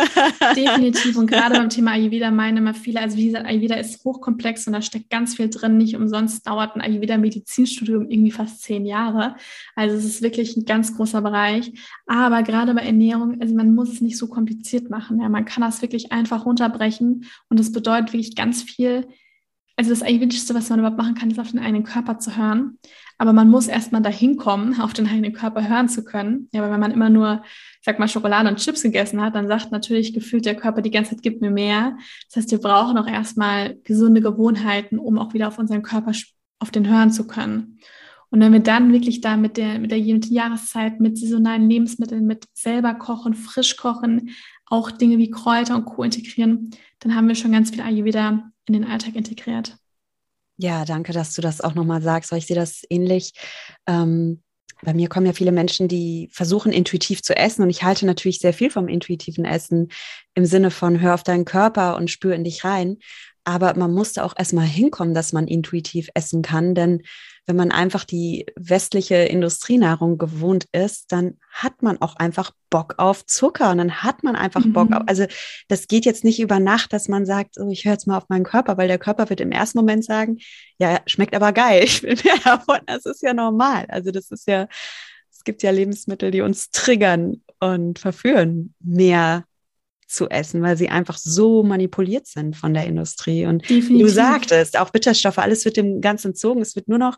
Definitiv. 0.55 1.15
Und 1.15 1.27
gerade 1.31 1.55
beim 1.55 1.69
Thema 1.69 1.91
Ayurveda 1.91 2.31
meinen 2.31 2.57
immer 2.57 2.73
viele, 2.73 2.99
also 2.99 3.15
wie 3.15 3.27
gesagt, 3.27 3.45
Ayurveda 3.45 3.75
ist 3.75 4.03
hochkomplex 4.03 4.65
und 4.65 4.73
da 4.73 4.81
steckt 4.81 5.11
ganz 5.11 5.35
viel 5.35 5.49
drin. 5.49 5.77
Nicht 5.77 5.95
umsonst 5.95 6.47
dauert 6.47 6.75
ein 6.75 6.81
Ayurveda-Medizinstudium 6.81 8.09
irgendwie 8.09 8.31
fast 8.31 8.63
zehn 8.63 8.87
Jahre. 8.87 9.35
Also 9.75 9.95
es 9.95 10.03
ist 10.03 10.23
wirklich 10.23 10.57
ein 10.57 10.65
ganz 10.65 10.97
großer 10.97 11.21
Bereich. 11.21 11.71
Aber 12.07 12.41
gerade 12.41 12.73
bei 12.73 12.81
Ernährung, 12.81 13.39
also 13.39 13.53
man 13.53 13.75
muss 13.75 13.89
es 13.93 14.01
nicht 14.01 14.17
so 14.17 14.27
kompliziert 14.27 14.89
machen. 14.89 15.21
Ja, 15.21 15.29
man 15.29 15.45
kann 15.45 15.61
das 15.61 15.83
wirklich 15.83 16.11
einfach 16.11 16.45
runterbrechen 16.45 17.25
und 17.49 17.59
es 17.59 17.71
bedeutet 17.71 18.13
wirklich 18.13 18.35
ganz 18.35 18.63
viel 18.63 19.07
also 19.77 19.91
das 19.91 20.01
Ayurvedische, 20.01 20.55
was 20.55 20.69
man 20.69 20.79
überhaupt 20.79 20.97
machen 20.97 21.13
kann, 21.13 21.29
ist 21.29 21.39
auf 21.39 21.51
den 21.51 21.59
eigenen 21.59 21.83
Körper 21.83 22.17
zu 22.17 22.35
hören. 22.35 22.79
Aber 23.19 23.33
man 23.33 23.49
muss 23.49 23.67
erstmal 23.67 24.01
dahin 24.01 24.37
kommen, 24.37 24.79
auf 24.79 24.93
den 24.93 25.07
eigenen 25.07 25.33
Körper 25.33 25.67
hören 25.67 25.89
zu 25.89 26.03
können. 26.03 26.49
Ja, 26.51 26.61
weil 26.61 26.71
wenn 26.71 26.79
man 26.79 26.91
immer 26.91 27.09
nur, 27.09 27.41
sag 27.81 27.97
mal, 27.97 28.07
Schokolade 28.07 28.47
und 28.47 28.57
Chips 28.57 28.83
gegessen 28.83 29.21
hat, 29.21 29.35
dann 29.35 29.47
sagt 29.47 29.71
natürlich 29.71 30.13
gefühlt 30.13 30.45
der 30.45 30.55
Körper 30.55 30.81
die 30.81 30.91
ganze 30.91 31.11
Zeit, 31.11 31.23
gib 31.23 31.41
mir 31.41 31.49
mehr. 31.49 31.97
Das 32.27 32.43
heißt, 32.43 32.51
wir 32.51 32.59
brauchen 32.59 32.97
auch 32.97 33.07
erstmal 33.07 33.75
gesunde 33.83 34.21
Gewohnheiten, 34.21 34.99
um 34.99 35.17
auch 35.17 35.33
wieder 35.33 35.47
auf 35.47 35.57
unseren 35.57 35.81
Körper, 35.81 36.11
auf 36.59 36.71
den 36.71 36.87
hören 36.87 37.11
zu 37.11 37.25
können. 37.25 37.79
Und 38.29 38.41
wenn 38.41 38.53
wir 38.53 38.59
dann 38.59 38.91
wirklich 38.91 39.21
da 39.21 39.37
mit 39.37 39.57
der, 39.57 39.79
mit 39.79 39.91
der 39.91 39.99
Jahreszeit, 39.99 40.99
mit 40.99 41.17
saisonalen 41.17 41.69
Lebensmitteln, 41.69 42.27
mit 42.27 42.45
selber 42.53 42.93
kochen, 42.93 43.33
frisch 43.33 43.77
kochen, 43.77 44.31
auch 44.65 44.91
Dinge 44.91 45.17
wie 45.17 45.31
Kräuter 45.31 45.75
und 45.75 45.85
Co. 45.85 46.03
integrieren, 46.03 46.71
dann 46.99 47.15
haben 47.15 47.27
wir 47.27 47.35
schon 47.35 47.53
ganz 47.53 47.69
viel 47.69 47.81
Ayurveda 47.81 48.51
in 48.65 48.73
den 48.73 48.83
Alltag 48.83 49.15
integriert. 49.15 49.77
Ja, 50.57 50.85
danke, 50.85 51.13
dass 51.13 51.35
du 51.35 51.41
das 51.41 51.61
auch 51.61 51.75
nochmal 51.75 52.01
sagst, 52.01 52.31
weil 52.31 52.39
ich 52.39 52.47
sehe 52.47 52.55
das 52.55 52.81
ähnlich. 52.89 53.33
Ähm, 53.85 54.41
bei 54.81 54.93
mir 54.93 55.09
kommen 55.09 55.25
ja 55.25 55.33
viele 55.33 55.51
Menschen, 55.51 55.87
die 55.87 56.29
versuchen 56.31 56.71
intuitiv 56.71 57.21
zu 57.23 57.35
essen 57.35 57.63
und 57.63 57.69
ich 57.69 57.83
halte 57.83 58.05
natürlich 58.05 58.39
sehr 58.39 58.53
viel 58.53 58.69
vom 58.69 58.87
intuitiven 58.87 59.45
Essen 59.45 59.89
im 60.35 60.45
Sinne 60.45 60.69
von 60.71 60.99
hör 60.99 61.13
auf 61.15 61.23
deinen 61.23 61.45
Körper 61.45 61.95
und 61.95 62.11
spür 62.11 62.35
in 62.35 62.43
dich 62.43 62.63
rein. 62.63 62.97
Aber 63.47 63.77
man 63.77 63.93
musste 63.93 64.25
auch 64.25 64.33
erstmal 64.37 64.65
hinkommen, 64.65 65.13
dass 65.13 65.31
man 65.31 65.47
intuitiv 65.47 66.09
essen 66.13 66.41
kann, 66.41 66.75
denn 66.75 67.03
wenn 67.45 67.55
man 67.55 67.71
einfach 67.71 68.03
die 68.03 68.45
westliche 68.57 69.15
Industrienahrung 69.15 70.17
gewohnt 70.17 70.65
ist, 70.73 71.13
dann 71.13 71.37
hat 71.49 71.81
man 71.81 71.97
auch 72.01 72.17
einfach 72.17 72.51
Bock 72.69 72.95
auf 72.97 73.25
Zucker 73.25 73.71
und 73.71 73.77
dann 73.77 74.03
hat 74.03 74.21
man 74.21 74.35
einfach 74.35 74.65
mhm. 74.65 74.73
Bock 74.73 74.91
auf, 74.91 75.03
also 75.07 75.27
das 75.69 75.87
geht 75.87 76.03
jetzt 76.03 76.25
nicht 76.25 76.41
über 76.41 76.59
Nacht, 76.59 76.91
dass 76.91 77.07
man 77.07 77.25
sagt, 77.25 77.55
oh, 77.57 77.69
ich 77.71 77.85
höre 77.85 77.93
jetzt 77.93 78.05
mal 78.05 78.17
auf 78.17 78.27
meinen 78.27 78.43
Körper, 78.43 78.77
weil 78.77 78.89
der 78.89 78.99
Körper 78.99 79.29
wird 79.29 79.39
im 79.39 79.53
ersten 79.53 79.77
Moment 79.77 80.03
sagen, 80.03 80.39
ja, 80.77 80.99
schmeckt 81.05 81.33
aber 81.33 81.53
geil, 81.53 81.81
ich 81.85 82.03
will 82.03 82.17
mehr 82.25 82.39
davon, 82.43 82.79
das 82.85 83.05
ist 83.05 83.21
ja 83.21 83.33
normal. 83.33 83.85
Also 83.87 84.11
das 84.11 84.29
ist 84.29 84.45
ja, 84.45 84.67
es 85.31 85.45
gibt 85.45 85.63
ja 85.63 85.71
Lebensmittel, 85.71 86.31
die 86.31 86.41
uns 86.41 86.69
triggern 86.71 87.41
und 87.61 87.97
verführen, 87.97 88.73
mehr 88.81 89.45
zu 90.07 90.29
essen, 90.29 90.61
weil 90.61 90.77
sie 90.77 90.89
einfach 90.89 91.17
so 91.17 91.63
manipuliert 91.63 92.27
sind 92.27 92.55
von 92.55 92.73
der 92.73 92.85
Industrie. 92.85 93.45
Und 93.45 93.69
Definitiv. 93.69 94.07
du 94.07 94.09
sagtest, 94.09 94.79
auch 94.79 94.89
Bitterstoffe, 94.89 95.37
alles 95.37 95.65
wird 95.65 95.77
dem 95.77 96.01
ganz 96.01 96.23
entzogen. 96.25 96.61
Es 96.61 96.75
wird 96.75 96.87
nur 96.87 96.97
noch 96.97 97.17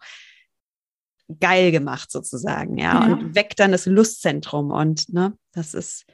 geil 1.39 1.71
gemacht 1.71 2.11
sozusagen, 2.11 2.77
ja, 2.77 3.07
ja. 3.07 3.13
und 3.13 3.35
weg 3.35 3.55
dann 3.55 3.71
das 3.71 3.85
Lustzentrum 3.85 4.71
und 4.71 5.13
ne, 5.13 5.33
das 5.51 5.75
ist 5.75 6.05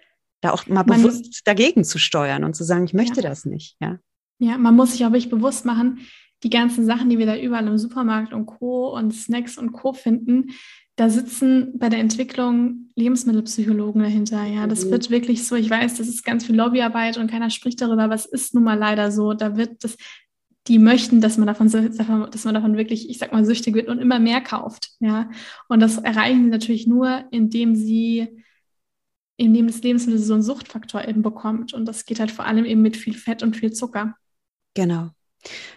da 0.41 0.51
auch 0.51 0.67
mal 0.67 0.83
man, 0.85 1.01
bewusst 1.01 1.41
dagegen 1.45 1.85
zu 1.85 1.97
steuern 1.99 2.43
und 2.43 2.53
zu 2.53 2.63
sagen, 2.65 2.83
ich 2.83 2.93
möchte 2.93 3.21
ja. 3.21 3.29
das 3.29 3.45
nicht, 3.45 3.77
ja. 3.79 3.97
Ja, 4.39 4.57
man 4.57 4.75
muss 4.75 4.91
sich 4.91 5.05
auch 5.05 5.11
wirklich 5.11 5.29
bewusst 5.29 5.65
machen, 5.65 5.99
die 6.43 6.49
ganzen 6.49 6.85
Sachen, 6.85 7.09
die 7.09 7.17
wir 7.17 7.25
da 7.25 7.37
überall 7.37 7.65
im 7.65 7.77
Supermarkt 7.77 8.33
und 8.33 8.45
Co. 8.45 8.93
und 8.93 9.11
Snacks 9.13 9.57
und 9.57 9.71
Co. 9.71 9.93
finden, 9.93 10.49
da 10.95 11.09
sitzen 11.09 11.77
bei 11.77 11.89
der 11.89 11.99
Entwicklung 11.99 12.89
Lebensmittelpsychologen 12.95 14.01
dahinter. 14.01 14.43
Ja, 14.45 14.65
das 14.65 14.85
mhm. 14.85 14.91
wird 14.91 15.09
wirklich 15.09 15.45
so. 15.45 15.55
Ich 15.55 15.69
weiß, 15.69 15.95
das 15.95 16.07
ist 16.07 16.23
ganz 16.23 16.45
viel 16.45 16.55
Lobbyarbeit 16.55 17.17
und 17.17 17.29
keiner 17.29 17.49
spricht 17.49 17.81
darüber, 17.81 18.03
aber 18.03 18.15
es 18.15 18.25
ist 18.25 18.53
nun 18.53 18.63
mal 18.63 18.77
leider 18.77 19.11
so. 19.11 19.33
Da 19.33 19.57
wird 19.57 19.83
das, 19.83 19.97
die 20.67 20.79
möchten, 20.79 21.19
dass 21.19 21.37
man 21.37 21.47
davon, 21.47 21.69
dass 21.69 22.45
man 22.45 22.53
davon 22.53 22.77
wirklich, 22.77 23.09
ich 23.09 23.17
sag 23.17 23.33
mal, 23.33 23.43
süchtig 23.43 23.75
wird 23.75 23.89
und 23.89 23.99
immer 23.99 24.19
mehr 24.19 24.39
kauft. 24.39 24.91
Ja, 24.99 25.29
und 25.67 25.81
das 25.81 25.97
erreichen 25.97 26.45
sie 26.45 26.49
natürlich 26.49 26.87
nur, 26.87 27.25
indem 27.31 27.75
sie, 27.75 28.41
indem 29.35 29.67
das 29.67 29.83
Lebensmittel 29.83 30.21
so 30.21 30.33
einen 30.33 30.43
Suchtfaktor 30.43 31.05
eben 31.05 31.21
bekommt. 31.21 31.73
Und 31.73 31.85
das 31.85 32.05
geht 32.05 32.21
halt 32.21 32.31
vor 32.31 32.45
allem 32.45 32.63
eben 32.63 32.81
mit 32.81 32.95
viel 32.95 33.13
Fett 33.15 33.43
und 33.43 33.57
viel 33.57 33.73
Zucker. 33.73 34.15
Genau, 34.73 35.09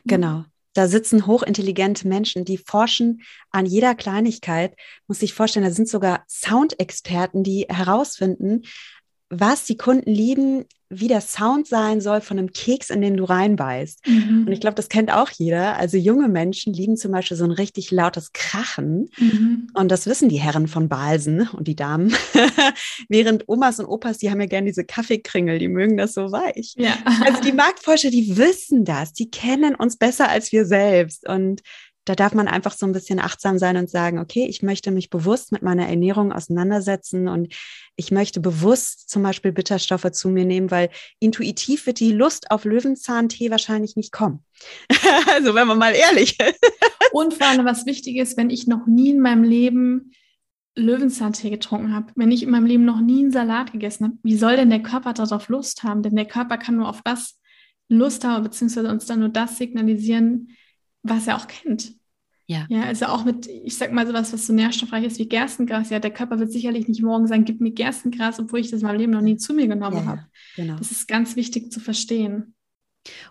genau. 0.04 0.44
Da 0.79 0.87
sitzen 0.87 1.27
hochintelligente 1.27 2.07
Menschen, 2.07 2.45
die 2.45 2.57
forschen 2.57 3.23
an 3.51 3.67
jeder 3.67 3.97
Kleinigkeit. 3.97 4.77
Muss 5.09 5.19
sich 5.19 5.35
vorstellen, 5.35 5.67
da 5.67 5.73
sind 5.73 5.88
sogar 5.88 6.23
Soundexperten, 6.29 7.43
die 7.43 7.67
herausfinden, 7.69 8.62
was 9.31 9.64
die 9.64 9.77
Kunden 9.77 10.11
lieben, 10.11 10.64
wie 10.91 11.09
der 11.09 11.21
Sound 11.21 11.67
sein 11.67 12.01
soll 12.01 12.23
von 12.23 12.38
einem 12.38 12.51
Keks, 12.51 12.88
in 12.88 13.03
den 13.03 13.19
du 13.19 13.25
reinbeißt. 13.25 14.07
Mhm. 14.07 14.45
Und 14.47 14.53
ich 14.53 14.61
glaube, 14.61 14.75
das 14.75 14.88
kennt 14.88 15.12
auch 15.12 15.29
jeder. 15.31 15.77
Also 15.77 15.99
junge 15.99 16.29
Menschen 16.29 16.73
lieben 16.73 16.97
zum 16.97 17.12
Beispiel 17.12 17.37
so 17.37 17.45
ein 17.45 17.51
richtig 17.51 17.91
lautes 17.91 18.33
Krachen. 18.33 19.11
Mhm. 19.19 19.69
Und 19.75 19.91
das 19.91 20.07
wissen 20.07 20.31
die 20.31 20.41
Herren 20.41 20.67
von 20.67 20.88
Balsen 20.88 21.47
und 21.49 21.69
die 21.69 21.77
Damen. 21.77 22.14
Während 23.11 23.45
Omas 23.49 23.79
und 23.81 23.87
Opas, 23.87 24.17
die 24.17 24.31
haben 24.31 24.41
ja 24.41 24.47
gerne 24.47 24.69
diese 24.69 24.85
Kaffeekringel, 24.85 25.59
die 25.59 25.69
mögen 25.69 25.98
das 25.98 26.15
so 26.15 26.33
weich. 26.33 26.73
Ja. 26.79 26.94
also 27.23 27.42
die 27.42 27.52
Marktforscher, 27.52 28.11
die 28.11 28.38
wissen 28.38 28.87
das, 28.87 29.13
die 29.13 29.31
kennen 29.31 29.75
uns 29.75 29.98
besser 29.98 30.31
als 30.31 30.52
wir 30.52 30.65
selbst. 30.65 31.29
Und 31.29 31.61
da 32.09 32.15
darf 32.15 32.33
man 32.33 32.48
einfach 32.48 32.73
so 32.73 32.87
ein 32.87 32.92
bisschen 32.92 33.19
achtsam 33.19 33.59
sein 33.59 33.77
und 33.77 33.90
sagen, 33.90 34.19
okay, 34.19 34.46
ich 34.48 34.63
möchte 34.63 34.90
mich 34.90 35.11
bewusst 35.11 35.52
mit 35.52 35.63
meiner 35.63 35.88
Ernährung 35.88 36.33
auseinandersetzen 36.33 37.29
und 37.29 37.54
ich 37.96 38.11
möchte 38.11 38.40
bewusst 38.40 39.11
zum 39.11 39.23
Beispiel 39.23 39.52
Bitterstoffe 39.52 40.11
zu 40.13 40.31
mir 40.31 40.44
nehmen, 40.44 40.71
weil 40.71 40.88
intuitiv 41.21 41.87
wird 41.87 42.00
die 42.00 42.13
Lust 42.13 42.50
auf 42.50 42.65
Löwenzahntee 42.65 43.50
wahrscheinlich 43.50 43.96
nicht 43.96 44.13
kommen. 44.13 44.44
also 45.35 45.54
wenn 45.54 45.69
man 45.69 45.79
mal 45.79 45.94
ehrlich 45.94 46.38
ist. 46.40 46.59
und 47.13 47.35
vor 47.35 47.48
allem, 47.48 47.67
was 47.67 47.85
wichtig 47.85 48.17
ist, 48.17 48.37
wenn 48.37 48.50
ich 48.50 48.67
noch 48.67 48.87
nie 48.87 49.11
in 49.11 49.21
meinem 49.21 49.42
Leben 49.42 50.13
Löwenzahntee 50.77 51.50
getrunken 51.50 51.94
habe, 51.94 52.13
wenn 52.15 52.31
ich 52.31 52.42
in 52.42 52.50
meinem 52.50 52.67
Leben 52.67 52.85
noch 52.85 53.00
nie 53.00 53.21
einen 53.21 53.33
Salat 53.33 53.73
gegessen 53.73 54.04
habe, 54.04 54.19
wie 54.23 54.37
soll 54.37 54.56
denn 54.56 54.71
der 54.71 54.83
Körper 54.83 55.13
darauf 55.13 55.48
Lust 55.48 55.83
haben? 55.83 56.02
Denn 56.02 56.17
der 56.17 56.27
Körper 56.27 56.56
kann 56.56 56.77
nur 56.77 56.88
auf 56.88 57.02
das 57.02 57.38
Lust 57.88 58.25
haben, 58.25 58.44
beziehungsweise 58.44 58.88
uns 58.88 59.06
dann 59.06 59.21
nur 59.21 59.29
das 59.29 59.59
signalisieren, 59.59 60.50
was 61.02 61.27
er 61.27 61.37
auch 61.37 61.48
kennt. 61.48 61.98
Ja. 62.51 62.67
ja, 62.71 62.85
also 62.85 63.07
auch 63.07 63.27
mit, 63.27 63.46
ich 63.46 63.77
sag 63.77 63.92
mal 63.92 64.07
sowas, 64.07 64.33
was 64.33 64.46
so 64.46 64.55
nährstoffreich 64.55 65.05
ist 65.05 65.19
wie 65.19 65.29
Gerstengras. 65.29 65.90
Ja, 65.90 65.99
der 65.99 66.11
Körper 66.11 66.38
wird 66.38 66.51
sicherlich 66.51 66.88
nicht 66.88 67.03
morgen 67.03 67.27
sagen, 67.27 67.44
gib 67.44 67.61
mir 67.61 67.73
Gerstengras, 67.73 68.40
obwohl 68.40 68.61
ich 68.61 68.71
das 68.71 68.81
in 68.81 68.87
meinem 68.87 68.99
Leben 68.99 69.13
noch 69.13 69.21
nie 69.21 69.37
zu 69.37 69.53
mir 69.53 69.69
genommen 69.69 69.99
ja, 69.99 70.05
habe. 70.07 70.27
Genau. 70.57 70.77
Das 70.77 70.90
ist 70.90 71.07
ganz 71.07 71.37
wichtig 71.37 71.71
zu 71.71 71.79
verstehen. 71.79 72.55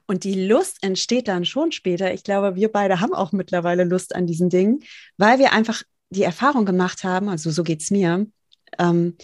Und 0.05 0.24
die 0.24 0.45
Lust 0.45 0.78
entsteht 0.84 1.28
dann 1.28 1.45
schon 1.45 1.72
später. 1.72 2.13
Ich 2.13 2.24
glaube, 2.24 2.55
wir 2.55 2.72
beide 2.72 2.99
haben 2.99 3.13
auch 3.13 3.32
mittlerweile 3.32 3.86
Lust 3.86 4.15
an 4.15 4.28
diesen 4.28 4.49
Dingen, 4.49 4.84
weil 5.18 5.39
wir 5.39 5.51
einfach 5.51 5.82
die 6.11 6.24
Erfahrung 6.24 6.65
gemacht 6.65 7.03
haben, 7.03 7.28
also 7.28 7.49
so 7.49 7.63
geht 7.63 7.82
es 7.82 7.89
mir, 7.89 8.28
ähm, 8.78 9.18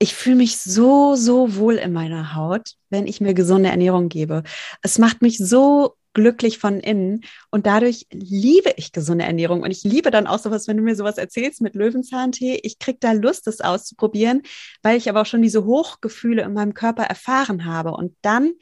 ich 0.00 0.14
fühle 0.14 0.36
mich 0.36 0.58
so, 0.58 1.14
so 1.14 1.56
wohl 1.56 1.74
in 1.74 1.92
meiner 1.92 2.34
Haut, 2.34 2.72
wenn 2.90 3.06
ich 3.06 3.20
mir 3.20 3.34
gesunde 3.34 3.68
Ernährung 3.68 4.08
gebe. 4.08 4.42
Es 4.82 4.98
macht 4.98 5.22
mich 5.22 5.38
so 5.38 5.96
glücklich 6.18 6.58
von 6.58 6.80
innen 6.80 7.20
und 7.52 7.64
dadurch 7.66 8.08
liebe 8.10 8.74
ich 8.76 8.90
gesunde 8.90 9.24
Ernährung 9.24 9.62
und 9.62 9.70
ich 9.70 9.84
liebe 9.84 10.10
dann 10.10 10.26
auch 10.26 10.40
sowas, 10.40 10.66
wenn 10.66 10.76
du 10.76 10.82
mir 10.82 10.96
sowas 10.96 11.16
erzählst 11.16 11.62
mit 11.62 11.76
Löwenzahntee, 11.76 12.58
ich 12.64 12.80
kriege 12.80 12.98
da 13.00 13.12
Lust, 13.12 13.46
das 13.46 13.60
auszuprobieren, 13.60 14.42
weil 14.82 14.96
ich 14.96 15.08
aber 15.08 15.20
auch 15.20 15.26
schon 15.26 15.42
diese 15.42 15.64
Hochgefühle 15.64 16.42
in 16.42 16.54
meinem 16.54 16.74
Körper 16.74 17.04
erfahren 17.04 17.66
habe 17.66 17.92
und 17.92 18.16
dann 18.22 18.54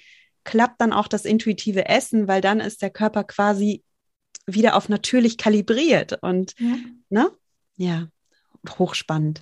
klappt 0.44 0.82
dann 0.82 0.92
auch 0.92 1.08
das 1.08 1.24
intuitive 1.24 1.88
Essen, 1.88 2.28
weil 2.28 2.42
dann 2.42 2.60
ist 2.60 2.82
der 2.82 2.90
Körper 2.90 3.24
quasi 3.24 3.82
wieder 4.44 4.76
auf 4.76 4.90
natürlich 4.90 5.38
kalibriert 5.38 6.18
und 6.20 6.52
ja. 6.58 6.76
ne? 7.08 7.30
Ja, 7.78 8.08
hochspannend. 8.78 9.40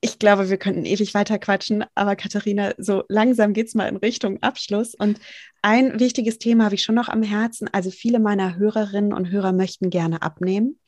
Ich 0.00 0.18
glaube, 0.18 0.50
wir 0.50 0.56
könnten 0.56 0.84
ewig 0.84 1.14
weiter 1.14 1.38
quatschen, 1.38 1.84
aber 1.94 2.16
Katharina, 2.16 2.72
so 2.78 3.04
langsam 3.08 3.52
geht 3.52 3.66
es 3.68 3.74
mal 3.74 3.86
in 3.86 3.96
Richtung 3.96 4.42
Abschluss. 4.42 4.94
Und 4.94 5.20
ein 5.62 6.00
wichtiges 6.00 6.38
Thema 6.38 6.64
habe 6.64 6.74
ich 6.74 6.82
schon 6.82 6.94
noch 6.94 7.08
am 7.08 7.22
Herzen. 7.22 7.68
Also 7.72 7.90
viele 7.90 8.18
meiner 8.18 8.56
Hörerinnen 8.56 9.12
und 9.12 9.30
Hörer 9.30 9.52
möchten 9.52 9.90
gerne 9.90 10.22
abnehmen. 10.22 10.78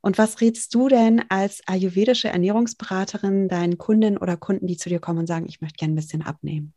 Und 0.00 0.18
was 0.18 0.40
rätst 0.40 0.74
du 0.74 0.88
denn 0.88 1.24
als 1.28 1.62
ayurvedische 1.66 2.28
Ernährungsberaterin 2.28 3.48
deinen 3.48 3.78
Kundinnen 3.78 4.18
oder 4.18 4.36
Kunden, 4.36 4.66
die 4.66 4.76
zu 4.76 4.88
dir 4.88 5.00
kommen 5.00 5.20
und 5.20 5.26
sagen, 5.26 5.46
ich 5.48 5.60
möchte 5.60 5.78
gerne 5.78 5.94
ein 5.94 5.96
bisschen 5.96 6.22
abnehmen? 6.22 6.72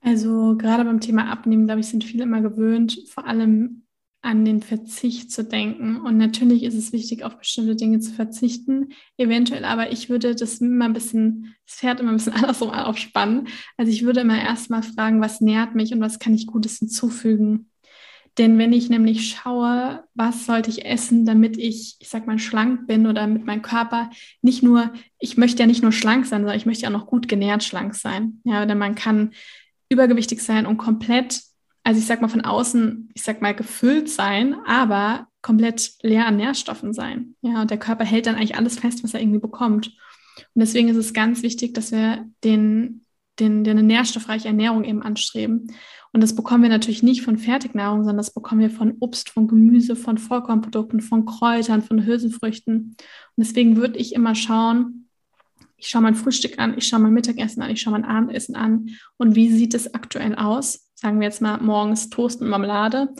Also 0.00 0.56
gerade 0.56 0.84
beim 0.84 1.00
Thema 1.00 1.32
Abnehmen, 1.32 1.66
glaube 1.66 1.80
ich, 1.80 1.88
sind 1.88 2.04
viele 2.04 2.22
immer 2.22 2.40
gewöhnt, 2.40 2.96
vor 3.08 3.26
allem 3.26 3.85
an 4.26 4.44
den 4.44 4.60
Verzicht 4.60 5.30
zu 5.30 5.44
denken. 5.44 6.00
Und 6.00 6.16
natürlich 6.16 6.64
ist 6.64 6.74
es 6.74 6.92
wichtig, 6.92 7.22
auf 7.22 7.38
bestimmte 7.38 7.76
Dinge 7.76 8.00
zu 8.00 8.12
verzichten, 8.12 8.88
eventuell, 9.16 9.64
aber 9.64 9.92
ich 9.92 10.10
würde 10.10 10.34
das 10.34 10.60
immer 10.60 10.86
ein 10.86 10.92
bisschen, 10.92 11.54
das 11.64 11.76
Pferd 11.76 12.00
immer 12.00 12.10
ein 12.10 12.16
bisschen 12.16 12.32
andersrum 12.34 12.70
aufspannen. 12.70 13.46
Also 13.76 13.92
ich 13.92 14.04
würde 14.04 14.20
immer 14.20 14.40
erstmal 14.42 14.82
fragen, 14.82 15.20
was 15.20 15.40
nährt 15.40 15.76
mich 15.76 15.92
und 15.92 16.00
was 16.00 16.18
kann 16.18 16.34
ich 16.34 16.48
Gutes 16.48 16.78
hinzufügen. 16.78 17.70
Denn 18.36 18.58
wenn 18.58 18.72
ich 18.72 18.90
nämlich 18.90 19.30
schaue, 19.30 20.02
was 20.14 20.44
sollte 20.44 20.70
ich 20.70 20.84
essen, 20.84 21.24
damit 21.24 21.56
ich, 21.56 21.96
ich 22.00 22.08
sag 22.08 22.26
mal, 22.26 22.40
schlank 22.40 22.88
bin 22.88 23.06
oder 23.06 23.28
mit 23.28 23.46
meinem 23.46 23.62
Körper 23.62 24.10
nicht 24.42 24.62
nur, 24.62 24.92
ich 25.20 25.36
möchte 25.36 25.60
ja 25.62 25.66
nicht 25.68 25.82
nur 25.82 25.92
schlank 25.92 26.26
sein, 26.26 26.40
sondern 26.40 26.58
ich 26.58 26.66
möchte 26.66 26.82
ja 26.82 26.88
auch 26.88 26.92
noch 26.92 27.06
gut 27.06 27.28
genährt 27.28 27.62
schlank 27.62 27.94
sein. 27.94 28.40
Ja, 28.44 28.66
denn 28.66 28.76
man 28.76 28.96
kann 28.96 29.30
übergewichtig 29.88 30.42
sein 30.42 30.66
und 30.66 30.78
komplett 30.78 31.42
also 31.86 32.00
ich 32.00 32.06
sag 32.06 32.20
mal 32.20 32.26
von 32.26 32.40
außen, 32.40 33.10
ich 33.14 33.22
sag 33.22 33.40
mal 33.40 33.54
gefüllt 33.54 34.08
sein, 34.08 34.56
aber 34.66 35.28
komplett 35.40 35.92
leer 36.02 36.26
an 36.26 36.36
Nährstoffen 36.36 36.92
sein. 36.92 37.36
Ja, 37.42 37.62
und 37.62 37.70
der 37.70 37.78
Körper 37.78 38.04
hält 38.04 38.26
dann 38.26 38.34
eigentlich 38.34 38.56
alles 38.56 38.80
fest, 38.80 39.04
was 39.04 39.14
er 39.14 39.20
irgendwie 39.20 39.38
bekommt. 39.38 39.96
Und 40.36 40.60
deswegen 40.60 40.88
ist 40.88 40.96
es 40.96 41.14
ganz 41.14 41.44
wichtig, 41.44 41.74
dass 41.74 41.92
wir 41.92 42.28
den, 42.42 43.04
den, 43.38 43.62
den 43.62 43.78
eine 43.78 43.86
nährstoffreiche 43.86 44.48
Ernährung 44.48 44.82
eben 44.82 45.00
anstreben. 45.00 45.68
Und 46.12 46.24
das 46.24 46.34
bekommen 46.34 46.64
wir 46.64 46.70
natürlich 46.70 47.04
nicht 47.04 47.22
von 47.22 47.38
Fertignahrung, 47.38 48.00
sondern 48.00 48.16
das 48.16 48.34
bekommen 48.34 48.62
wir 48.62 48.70
von 48.70 48.96
Obst, 48.98 49.30
von 49.30 49.46
Gemüse, 49.46 49.94
von 49.94 50.18
Vollkornprodukten, 50.18 51.00
von 51.00 51.24
Kräutern, 51.24 51.82
von 51.82 52.04
Hülsenfrüchten. 52.04 52.74
Und 52.76 52.96
deswegen 53.36 53.76
würde 53.76 53.96
ich 53.96 54.12
immer 54.12 54.34
schauen, 54.34 55.08
ich 55.76 55.86
schaue 55.86 56.02
mein 56.02 56.16
Frühstück 56.16 56.58
an, 56.58 56.76
ich 56.76 56.88
schaue 56.88 56.98
mein 56.98 57.12
Mittagessen 57.12 57.62
an, 57.62 57.70
ich 57.70 57.80
schaue 57.80 57.92
mein 57.92 58.04
Abendessen 58.04 58.56
an 58.56 58.90
und 59.18 59.36
wie 59.36 59.52
sieht 59.52 59.74
es 59.74 59.94
aktuell 59.94 60.34
aus? 60.34 60.85
Sagen 60.96 61.20
wir 61.20 61.26
jetzt 61.26 61.42
mal 61.42 61.58
morgens 61.58 62.10
Toast 62.10 62.40
und 62.40 62.48
Marmelade. 62.48 63.14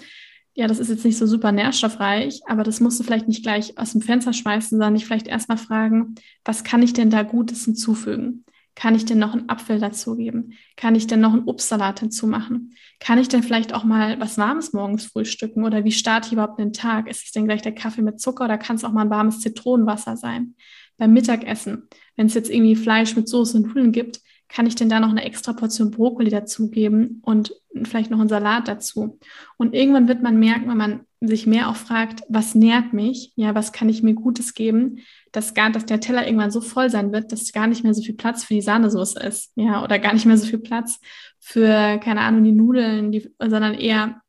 Ja, 0.55 0.67
das 0.67 0.79
ist 0.79 0.89
jetzt 0.89 1.05
nicht 1.05 1.19
so 1.19 1.27
super 1.27 1.53
nährstoffreich, 1.53 2.41
aber 2.47 2.65
das 2.65 2.81
musst 2.81 2.99
du 2.99 3.05
vielleicht 3.05 3.29
nicht 3.29 3.43
gleich 3.43 3.79
aus 3.79 3.93
dem 3.93 4.01
Fenster 4.01 4.33
schmeißen, 4.33 4.71
sondern 4.71 4.95
dich 4.95 5.05
vielleicht 5.05 5.29
erstmal 5.29 5.59
fragen, 5.59 6.15
was 6.45 6.65
kann 6.65 6.83
ich 6.83 6.95
denn 6.95 7.11
da 7.11 7.23
Gutes 7.23 7.67
hinzufügen? 7.67 8.47
Kann 8.75 8.95
ich 8.95 9.05
denn 9.05 9.19
noch 9.19 9.33
einen 9.33 9.49
Apfel 9.49 9.79
dazugeben? 9.79 10.55
Kann 10.77 10.95
ich 10.95 11.07
denn 11.07 11.21
noch 11.21 11.33
einen 11.33 11.45
Obstsalat 11.45 12.01
hinzumachen? 12.01 12.75
Kann 13.01 13.19
ich 13.19 13.29
denn 13.29 13.43
vielleicht 13.43 13.75
auch 13.75 13.85
mal 13.85 14.19
was 14.21 14.39
Warmes 14.39 14.73
morgens 14.73 15.07
frühstücken? 15.07 15.65
Oder 15.65 15.85
wie 15.85 15.93
starte 15.93 16.27
ich 16.27 16.33
überhaupt 16.33 16.59
den 16.59 16.73
Tag? 16.73 17.09
Ist 17.09 17.25
es 17.25 17.33
denn 17.33 17.47
gleich 17.47 17.63
der 17.63 17.75
Kaffee 17.75 18.03
mit 18.03 18.21
Zucker 18.21 18.45
oder 18.45 18.59
kann 18.59 18.77
es 18.77 18.85
auch 18.85 18.93
mal 18.93 19.03
ein 19.03 19.11
warmes 19.11 19.41
Zitronenwasser 19.41 20.17
sein? 20.17 20.55
Beim 20.99 21.13
Mittagessen, 21.13 21.89
wenn 22.17 22.27
es 22.27 22.35
jetzt 22.35 22.51
irgendwie 22.51 22.77
Fleisch 22.77 23.17
mit 23.17 23.29
Soße 23.29 23.59
und 23.59 23.69
Nudeln 23.69 23.93
gibt, 23.93 24.21
kann 24.49 24.67
ich 24.67 24.75
denn 24.77 24.89
da 24.89 25.01
noch 25.01 25.11
eine 25.11 25.25
extra 25.25 25.53
Portion 25.53 25.91
Brokkoli 25.91 26.31
dazugeben 26.31 27.21
und 27.25 27.53
vielleicht 27.85 28.11
noch 28.11 28.21
einen 28.21 28.29
Salat 28.29 28.69
dazu? 28.69 29.19
Und 29.57 29.75
irgendwann 29.75 30.09
wird 30.09 30.23
man 30.23 30.39
merken, 30.39 30.69
wenn 30.69 30.77
man 30.77 31.01
sich 31.21 31.47
mehr 31.47 31.69
auch 31.69 31.77
fragt, 31.77 32.23
was 32.29 32.55
nährt 32.55 32.93
mich? 32.93 33.33
Ja, 33.37 33.55
was 33.55 33.73
kann 33.73 33.89
ich 33.89 34.03
mir 34.03 34.15
Gutes 34.15 34.55
geben? 34.55 34.99
Dass 35.33 35.55
gar, 35.55 35.71
dass 35.71 35.87
der 35.87 36.01
Teller 36.01 36.27
irgendwann 36.27 36.51
so 36.51 36.61
voll 36.61 36.91
sein 36.91 37.13
wird, 37.13 37.33
dass 37.33 37.53
gar 37.53 37.67
nicht 37.67 37.83
mehr 37.83 37.95
so 37.95 38.03
viel 38.03 38.15
Platz 38.15 38.45
für 38.45 38.55
die 38.55 38.63
Sahnesoße 38.63 39.19
ist. 39.21 39.53
Ja, 39.57 39.83
oder 39.83 39.99
gar 39.99 40.13
nicht 40.13 40.27
mehr 40.27 40.39
so 40.39 40.47
viel 40.47 40.59
Platz 40.59 41.01
für, 41.39 41.99
keine 41.99 42.21
Ahnung, 42.21 42.45
die 42.45 42.53
Nudeln, 42.53 43.13
die, 43.13 43.31
sondern 43.41 43.75
eher 43.75 44.21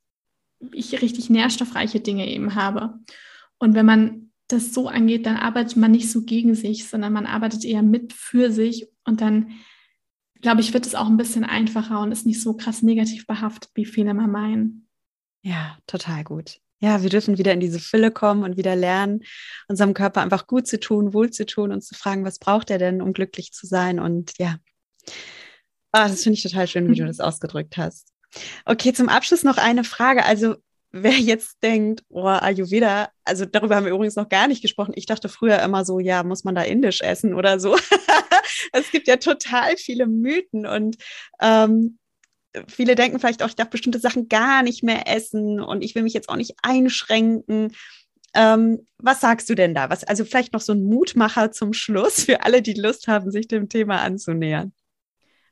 ich 0.72 1.02
richtig 1.02 1.30
nährstoffreiche 1.30 2.00
Dinge 2.00 2.28
eben 2.28 2.56
habe. 2.56 2.96
Und 3.60 3.76
wenn 3.76 3.86
man 3.86 4.32
das 4.48 4.74
so 4.74 4.88
angeht, 4.88 5.26
dann 5.26 5.36
arbeitet 5.36 5.78
man 5.78 5.92
nicht 5.92 6.10
so 6.10 6.24
gegen 6.24 6.56
sich, 6.56 6.88
sondern 6.88 7.14
man 7.14 7.26
arbeitet 7.26 7.66
eher 7.66 7.84
mit 7.84 8.14
für 8.14 8.52
sich 8.52 8.88
und 9.04 9.22
dann 9.22 9.52
glaube 10.42 10.62
ich, 10.62 10.74
wird 10.74 10.86
es 10.86 10.96
auch 10.96 11.08
ein 11.08 11.18
bisschen 11.18 11.44
einfacher 11.44 12.00
und 12.00 12.12
ist 12.12 12.26
nicht 12.26 12.42
so 12.42 12.54
krass 12.54 12.82
negativ 12.82 13.28
behaftet, 13.28 13.72
wie 13.76 13.86
viele 13.86 14.14
mal 14.14 14.28
meinen. 14.28 14.88
Ja, 15.42 15.78
total 15.88 16.24
gut. 16.24 16.60
Ja, 16.80 17.02
wir 17.02 17.10
dürfen 17.10 17.38
wieder 17.38 17.54
in 17.54 17.60
diese 17.60 17.80
Fülle 17.80 18.12
kommen 18.12 18.44
und 18.44 18.56
wieder 18.56 18.76
lernen, 18.76 19.24
unserem 19.68 19.94
Körper 19.94 20.22
einfach 20.22 20.46
gut 20.46 20.68
zu 20.68 20.80
tun, 20.80 21.14
wohl 21.14 21.32
zu 21.32 21.46
tun 21.46 21.72
und 21.72 21.82
zu 21.82 21.96
fragen, 21.96 22.24
was 22.24 22.38
braucht 22.38 22.70
er 22.70 22.78
denn, 22.78 23.02
um 23.02 23.14
glücklich 23.14 23.52
zu 23.52 23.66
sein? 23.66 24.00
Und 24.00 24.34
ja, 24.38 24.58
ah, 25.92 26.08
das 26.08 26.24
finde 26.24 26.36
ich 26.38 26.44
total 26.44 26.68
schön, 26.68 26.90
wie 26.90 26.96
du 26.96 27.06
das 27.08 27.20
ausgedrückt 27.20 27.78
hast. 27.78 28.14
Okay, 28.66 28.94
zum 28.94 29.10
Abschluss 29.10 29.44
noch 29.44 29.58
eine 29.58 29.84
Frage. 29.84 30.24
Also, 30.26 30.58
wer 30.92 31.14
jetzt 31.14 31.58
denkt, 31.64 32.04
oh, 32.10 32.26
Ayurveda, 32.26 33.10
also 33.24 33.46
darüber 33.46 33.76
haben 33.76 33.86
wir 33.86 33.94
übrigens 33.94 34.16
noch 34.16 34.30
gar 34.30 34.48
nicht 34.48 34.62
gesprochen. 34.62 34.94
Ich 34.96 35.06
dachte 35.06 35.30
früher 35.30 35.62
immer 35.62 35.86
so, 35.86 36.00
ja, 36.00 36.24
muss 36.24 36.44
man 36.44 36.56
da 36.56 36.64
indisch 36.64 37.02
essen 37.02 37.34
oder 37.34 37.60
so. 37.60 37.76
es 38.74 38.92
gibt 38.92 39.08
ja 39.08 39.18
total 39.18 39.78
viele 39.78 40.08
Mythen 40.08 40.66
und 40.66 40.98
ähm, 41.42 42.00
viele 42.68 42.96
denken 42.96 43.20
vielleicht 43.20 43.44
auch, 43.44 43.50
ich 43.50 43.56
darf 43.56 43.70
bestimmte 43.70 44.00
Sachen 44.00 44.30
gar 44.30 44.64
nicht 44.64 44.84
mehr 44.84 45.08
essen 45.08 45.60
und 45.60 45.84
ich 45.84 45.96
will 45.96 46.04
mich 46.04 46.14
jetzt 46.14 46.30
auch 46.30 46.36
nicht 46.36 46.56
einschränken. 46.64 47.74
Ähm, 48.34 48.88
was 48.98 49.22
sagst 49.22 49.50
du 49.50 49.56
denn 49.56 49.74
da? 49.74 49.90
Was, 49.90 50.04
also 50.04 50.26
vielleicht 50.26 50.54
noch 50.54 50.62
so 50.62 50.74
ein 50.74 50.84
Mutmacher 50.84 51.52
zum 51.52 51.74
Schluss 51.74 52.24
für 52.24 52.44
alle, 52.44 52.62
die 52.62 52.74
Lust 52.74 53.08
haben, 53.08 53.32
sich 53.32 53.48
dem 53.48 53.70
Thema 53.70 54.02
anzunähern. 54.02 54.74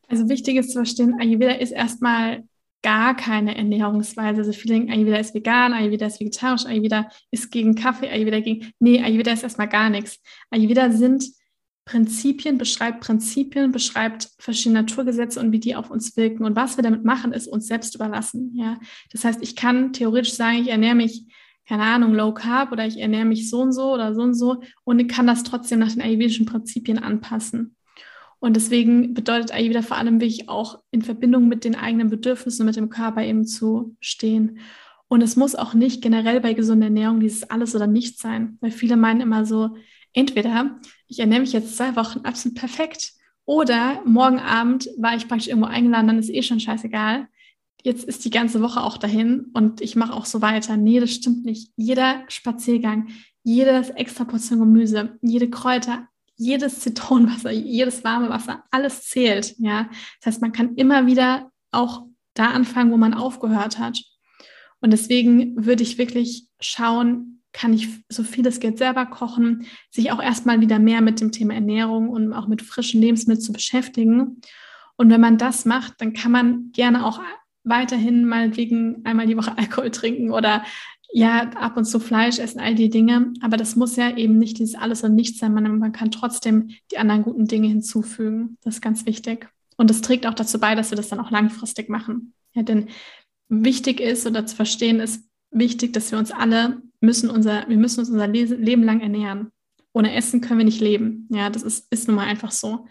Also 0.07 0.29
wichtig 0.29 0.57
ist 0.57 0.69
zu 0.69 0.79
verstehen, 0.79 1.19
Ayurveda 1.19 1.53
ist 1.53 1.71
erstmal 1.71 2.43
gar 2.85 3.15
keine 3.15 3.57
Ernährungsweise. 3.57 4.41
Also 4.41 4.51
viele 4.53 4.75
denken, 4.75 4.91
Ayurveda 4.91 5.17
ist 5.17 5.33
vegan, 5.33 5.73
Ayurveda 5.73 6.05
ist 6.05 6.19
vegetarisch, 6.19 6.67
Ayurveda 6.67 7.09
ist 7.31 7.49
gegen 7.49 7.73
Kaffee, 7.73 8.09
Ayurveda 8.09 8.41
gegen... 8.41 8.71
Nee, 8.77 9.01
Ayurveda 9.01 9.31
ist 9.31 9.41
erstmal 9.41 9.67
gar 9.67 9.89
nichts. 9.89 10.21
Ayurveda 10.51 10.91
sind 10.91 11.25
Prinzipien, 11.85 12.59
beschreibt 12.59 13.01
Prinzipien, 13.01 13.71
beschreibt 13.71 14.29
verschiedene 14.37 14.81
Naturgesetze 14.81 15.39
und 15.39 15.51
wie 15.51 15.59
die 15.59 15.75
auf 15.75 15.89
uns 15.89 16.15
wirken. 16.15 16.45
Und 16.45 16.55
was 16.55 16.77
wir 16.77 16.83
damit 16.83 17.03
machen, 17.03 17.33
ist 17.33 17.47
uns 17.47 17.65
selbst 17.65 17.95
überlassen. 17.95 18.53
Ja, 18.55 18.77
das 19.11 19.25
heißt, 19.25 19.41
ich 19.41 19.55
kann 19.55 19.91
theoretisch 19.91 20.33
sagen, 20.33 20.59
ich 20.59 20.67
ernähre 20.67 20.95
mich, 20.95 21.25
keine 21.67 21.83
Ahnung, 21.83 22.13
low 22.13 22.35
carb 22.35 22.71
oder 22.71 22.85
ich 22.85 22.99
ernähre 22.99 23.25
mich 23.25 23.49
so 23.49 23.61
und 23.61 23.71
so 23.71 23.93
oder 23.93 24.13
so 24.13 24.21
und 24.21 24.35
so 24.35 24.61
und 24.83 25.07
kann 25.07 25.25
das 25.25 25.41
trotzdem 25.41 25.79
nach 25.79 25.91
den 25.91 26.03
ayurvedischen 26.03 26.45
Prinzipien 26.45 26.99
anpassen. 26.99 27.75
Und 28.39 28.55
deswegen 28.55 29.13
bedeutet 29.13 29.53
Ayurveda 29.53 29.81
vor 29.81 29.97
allem 29.97 30.19
wirklich 30.19 30.49
auch 30.49 30.79
in 30.91 31.01
Verbindung 31.01 31.47
mit 31.47 31.63
den 31.63 31.75
eigenen 31.75 32.09
Bedürfnissen, 32.09 32.65
mit 32.65 32.75
dem 32.75 32.89
Körper 32.89 33.23
eben 33.23 33.45
zu 33.45 33.95
stehen. 33.99 34.59
Und 35.07 35.21
es 35.21 35.35
muss 35.35 35.55
auch 35.55 35.73
nicht 35.73 36.01
generell 36.01 36.41
bei 36.41 36.53
gesunder 36.53 36.87
Ernährung 36.87 37.19
dieses 37.19 37.49
alles 37.49 37.75
oder 37.75 37.87
nichts 37.87 38.21
sein, 38.21 38.57
weil 38.61 38.71
viele 38.71 38.97
meinen 38.97 39.21
immer 39.21 39.45
so, 39.45 39.75
entweder 40.13 40.79
ich 41.07 41.19
ernähre 41.19 41.41
mich 41.41 41.53
jetzt 41.53 41.77
zwei 41.77 41.95
Wochen 41.95 42.19
absolut 42.19 42.57
perfekt 42.57 43.13
oder 43.45 44.01
morgen 44.05 44.39
Abend 44.39 44.89
war 44.97 45.15
ich 45.15 45.27
praktisch 45.27 45.47
irgendwo 45.47 45.67
eingeladen, 45.67 46.07
dann 46.07 46.19
ist 46.19 46.29
eh 46.29 46.41
schon 46.41 46.59
scheißegal. 46.59 47.27
Jetzt 47.83 48.03
ist 48.03 48.25
die 48.25 48.31
ganze 48.31 48.61
Woche 48.61 48.81
auch 48.81 48.97
dahin 48.97 49.51
und 49.53 49.81
ich 49.81 49.95
mache 49.95 50.13
auch 50.13 50.25
so 50.25 50.41
weiter. 50.41 50.75
Nee, 50.75 50.99
das 50.99 51.11
stimmt 51.11 51.45
nicht. 51.45 51.71
Jeder 51.75 52.23
Spaziergang, 52.27 53.09
jedes 53.43 53.91
extra 53.91 54.23
Portion 54.23 54.59
Gemüse, 54.59 55.19
jede 55.21 55.51
Kräuter, 55.51 56.07
jedes 56.35 56.79
Zitronenwasser, 56.81 57.51
jedes 57.51 58.03
warme 58.03 58.29
Wasser, 58.29 58.63
alles 58.71 59.03
zählt. 59.03 59.55
Ja, 59.57 59.89
das 60.19 60.33
heißt, 60.33 60.41
man 60.41 60.51
kann 60.51 60.75
immer 60.75 61.07
wieder 61.07 61.51
auch 61.71 62.05
da 62.33 62.51
anfangen, 62.51 62.91
wo 62.91 62.97
man 62.97 63.13
aufgehört 63.13 63.79
hat. 63.79 64.01
Und 64.81 64.91
deswegen 64.91 65.65
würde 65.65 65.83
ich 65.83 65.97
wirklich 65.97 66.47
schauen, 66.59 67.41
kann 67.53 67.73
ich 67.73 67.87
so 68.09 68.23
vieles 68.23 68.59
Geld 68.59 68.77
selber 68.77 69.05
kochen, 69.05 69.65
sich 69.89 70.11
auch 70.11 70.21
erstmal 70.21 70.59
wieder 70.59 70.77
mehr 70.77 71.01
mit 71.01 71.21
dem 71.21 71.31
Thema 71.31 71.53
Ernährung 71.53 72.09
und 72.09 72.33
auch 72.33 72.47
mit 72.47 72.61
frischen 72.61 72.99
Lebensmitteln 72.99 73.41
zu 73.41 73.53
beschäftigen. 73.53 74.41
Und 74.97 75.09
wenn 75.09 75.21
man 75.21 75.37
das 75.37 75.63
macht, 75.63 76.01
dann 76.01 76.13
kann 76.13 76.31
man 76.31 76.71
gerne 76.73 77.05
auch 77.05 77.21
weiterhin 77.63 78.25
meinetwegen 78.25 79.05
einmal 79.05 79.25
die 79.25 79.37
Woche 79.37 79.57
Alkohol 79.57 79.91
trinken 79.91 80.31
oder 80.31 80.63
ja, 81.17 81.49
ab 81.51 81.77
und 81.77 81.85
zu 81.85 82.01
Fleisch 82.01 82.39
essen, 82.39 82.59
all 82.59 82.75
die 82.75 82.89
Dinge. 82.89 83.31
Aber 83.39 83.55
das 83.55 83.77
muss 83.77 83.95
ja 83.95 84.17
eben 84.17 84.37
nicht 84.37 84.59
dieses 84.59 84.75
Alles 84.75 85.01
und 85.01 85.15
Nichts 85.15 85.39
sein. 85.39 85.53
Man, 85.53 85.79
man 85.79 85.93
kann 85.93 86.11
trotzdem 86.11 86.71
die 86.91 86.97
anderen 86.97 87.23
guten 87.23 87.47
Dinge 87.47 87.69
hinzufügen. 87.69 88.57
Das 88.65 88.75
ist 88.75 88.81
ganz 88.81 89.05
wichtig. 89.05 89.47
Und 89.77 89.89
das 89.89 90.01
trägt 90.01 90.27
auch 90.27 90.33
dazu 90.33 90.59
bei, 90.59 90.75
dass 90.75 90.91
wir 90.91 90.97
das 90.97 91.07
dann 91.07 91.21
auch 91.21 91.31
langfristig 91.31 91.87
machen. 91.87 92.33
Ja, 92.53 92.63
denn 92.63 92.89
wichtig 93.47 94.01
ist 94.01 94.27
oder 94.27 94.45
zu 94.45 94.57
verstehen 94.57 94.99
ist 94.99 95.23
wichtig, 95.51 95.93
dass 95.93 96.11
wir 96.11 96.19
uns 96.19 96.31
alle 96.31 96.81
müssen 96.99 97.29
unser, 97.29 97.65
wir 97.69 97.77
müssen 97.77 98.01
uns 98.01 98.09
unser 98.09 98.27
Leben 98.27 98.83
lang 98.83 98.99
ernähren. 98.99 99.53
Ohne 99.93 100.13
Essen 100.13 100.41
können 100.41 100.59
wir 100.59 100.65
nicht 100.65 100.81
leben. 100.81 101.29
Ja, 101.31 101.49
das 101.49 101.63
ist, 101.63 101.87
ist 101.93 102.09
nun 102.09 102.17
mal 102.17 102.27
einfach 102.27 102.51
so. 102.51 102.87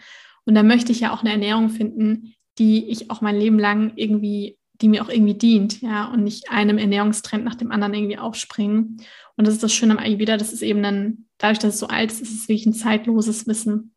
Und 0.47 0.55
da 0.55 0.63
möchte 0.63 0.93
ich 0.93 1.01
ja 1.01 1.13
auch 1.13 1.21
eine 1.21 1.33
Ernährung 1.33 1.69
finden, 1.69 2.33
die 2.59 2.89
ich 2.89 3.11
auch 3.11 3.21
mein 3.21 3.37
Leben 3.37 3.59
lang 3.59 3.93
irgendwie, 3.97 4.57
die 4.81 4.89
mir 4.89 5.03
auch 5.03 5.09
irgendwie 5.09 5.35
dient, 5.35 5.81
ja, 5.81 6.07
und 6.13 6.25
nicht 6.25 6.51
einem 6.51 6.79
Ernährungstrend 6.79 7.45
nach 7.45 7.55
dem 7.55 7.71
anderen 7.71 7.95
irgendwie 7.95 8.19
aufspringen. 8.19 9.01
Und 9.37 9.47
das 9.47 9.55
ist 9.55 9.63
das 9.63 9.73
Schöne 9.73 9.93
am 9.93 9.99
Ayurveda, 9.99 10.37
das 10.37 10.53
ist 10.53 10.63
eben 10.63 10.83
dann, 10.83 11.27
dadurch, 11.39 11.59
dass 11.59 11.75
es 11.75 11.81
so 11.81 11.87
alt 11.87 12.13
ist, 12.13 12.23
ist 12.23 12.35
es 12.35 12.49
wirklich 12.49 12.67
ein 12.67 12.73
zeitloses 12.73 13.47
Wissen. 13.47 13.95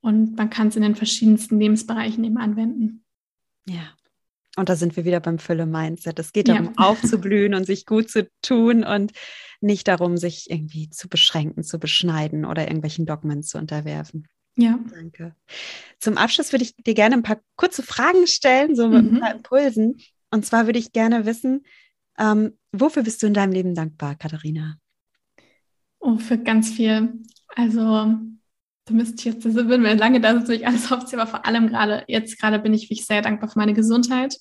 Und 0.00 0.36
man 0.36 0.50
kann 0.50 0.68
es 0.68 0.76
in 0.76 0.82
den 0.82 0.94
verschiedensten 0.94 1.58
Lebensbereichen 1.58 2.22
eben 2.24 2.38
anwenden. 2.38 3.04
Ja, 3.68 3.96
und 4.56 4.70
da 4.70 4.76
sind 4.76 4.96
wir 4.96 5.04
wieder 5.04 5.20
beim 5.20 5.38
Fülle-Mindset. 5.38 6.18
Es 6.18 6.32
geht 6.32 6.48
darum, 6.48 6.66
ja. 6.66 6.72
aufzublühen 6.76 7.54
und 7.54 7.66
sich 7.66 7.84
gut 7.84 8.10
zu 8.10 8.28
tun 8.40 8.84
und 8.84 9.12
nicht 9.60 9.86
darum, 9.86 10.16
sich 10.16 10.50
irgendwie 10.50 10.88
zu 10.88 11.08
beschränken, 11.08 11.62
zu 11.62 11.78
beschneiden 11.78 12.46
oder 12.46 12.62
irgendwelchen 12.62 13.04
Dogmen 13.04 13.42
zu 13.42 13.58
unterwerfen. 13.58 14.26
Ja. 14.56 14.78
Danke. 14.90 15.34
Zum 15.98 16.16
Abschluss 16.16 16.52
würde 16.52 16.64
ich 16.64 16.74
dir 16.76 16.94
gerne 16.94 17.16
ein 17.16 17.22
paar 17.22 17.40
kurze 17.56 17.82
Fragen 17.82 18.26
stellen, 18.26 18.74
so 18.74 18.88
mit 18.88 19.04
mhm. 19.04 19.16
ein 19.16 19.20
paar 19.20 19.34
Impulsen. 19.34 19.98
Und 20.30 20.44
zwar 20.44 20.66
würde 20.66 20.78
ich 20.78 20.92
gerne 20.92 21.26
wissen, 21.26 21.64
ähm, 22.18 22.56
wofür 22.72 23.02
bist 23.02 23.22
du 23.22 23.26
in 23.26 23.34
deinem 23.34 23.52
Leben 23.52 23.74
dankbar, 23.74 24.14
Katharina? 24.16 24.78
Oh, 25.98 26.18
für 26.18 26.38
ganz 26.38 26.70
viel. 26.70 27.22
Also, 27.54 27.82
da 27.82 28.94
müsste 28.94 29.16
ich 29.16 29.24
jetzt, 29.24 29.44
das 29.44 29.54
würden 29.54 29.82
wir 29.82 29.94
lange 29.94 30.20
da 30.20 30.32
natürlich 30.32 30.66
alles 30.66 30.90
aufziehen, 30.90 31.20
aber 31.20 31.30
vor 31.30 31.46
allem 31.46 31.68
gerade, 31.68 32.04
jetzt 32.08 32.38
gerade 32.38 32.58
bin 32.58 32.72
ich 32.74 32.84
wirklich 32.84 33.06
sehr 33.06 33.22
dankbar 33.22 33.50
für 33.50 33.58
meine 33.58 33.74
Gesundheit. 33.74 34.36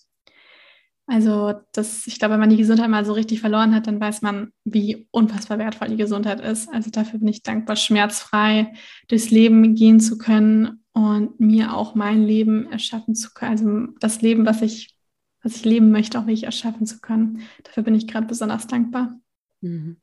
Also 1.07 1.53
das, 1.71 2.07
ich 2.07 2.17
glaube, 2.17 2.33
wenn 2.33 2.39
man 2.39 2.49
die 2.49 2.57
Gesundheit 2.57 2.89
mal 2.89 3.05
so 3.05 3.13
richtig 3.13 3.39
verloren 3.39 3.75
hat, 3.75 3.85
dann 3.85 3.99
weiß 3.99 4.23
man, 4.23 4.51
wie 4.63 5.07
unfassbar 5.11 5.59
wertvoll 5.59 5.89
die 5.89 5.97
Gesundheit 5.97 6.39
ist. 6.39 6.67
Also 6.73 6.89
dafür 6.89 7.19
bin 7.19 7.27
ich 7.27 7.43
dankbar, 7.43 7.75
schmerzfrei 7.75 8.73
durchs 9.07 9.29
Leben 9.29 9.75
gehen 9.75 9.99
zu 9.99 10.17
können 10.17 10.83
und 10.93 11.39
mir 11.39 11.75
auch 11.75 11.93
mein 11.93 12.23
Leben 12.23 12.71
erschaffen 12.71 13.13
zu 13.13 13.33
können. 13.33 13.51
Also 13.51 13.93
das 13.99 14.21
Leben, 14.21 14.47
was 14.47 14.63
ich, 14.63 14.97
was 15.43 15.57
ich 15.57 15.65
leben 15.65 15.91
möchte, 15.91 16.17
auch 16.17 16.23
wirklich 16.23 16.45
erschaffen 16.45 16.87
zu 16.87 16.99
können. 16.99 17.41
Dafür 17.63 17.83
bin 17.83 17.93
ich 17.93 18.07
gerade 18.07 18.25
besonders 18.25 18.65
dankbar. 18.65 19.19
Mhm. 19.61 19.97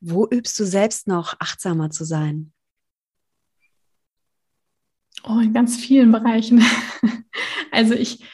Wo 0.00 0.26
übst 0.28 0.58
du 0.58 0.64
selbst 0.64 1.06
noch 1.06 1.36
achtsamer 1.38 1.90
zu 1.90 2.04
sein? 2.04 2.52
Oh, 5.22 5.38
in 5.38 5.52
ganz 5.52 5.76
vielen 5.76 6.10
Bereichen. 6.10 6.64
also 7.70 7.94
ich 7.94 8.24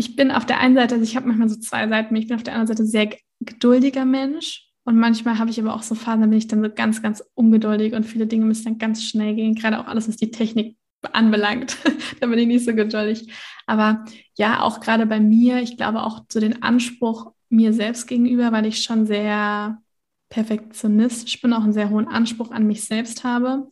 ich 0.00 0.16
bin 0.16 0.30
auf 0.30 0.46
der 0.46 0.60
einen 0.60 0.74
Seite, 0.74 0.94
also 0.94 1.04
ich 1.04 1.14
habe 1.14 1.28
manchmal 1.28 1.50
so 1.50 1.60
zwei 1.60 1.86
Seiten, 1.86 2.16
ich 2.16 2.26
bin 2.26 2.36
auf 2.36 2.42
der 2.42 2.54
anderen 2.54 2.68
Seite 2.68 2.86
sehr 2.86 3.10
geduldiger 3.40 4.06
Mensch 4.06 4.66
und 4.84 4.96
manchmal 4.96 5.38
habe 5.38 5.50
ich 5.50 5.60
aber 5.60 5.74
auch 5.74 5.82
so 5.82 5.94
Phasen, 5.94 6.22
da 6.22 6.26
bin 6.26 6.38
ich 6.38 6.48
dann 6.48 6.64
so 6.64 6.70
ganz, 6.70 7.02
ganz 7.02 7.22
ungeduldig 7.34 7.92
und 7.92 8.04
viele 8.04 8.26
Dinge 8.26 8.46
müssen 8.46 8.64
dann 8.64 8.78
ganz 8.78 9.04
schnell 9.04 9.34
gehen, 9.34 9.54
gerade 9.54 9.78
auch 9.78 9.86
alles, 9.86 10.08
was 10.08 10.16
die 10.16 10.30
Technik 10.30 10.78
anbelangt. 11.12 11.76
da 12.20 12.26
bin 12.26 12.38
ich 12.38 12.46
nicht 12.46 12.64
so 12.64 12.74
geduldig. 12.74 13.30
Aber 13.66 14.06
ja, 14.38 14.62
auch 14.62 14.80
gerade 14.80 15.04
bei 15.04 15.20
mir, 15.20 15.60
ich 15.60 15.76
glaube 15.76 16.02
auch 16.02 16.24
so 16.32 16.40
den 16.40 16.62
Anspruch 16.62 17.32
mir 17.50 17.74
selbst 17.74 18.06
gegenüber, 18.06 18.52
weil 18.52 18.64
ich 18.64 18.82
schon 18.82 19.04
sehr 19.04 19.82
perfektionistisch 20.30 21.42
bin, 21.42 21.52
auch 21.52 21.64
einen 21.64 21.74
sehr 21.74 21.90
hohen 21.90 22.08
Anspruch 22.08 22.52
an 22.52 22.66
mich 22.66 22.84
selbst 22.84 23.22
habe. 23.22 23.70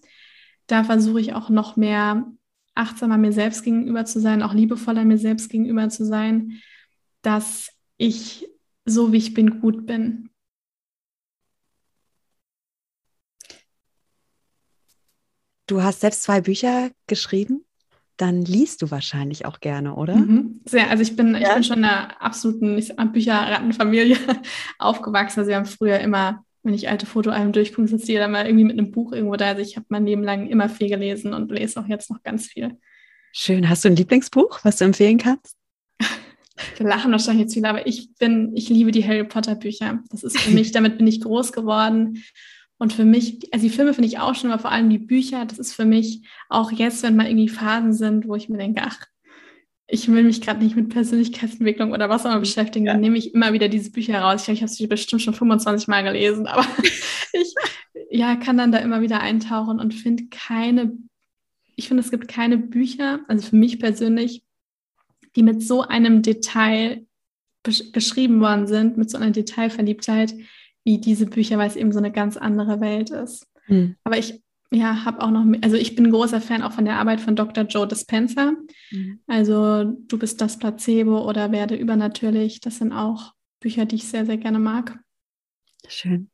Da 0.66 0.84
versuche 0.84 1.20
ich 1.20 1.32
auch 1.32 1.48
noch 1.48 1.76
mehr 1.76 2.30
achtsamer 2.78 3.18
mir 3.18 3.32
selbst 3.32 3.64
gegenüber 3.64 4.04
zu 4.04 4.20
sein, 4.20 4.42
auch 4.42 4.54
liebevoller 4.54 5.04
mir 5.04 5.18
selbst 5.18 5.50
gegenüber 5.50 5.88
zu 5.88 6.04
sein, 6.04 6.60
dass 7.22 7.70
ich 7.96 8.48
so 8.84 9.12
wie 9.12 9.18
ich 9.18 9.34
bin 9.34 9.60
gut 9.60 9.86
bin. 9.86 10.30
Du 15.66 15.82
hast 15.82 16.00
selbst 16.00 16.22
zwei 16.22 16.40
Bücher 16.40 16.90
geschrieben, 17.06 17.66
dann 18.16 18.42
liest 18.42 18.80
du 18.82 18.90
wahrscheinlich 18.90 19.44
auch 19.44 19.60
gerne, 19.60 19.94
oder? 19.94 20.16
Mhm, 20.16 20.62
sehr. 20.64 20.90
Also 20.90 21.02
ich 21.02 21.14
bin, 21.14 21.34
ja? 21.34 21.48
ich 21.48 21.54
bin 21.54 21.64
schon 21.64 21.78
in 21.78 21.84
einer 21.84 22.22
absoluten 22.22 22.80
Bücherrattenfamilie 23.12 24.16
aufgewachsen. 24.78 25.40
Also 25.40 25.50
wir 25.50 25.56
haben 25.56 25.66
früher 25.66 25.98
immer 26.00 26.44
wenn 26.62 26.74
ich 26.74 26.88
alte 26.88 27.06
Fotoalben 27.06 27.52
durchgucke, 27.52 27.88
sitzt 27.88 28.08
jeder 28.08 28.28
mal 28.28 28.46
irgendwie 28.46 28.64
mit 28.64 28.78
einem 28.78 28.90
Buch 28.90 29.12
irgendwo 29.12 29.36
da. 29.36 29.48
Also 29.48 29.62
ich 29.62 29.76
habe 29.76 29.86
mein 29.88 30.06
Leben 30.06 30.22
lang 30.22 30.48
immer 30.48 30.68
viel 30.68 30.88
gelesen 30.88 31.32
und 31.32 31.50
lese 31.50 31.80
auch 31.80 31.86
jetzt 31.86 32.10
noch 32.10 32.22
ganz 32.22 32.46
viel. 32.46 32.78
Schön. 33.32 33.68
Hast 33.68 33.84
du 33.84 33.88
ein 33.88 33.96
Lieblingsbuch, 33.96 34.60
was 34.64 34.76
du 34.76 34.84
empfehlen 34.84 35.18
kannst? 35.18 35.56
Wir 36.76 36.86
lachen 36.86 37.12
wahrscheinlich 37.12 37.42
jetzt 37.42 37.54
viele, 37.54 37.68
aber 37.68 37.86
ich 37.86 38.14
bin, 38.16 38.56
ich 38.56 38.68
liebe 38.68 38.90
die 38.90 39.06
Harry 39.06 39.24
Potter 39.24 39.54
Bücher. 39.54 40.00
Das 40.10 40.24
ist 40.24 40.38
für 40.38 40.50
mich, 40.50 40.72
damit 40.72 40.98
bin 40.98 41.06
ich 41.06 41.20
groß 41.20 41.52
geworden. 41.52 42.22
Und 42.78 42.92
für 42.92 43.04
mich, 43.04 43.52
also 43.52 43.64
die 43.64 43.74
Filme 43.74 43.92
finde 43.92 44.08
ich 44.08 44.18
auch 44.18 44.34
schon, 44.34 44.50
aber 44.50 44.62
vor 44.62 44.70
allem 44.70 44.88
die 44.88 44.98
Bücher, 44.98 45.44
das 45.44 45.58
ist 45.58 45.74
für 45.74 45.84
mich 45.84 46.26
auch 46.48 46.70
jetzt, 46.70 47.02
wenn 47.02 47.16
mal 47.16 47.26
irgendwie 47.26 47.48
Phasen 47.48 47.92
sind, 47.92 48.28
wo 48.28 48.36
ich 48.36 48.48
mir 48.48 48.58
denke, 48.58 48.82
ach, 48.84 49.04
ich 49.90 50.06
will 50.08 50.22
mich 50.22 50.42
gerade 50.42 50.62
nicht 50.62 50.76
mit 50.76 50.90
Persönlichkeitsentwicklung 50.90 51.92
oder 51.92 52.10
was 52.10 52.26
auch 52.26 52.30
immer 52.30 52.40
beschäftigen, 52.40 52.86
ja. 52.86 52.92
dann 52.92 53.00
nehme 53.00 53.16
ich 53.16 53.34
immer 53.34 53.54
wieder 53.54 53.68
diese 53.68 53.90
Bücher 53.90 54.20
raus. 54.20 54.40
Ich 54.40 54.44
glaube, 54.44 54.56
ich 54.56 54.62
habe 54.62 54.70
sie 54.70 54.86
bestimmt 54.86 55.22
schon 55.22 55.34
25 55.34 55.88
Mal 55.88 56.04
gelesen, 56.04 56.46
aber 56.46 56.66
ich 57.32 57.54
ja, 58.10 58.36
kann 58.36 58.58
dann 58.58 58.70
da 58.70 58.78
immer 58.78 59.00
wieder 59.00 59.20
eintauchen 59.20 59.80
und 59.80 59.94
finde 59.94 60.26
keine, 60.30 60.92
ich 61.74 61.88
finde, 61.88 62.02
es 62.02 62.10
gibt 62.10 62.28
keine 62.28 62.58
Bücher, 62.58 63.20
also 63.28 63.48
für 63.48 63.56
mich 63.56 63.78
persönlich, 63.78 64.44
die 65.36 65.42
mit 65.42 65.62
so 65.62 65.82
einem 65.82 66.22
Detail 66.22 67.06
geschrieben 67.62 68.40
worden 68.40 68.66
sind, 68.66 68.98
mit 68.98 69.10
so 69.10 69.16
einer 69.18 69.30
Detailverliebtheit 69.30 70.34
wie 70.84 70.98
diese 70.98 71.26
Bücher, 71.26 71.58
weil 71.58 71.68
es 71.68 71.76
eben 71.76 71.92
so 71.92 71.98
eine 71.98 72.12
ganz 72.12 72.36
andere 72.36 72.80
Welt 72.80 73.10
ist. 73.10 73.46
Mhm. 73.66 73.96
Aber 74.04 74.18
ich 74.18 74.42
ja, 74.70 75.04
habe 75.04 75.22
auch 75.22 75.30
noch, 75.30 75.46
also 75.62 75.76
ich 75.76 75.94
bin 75.94 76.10
großer 76.10 76.40
Fan 76.40 76.62
auch 76.62 76.72
von 76.72 76.84
der 76.84 76.96
Arbeit 76.96 77.20
von 77.20 77.36
Dr. 77.36 77.64
Joe 77.64 77.88
Dispenza. 77.88 78.52
Mhm. 78.90 79.20
Also 79.26 79.84
Du 79.84 80.18
bist 80.18 80.40
das 80.40 80.58
Placebo 80.58 81.26
oder 81.28 81.52
Werde 81.52 81.74
übernatürlich. 81.74 82.60
Das 82.60 82.78
sind 82.78 82.92
auch 82.92 83.32
Bücher, 83.60 83.86
die 83.86 83.96
ich 83.96 84.08
sehr, 84.08 84.26
sehr 84.26 84.36
gerne 84.36 84.58
mag. 84.58 84.98
Schön. 85.86 86.30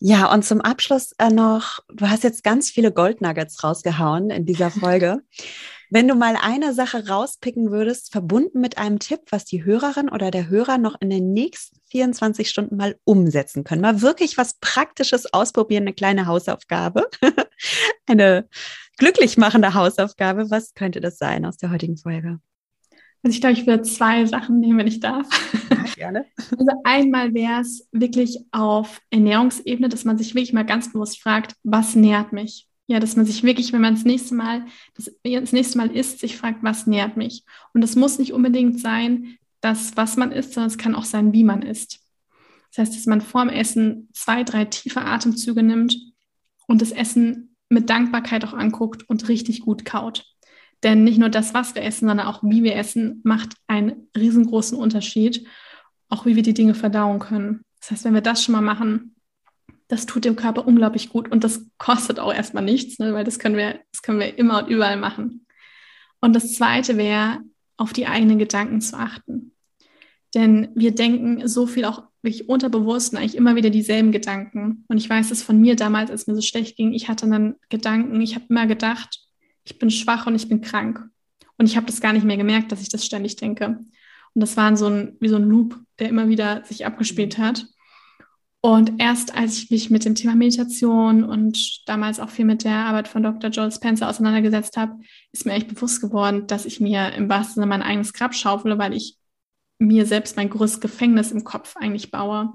Ja, 0.00 0.32
und 0.32 0.44
zum 0.44 0.60
Abschluss 0.60 1.12
äh, 1.18 1.30
noch, 1.30 1.80
du 1.88 2.08
hast 2.08 2.22
jetzt 2.22 2.44
ganz 2.44 2.70
viele 2.70 2.92
Goldnuggets 2.92 3.64
rausgehauen 3.64 4.30
in 4.30 4.46
dieser 4.46 4.70
Folge. 4.70 5.22
Wenn 5.90 6.06
du 6.06 6.14
mal 6.14 6.36
eine 6.40 6.74
Sache 6.74 7.08
rauspicken 7.08 7.70
würdest, 7.70 8.12
verbunden 8.12 8.60
mit 8.60 8.78
einem 8.78 8.98
Tipp, 8.98 9.20
was 9.30 9.44
die 9.44 9.64
Hörerin 9.64 10.08
oder 10.08 10.30
der 10.30 10.48
Hörer 10.48 10.78
noch 10.78 11.00
in 11.00 11.10
den 11.10 11.32
nächsten 11.32 11.77
24 11.90 12.48
Stunden 12.48 12.76
mal 12.76 12.96
umsetzen 13.04 13.64
können, 13.64 13.82
mal 13.82 14.02
wirklich 14.02 14.38
was 14.38 14.58
Praktisches 14.60 15.32
ausprobieren, 15.32 15.84
eine 15.84 15.94
kleine 15.94 16.26
Hausaufgabe, 16.26 17.08
eine 18.06 18.48
glücklich 18.96 19.36
machende 19.36 19.74
Hausaufgabe, 19.74 20.50
was 20.50 20.74
könnte 20.74 21.00
das 21.00 21.18
sein 21.18 21.44
aus 21.44 21.56
der 21.56 21.70
heutigen 21.70 21.96
Folge? 21.96 22.40
Also 23.22 23.34
ich 23.34 23.40
glaube, 23.40 23.54
ich 23.54 23.66
würde 23.66 23.82
zwei 23.82 24.24
Sachen 24.26 24.60
nehmen, 24.60 24.78
wenn 24.78 24.86
ich 24.86 25.00
darf. 25.00 25.28
Gerne. 25.96 26.26
Also 26.50 26.70
einmal 26.84 27.34
wäre 27.34 27.60
es 27.60 27.88
wirklich 27.92 28.38
auf 28.52 29.00
Ernährungsebene, 29.10 29.88
dass 29.88 30.04
man 30.04 30.16
sich 30.16 30.34
wirklich 30.34 30.52
mal 30.52 30.64
ganz 30.64 30.92
bewusst 30.92 31.20
fragt, 31.20 31.54
was 31.64 31.94
nährt 31.94 32.32
mich? 32.32 32.68
Ja, 32.86 33.00
dass 33.00 33.16
man 33.16 33.26
sich 33.26 33.42
wirklich, 33.42 33.72
wenn 33.72 33.80
man 33.80 33.94
das 33.94 34.04
nächste 34.04 34.34
Mal, 34.34 34.64
das, 34.94 35.10
das 35.22 35.52
nächste 35.52 35.78
Mal 35.78 35.94
isst, 35.94 36.20
sich 36.20 36.36
fragt, 36.36 36.62
was 36.62 36.86
nährt 36.86 37.16
mich? 37.16 37.44
Und 37.74 37.82
das 37.82 37.96
muss 37.96 38.18
nicht 38.18 38.32
unbedingt 38.32 38.80
sein, 38.80 39.36
das, 39.60 39.96
was 39.96 40.16
man 40.16 40.32
isst, 40.32 40.54
sondern 40.54 40.70
es 40.70 40.78
kann 40.78 40.94
auch 40.94 41.04
sein, 41.04 41.32
wie 41.32 41.44
man 41.44 41.62
isst. 41.62 42.00
Das 42.70 42.78
heißt, 42.78 42.96
dass 42.96 43.06
man 43.06 43.20
vorm 43.20 43.48
Essen 43.48 44.08
zwei, 44.12 44.44
drei 44.44 44.64
tiefe 44.64 45.00
Atemzüge 45.00 45.62
nimmt 45.62 45.96
und 46.66 46.82
das 46.82 46.92
Essen 46.92 47.56
mit 47.68 47.90
Dankbarkeit 47.90 48.44
auch 48.44 48.52
anguckt 48.52 49.08
und 49.08 49.28
richtig 49.28 49.60
gut 49.60 49.84
kaut. 49.84 50.24
Denn 50.82 51.04
nicht 51.04 51.18
nur 51.18 51.28
das, 51.28 51.54
was 51.54 51.74
wir 51.74 51.82
essen, 51.82 52.06
sondern 52.08 52.26
auch 52.26 52.42
wie 52.42 52.62
wir 52.62 52.76
essen, 52.76 53.20
macht 53.24 53.54
einen 53.66 54.08
riesengroßen 54.16 54.78
Unterschied, 54.78 55.46
auch 56.08 56.24
wie 56.24 56.36
wir 56.36 56.42
die 56.42 56.54
Dinge 56.54 56.74
verdauen 56.74 57.18
können. 57.18 57.62
Das 57.80 57.90
heißt, 57.90 58.04
wenn 58.04 58.14
wir 58.14 58.20
das 58.20 58.42
schon 58.42 58.52
mal 58.52 58.60
machen, 58.60 59.16
das 59.88 60.06
tut 60.06 60.24
dem 60.24 60.36
Körper 60.36 60.66
unglaublich 60.66 61.08
gut 61.08 61.30
und 61.30 61.44
das 61.44 61.66
kostet 61.78 62.20
auch 62.20 62.32
erstmal 62.32 62.62
nichts, 62.62 62.98
ne, 62.98 63.14
weil 63.14 63.24
das 63.24 63.38
können 63.38 63.56
wir, 63.56 63.80
das 63.90 64.02
können 64.02 64.20
wir 64.20 64.38
immer 64.38 64.62
und 64.62 64.68
überall 64.68 64.98
machen. 64.98 65.46
Und 66.20 66.34
das 66.36 66.54
zweite 66.54 66.96
wäre, 66.96 67.38
auf 67.78 67.94
die 67.94 68.06
eigenen 68.06 68.38
Gedanken 68.38 68.82
zu 68.82 68.98
achten. 68.98 69.52
Denn 70.34 70.68
wir 70.74 70.94
denken 70.94 71.48
so 71.48 71.66
viel 71.66 71.86
auch 71.86 72.02
wirklich 72.22 72.48
unterbewusst 72.48 73.16
eigentlich 73.16 73.36
immer 73.36 73.56
wieder 73.56 73.70
dieselben 73.70 74.12
Gedanken. 74.12 74.84
Und 74.88 74.98
ich 74.98 75.08
weiß 75.08 75.30
es 75.30 75.42
von 75.42 75.58
mir 75.58 75.76
damals, 75.76 76.10
als 76.10 76.26
mir 76.26 76.34
so 76.34 76.42
schlecht 76.42 76.76
ging, 76.76 76.92
ich 76.92 77.08
hatte 77.08 77.28
dann 77.28 77.54
Gedanken, 77.70 78.20
ich 78.20 78.34
habe 78.34 78.44
immer 78.50 78.66
gedacht, 78.66 79.20
ich 79.64 79.78
bin 79.78 79.90
schwach 79.90 80.26
und 80.26 80.34
ich 80.34 80.48
bin 80.48 80.60
krank. 80.60 81.02
Und 81.56 81.66
ich 81.66 81.76
habe 81.76 81.86
das 81.86 82.00
gar 82.00 82.12
nicht 82.12 82.24
mehr 82.24 82.36
gemerkt, 82.36 82.70
dass 82.70 82.82
ich 82.82 82.88
das 82.88 83.06
ständig 83.06 83.36
denke. 83.36 83.78
Und 84.34 84.40
das 84.40 84.56
war 84.56 84.76
so 84.76 84.86
ein, 84.86 85.16
wie 85.20 85.28
so 85.28 85.36
ein 85.36 85.48
Loop, 85.48 85.80
der 85.98 86.08
immer 86.08 86.28
wieder 86.28 86.64
sich 86.64 86.84
abgespielt 86.84 87.38
hat. 87.38 87.66
Und 88.60 89.00
erst 89.00 89.36
als 89.36 89.56
ich 89.56 89.70
mich 89.70 89.88
mit 89.88 90.04
dem 90.04 90.16
Thema 90.16 90.34
Meditation 90.34 91.22
und 91.22 91.88
damals 91.88 92.18
auch 92.18 92.28
viel 92.28 92.44
mit 92.44 92.64
der 92.64 92.74
Arbeit 92.74 93.06
von 93.06 93.22
Dr. 93.22 93.50
Joel 93.50 93.70
Spencer 93.70 94.08
auseinandergesetzt 94.08 94.76
habe, 94.76 94.98
ist 95.30 95.46
mir 95.46 95.52
echt 95.52 95.68
bewusst 95.68 96.00
geworden, 96.00 96.46
dass 96.48 96.66
ich 96.66 96.80
mir 96.80 97.12
im 97.12 97.28
wahrsten 97.28 97.54
Sinne 97.54 97.66
mein 97.66 97.82
eigenes 97.82 98.12
Grab 98.12 98.34
schaufele, 98.34 98.76
weil 98.76 98.94
ich 98.94 99.16
mir 99.78 100.06
selbst 100.06 100.36
mein 100.36 100.50
größtes 100.50 100.80
Gefängnis 100.80 101.30
im 101.30 101.44
Kopf 101.44 101.76
eigentlich 101.76 102.10
baue. 102.10 102.52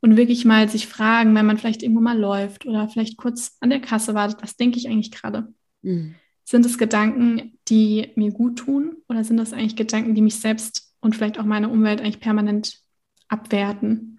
Und 0.00 0.16
wirklich 0.16 0.44
mal 0.44 0.68
sich 0.68 0.88
fragen, 0.88 1.34
wenn 1.34 1.46
man 1.46 1.58
vielleicht 1.58 1.82
irgendwo 1.82 2.00
mal 2.00 2.18
läuft 2.18 2.66
oder 2.66 2.88
vielleicht 2.88 3.16
kurz 3.16 3.56
an 3.60 3.70
der 3.70 3.80
Kasse 3.80 4.14
wartet, 4.14 4.42
was 4.42 4.56
denke 4.56 4.78
ich 4.78 4.88
eigentlich 4.88 5.12
gerade? 5.12 5.52
Mhm. 5.82 6.16
Sind 6.42 6.66
es 6.66 6.78
Gedanken, 6.78 7.58
die 7.68 8.10
mir 8.16 8.32
gut 8.32 8.58
tun 8.58 8.96
oder 9.08 9.22
sind 9.22 9.36
das 9.36 9.52
eigentlich 9.52 9.76
Gedanken, 9.76 10.14
die 10.14 10.22
mich 10.22 10.40
selbst 10.40 10.92
und 11.00 11.14
vielleicht 11.14 11.38
auch 11.38 11.44
meine 11.44 11.68
Umwelt 11.68 12.00
eigentlich 12.00 12.18
permanent 12.18 12.80
abwerten? 13.28 14.09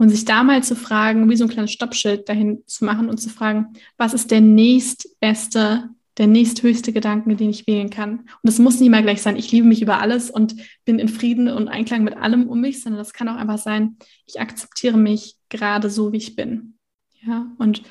Und 0.00 0.08
sich 0.08 0.24
da 0.24 0.42
mal 0.42 0.62
zu 0.62 0.76
fragen, 0.76 1.28
wie 1.28 1.36
so 1.36 1.44
ein 1.44 1.50
kleines 1.50 1.72
Stoppschild 1.72 2.26
dahin 2.26 2.62
zu 2.66 2.86
machen 2.86 3.10
und 3.10 3.18
zu 3.18 3.28
fragen, 3.28 3.74
was 3.98 4.14
ist 4.14 4.30
der 4.30 4.40
nächstbeste, 4.40 5.90
der 6.16 6.26
nächsthöchste 6.26 6.94
Gedanke, 6.94 7.36
den 7.36 7.50
ich 7.50 7.66
wählen 7.66 7.90
kann? 7.90 8.20
Und 8.20 8.48
es 8.48 8.58
muss 8.58 8.80
nicht 8.80 8.88
mal 8.88 9.02
gleich 9.02 9.20
sein, 9.20 9.36
ich 9.36 9.52
liebe 9.52 9.66
mich 9.66 9.82
über 9.82 10.00
alles 10.00 10.30
und 10.30 10.56
bin 10.86 10.98
in 10.98 11.08
Frieden 11.08 11.48
und 11.48 11.68
Einklang 11.68 12.02
mit 12.02 12.16
allem 12.16 12.48
um 12.48 12.62
mich, 12.62 12.82
sondern 12.82 12.98
das 12.98 13.12
kann 13.12 13.28
auch 13.28 13.36
einfach 13.36 13.58
sein, 13.58 13.98
ich 14.24 14.40
akzeptiere 14.40 14.96
mich 14.96 15.36
gerade 15.50 15.90
so, 15.90 16.14
wie 16.14 16.16
ich 16.16 16.34
bin. 16.34 16.78
Ja, 17.20 17.52
und 17.58 17.82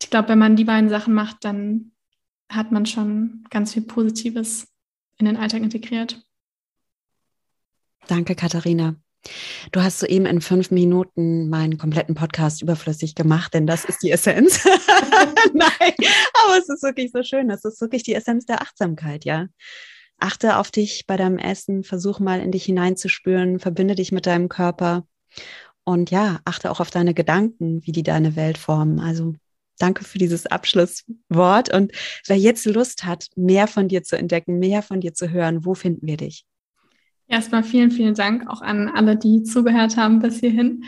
ich 0.00 0.08
glaube, 0.08 0.30
wenn 0.30 0.38
man 0.38 0.56
die 0.56 0.64
beiden 0.64 0.88
Sachen 0.88 1.12
macht, 1.12 1.44
dann 1.44 1.92
hat 2.48 2.72
man 2.72 2.86
schon 2.86 3.44
ganz 3.50 3.74
viel 3.74 3.82
Positives 3.82 4.66
in 5.18 5.26
den 5.26 5.36
Alltag 5.36 5.60
integriert. 5.60 6.24
Danke, 8.08 8.34
Katharina. 8.34 8.96
Du 9.72 9.82
hast 9.82 10.00
soeben 10.00 10.26
in 10.26 10.40
fünf 10.40 10.70
Minuten 10.70 11.48
meinen 11.48 11.78
kompletten 11.78 12.14
Podcast 12.14 12.62
überflüssig 12.62 13.14
gemacht, 13.14 13.54
denn 13.54 13.66
das 13.66 13.84
ist 13.84 14.02
die 14.02 14.10
Essenz. 14.10 14.64
Nein, 15.54 15.94
aber 16.44 16.58
es 16.58 16.68
ist 16.68 16.82
wirklich 16.82 17.10
so 17.12 17.22
schön. 17.22 17.48
Das 17.48 17.64
ist 17.64 17.80
wirklich 17.80 18.02
die 18.02 18.14
Essenz 18.14 18.46
der 18.46 18.62
Achtsamkeit, 18.62 19.24
ja. 19.24 19.46
Achte 20.18 20.58
auf 20.58 20.70
dich 20.70 21.06
bei 21.06 21.16
deinem 21.16 21.38
Essen, 21.38 21.82
versuch 21.82 22.20
mal 22.20 22.40
in 22.40 22.52
dich 22.52 22.64
hineinzuspüren, 22.64 23.58
verbinde 23.58 23.94
dich 23.94 24.12
mit 24.12 24.26
deinem 24.26 24.48
Körper 24.48 25.06
und 25.84 26.10
ja, 26.10 26.40
achte 26.44 26.70
auch 26.70 26.80
auf 26.80 26.90
deine 26.90 27.14
Gedanken, 27.14 27.84
wie 27.84 27.92
die 27.92 28.02
deine 28.02 28.36
Welt 28.36 28.58
formen. 28.58 29.00
Also 29.00 29.34
danke 29.78 30.04
für 30.04 30.18
dieses 30.18 30.46
Abschlusswort. 30.46 31.72
Und 31.72 31.92
wer 32.26 32.36
jetzt 32.36 32.64
Lust 32.66 33.04
hat, 33.04 33.28
mehr 33.36 33.66
von 33.66 33.88
dir 33.88 34.02
zu 34.02 34.16
entdecken, 34.16 34.58
mehr 34.58 34.82
von 34.82 35.00
dir 35.00 35.14
zu 35.14 35.30
hören, 35.30 35.64
wo 35.64 35.74
finden 35.74 36.06
wir 36.06 36.16
dich? 36.16 36.46
Erstmal 37.26 37.64
vielen, 37.64 37.90
vielen 37.90 38.14
Dank 38.14 38.48
auch 38.48 38.60
an 38.60 38.88
alle, 38.88 39.16
die 39.16 39.42
zugehört 39.42 39.96
haben 39.96 40.20
bis 40.20 40.40
hierhin. 40.40 40.84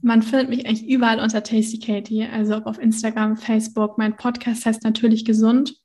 Man 0.00 0.22
findet 0.22 0.48
mich 0.48 0.66
eigentlich 0.66 0.88
überall 0.88 1.20
unter 1.20 1.42
Tasty 1.42 1.78
Katie, 1.78 2.24
also 2.24 2.54
auf 2.54 2.78
Instagram, 2.78 3.36
Facebook. 3.36 3.98
Mein 3.98 4.16
Podcast 4.16 4.66
heißt 4.66 4.84
natürlich 4.84 5.24
gesund. 5.24 5.76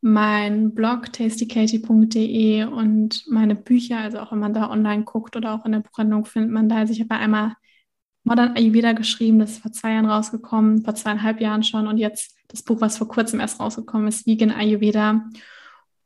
Mein 0.00 0.74
Blog 0.74 1.12
tastykatie.de 1.12 2.64
und 2.64 3.24
meine 3.28 3.56
Bücher, 3.56 3.98
also 3.98 4.18
auch 4.20 4.30
wenn 4.30 4.38
man 4.38 4.54
da 4.54 4.70
online 4.70 5.04
guckt 5.04 5.34
oder 5.36 5.54
auch 5.54 5.64
in 5.64 5.72
der 5.72 5.80
Buchhandlung 5.80 6.26
findet 6.26 6.52
man 6.52 6.68
da. 6.68 6.76
Also 6.76 6.92
ich 6.92 7.00
habe 7.00 7.16
einmal 7.16 7.54
Modern 8.22 8.56
Ayurveda 8.56 8.92
geschrieben, 8.92 9.38
das 9.38 9.52
ist 9.52 9.62
vor 9.62 9.72
zwei 9.72 9.92
Jahren 9.92 10.06
rausgekommen, 10.06 10.84
vor 10.84 10.94
zweieinhalb 10.94 11.40
Jahren 11.40 11.62
schon 11.62 11.86
und 11.86 11.96
jetzt 11.96 12.36
das 12.48 12.62
Buch, 12.62 12.80
was 12.80 12.98
vor 12.98 13.08
kurzem 13.08 13.40
erst 13.40 13.58
rausgekommen 13.58 14.08
ist, 14.08 14.26
Vegan 14.26 14.50
Ayurveda. 14.50 15.28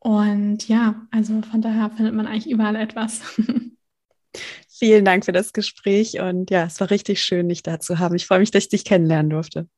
Und 0.00 0.66
ja, 0.66 1.06
also 1.10 1.42
von 1.42 1.60
daher 1.60 1.90
findet 1.90 2.14
man 2.14 2.26
eigentlich 2.26 2.50
überall 2.50 2.76
etwas. 2.76 3.20
Vielen 4.68 5.04
Dank 5.04 5.26
für 5.26 5.32
das 5.32 5.52
Gespräch 5.52 6.20
und 6.20 6.50
ja, 6.50 6.64
es 6.64 6.80
war 6.80 6.90
richtig 6.90 7.22
schön, 7.22 7.50
dich 7.50 7.62
da 7.62 7.80
zu 7.80 7.98
haben. 7.98 8.16
Ich 8.16 8.26
freue 8.26 8.38
mich, 8.38 8.50
dass 8.50 8.64
ich 8.64 8.68
dich 8.70 8.84
kennenlernen 8.84 9.28
durfte. 9.28 9.68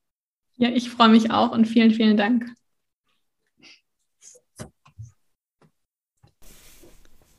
Ja, 0.56 0.68
ich 0.68 0.90
freue 0.90 1.08
mich 1.08 1.32
auch 1.32 1.50
und 1.50 1.66
vielen, 1.66 1.90
vielen 1.90 2.16
Dank. 2.16 2.46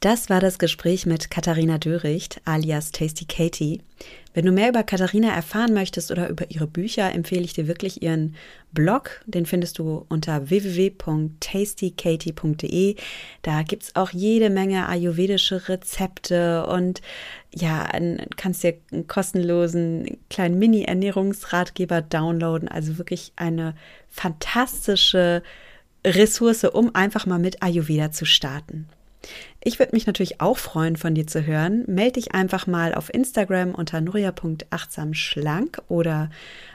Das 0.03 0.29
war 0.29 0.39
das 0.41 0.59
Gespräch 0.59 1.05
mit 1.05 1.31
Katharina 1.31 1.77
Döricht 1.77 2.41
alias 2.43 2.91
Tasty 2.91 3.23
Katie. 3.23 3.79
Wenn 4.33 4.45
du 4.45 4.51
mehr 4.51 4.67
über 4.67 4.83
Katharina 4.83 5.33
erfahren 5.33 5.73
möchtest 5.73 6.11
oder 6.11 6.27
über 6.27 6.51
ihre 6.51 6.67
Bücher, 6.67 7.13
empfehle 7.13 7.43
ich 7.43 7.53
dir 7.53 7.69
wirklich 7.69 8.03
ihren 8.03 8.35
Blog. 8.73 9.21
Den 9.27 9.45
findest 9.45 9.79
du 9.79 10.05
unter 10.09 10.49
www.tastykatie.de. 10.49 12.97
Da 13.43 13.63
gibt 13.63 13.83
es 13.83 13.95
auch 13.95 14.09
jede 14.09 14.49
Menge 14.49 14.89
ayurvedische 14.89 15.69
Rezepte 15.69 16.67
und 16.67 17.01
ja, 17.55 17.87
kannst 18.35 18.63
dir 18.63 18.73
einen 18.91 19.07
kostenlosen 19.07 20.17
kleinen 20.29 20.59
Mini-Ernährungsratgeber 20.59 22.01
downloaden. 22.01 22.67
Also 22.67 22.97
wirklich 22.97 23.31
eine 23.37 23.73
fantastische 24.09 25.43
Ressource, 26.05 26.65
um 26.65 26.93
einfach 26.93 27.25
mal 27.25 27.39
mit 27.39 27.63
Ayurveda 27.63 28.11
zu 28.11 28.25
starten. 28.25 28.89
Ich 29.65 29.79
würde 29.79 29.93
mich 29.93 30.07
natürlich 30.07 30.41
auch 30.41 30.57
freuen, 30.57 30.97
von 30.97 31.15
dir 31.15 31.25
zu 31.25 31.45
hören. 31.45 31.85
Melde 31.87 32.19
dich 32.19 32.33
einfach 32.33 32.67
mal 32.67 32.93
auf 32.93 33.13
Instagram 33.13 33.73
unter 33.73 34.01
nuria.achtsamschlank 34.01 35.81
oder 35.87 36.29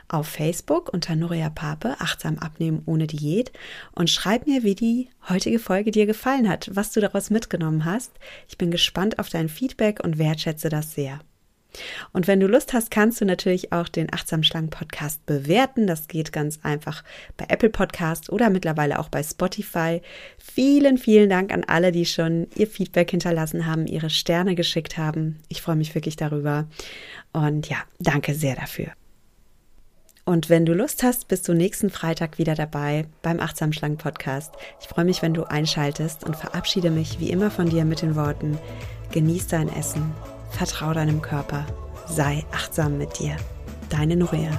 auf 0.09 0.26
Facebook 0.26 0.91
unter 0.91 1.14
Nuria 1.14 1.51
Pape, 1.51 1.97
achtsam 1.99 2.39
abnehmen 2.39 2.82
ohne 2.86 3.07
Diät 3.07 3.53
und 3.93 4.09
schreib 4.09 4.47
mir, 4.47 4.62
wie 4.62 4.74
die 4.74 5.11
heutige 5.28 5.59
Folge 5.59 5.91
dir 5.91 6.07
gefallen 6.07 6.49
hat, 6.49 6.70
was 6.72 6.91
du 6.91 7.01
daraus 7.01 7.28
mitgenommen 7.28 7.84
hast. 7.84 8.12
Ich 8.49 8.57
bin 8.57 8.70
gespannt 8.70 9.18
auf 9.18 9.28
dein 9.28 9.51
Feedback 9.51 10.03
und 10.03 10.16
wertschätze 10.16 10.70
das 10.70 10.95
sehr. 10.95 11.20
Und 12.12 12.26
wenn 12.26 12.41
du 12.41 12.47
Lust 12.47 12.72
hast, 12.72 12.91
kannst 12.91 13.20
du 13.20 13.24
natürlich 13.24 13.72
auch 13.72 13.89
den 13.89 14.12
Achtsam 14.12 14.43
Schlank 14.43 14.70
Podcast 14.70 15.24
bewerten. 15.26 15.87
Das 15.87 16.09
geht 16.09 16.33
ganz 16.33 16.61
einfach 16.62 17.05
bei 17.37 17.47
Apple 17.49 17.70
Podcast 17.70 18.31
oder 18.31 18.51
mittlerweile 18.51 18.99
auch 18.99 19.09
bei 19.09 19.22
Spotify. 19.22 20.03
Vielen, 20.39 20.99
vielen 20.99 21.31
Dank 21.31 21.53
an 21.53 21.64
alle, 21.64 21.93
die 21.93 22.07
schon 22.07 22.49
ihr 22.55 22.66
Feedback 22.66 23.11
hinterlassen 23.11 23.66
haben, 23.66 23.87
ihre 23.87 24.11
Sterne 24.11 24.55
geschickt 24.55 24.99
haben. 24.99 25.39
Ich 25.49 25.62
freue 25.62 25.76
mich 25.76 25.95
wirklich 25.95 26.16
darüber. 26.16 26.66
Und 27.33 27.68
ja, 27.68 27.79
danke 27.99 28.35
sehr 28.35 28.57
dafür. 28.57 28.89
Und 30.29 30.51
wenn 30.51 30.66
du 30.66 30.74
Lust 30.74 31.03
hast, 31.03 31.29
bist 31.29 31.49
du 31.49 31.55
nächsten 31.55 31.89
Freitag 31.89 32.37
wieder 32.37 32.55
dabei 32.55 33.07
beim 33.22 33.41
Achtsam 33.41 33.72
Schlank 33.72 33.99
Podcast. 33.99 34.53
Ich 34.79 34.87
freue 34.87 35.07
mich, 35.07 35.22
wenn 35.22 35.33
du 35.33 35.45
einschaltest 35.45 36.22
und 36.22 36.37
verabschiede 36.37 36.91
mich 36.91 37.18
wie 37.18 37.31
immer 37.31 37.51
von 37.51 37.70
dir 37.70 37.87
mit 37.87 38.03
den 38.03 38.14
Worten: 38.14 38.59
Genieß 39.11 39.47
dein 39.47 39.74
Essen 39.74 40.12
Vertrau 40.51 40.92
deinem 40.92 41.22
Körper. 41.22 41.66
Sei 42.07 42.44
achtsam 42.53 42.99
mit 42.99 43.18
dir. 43.18 43.36
Deine 43.90 44.16
Nuria. 44.16 44.51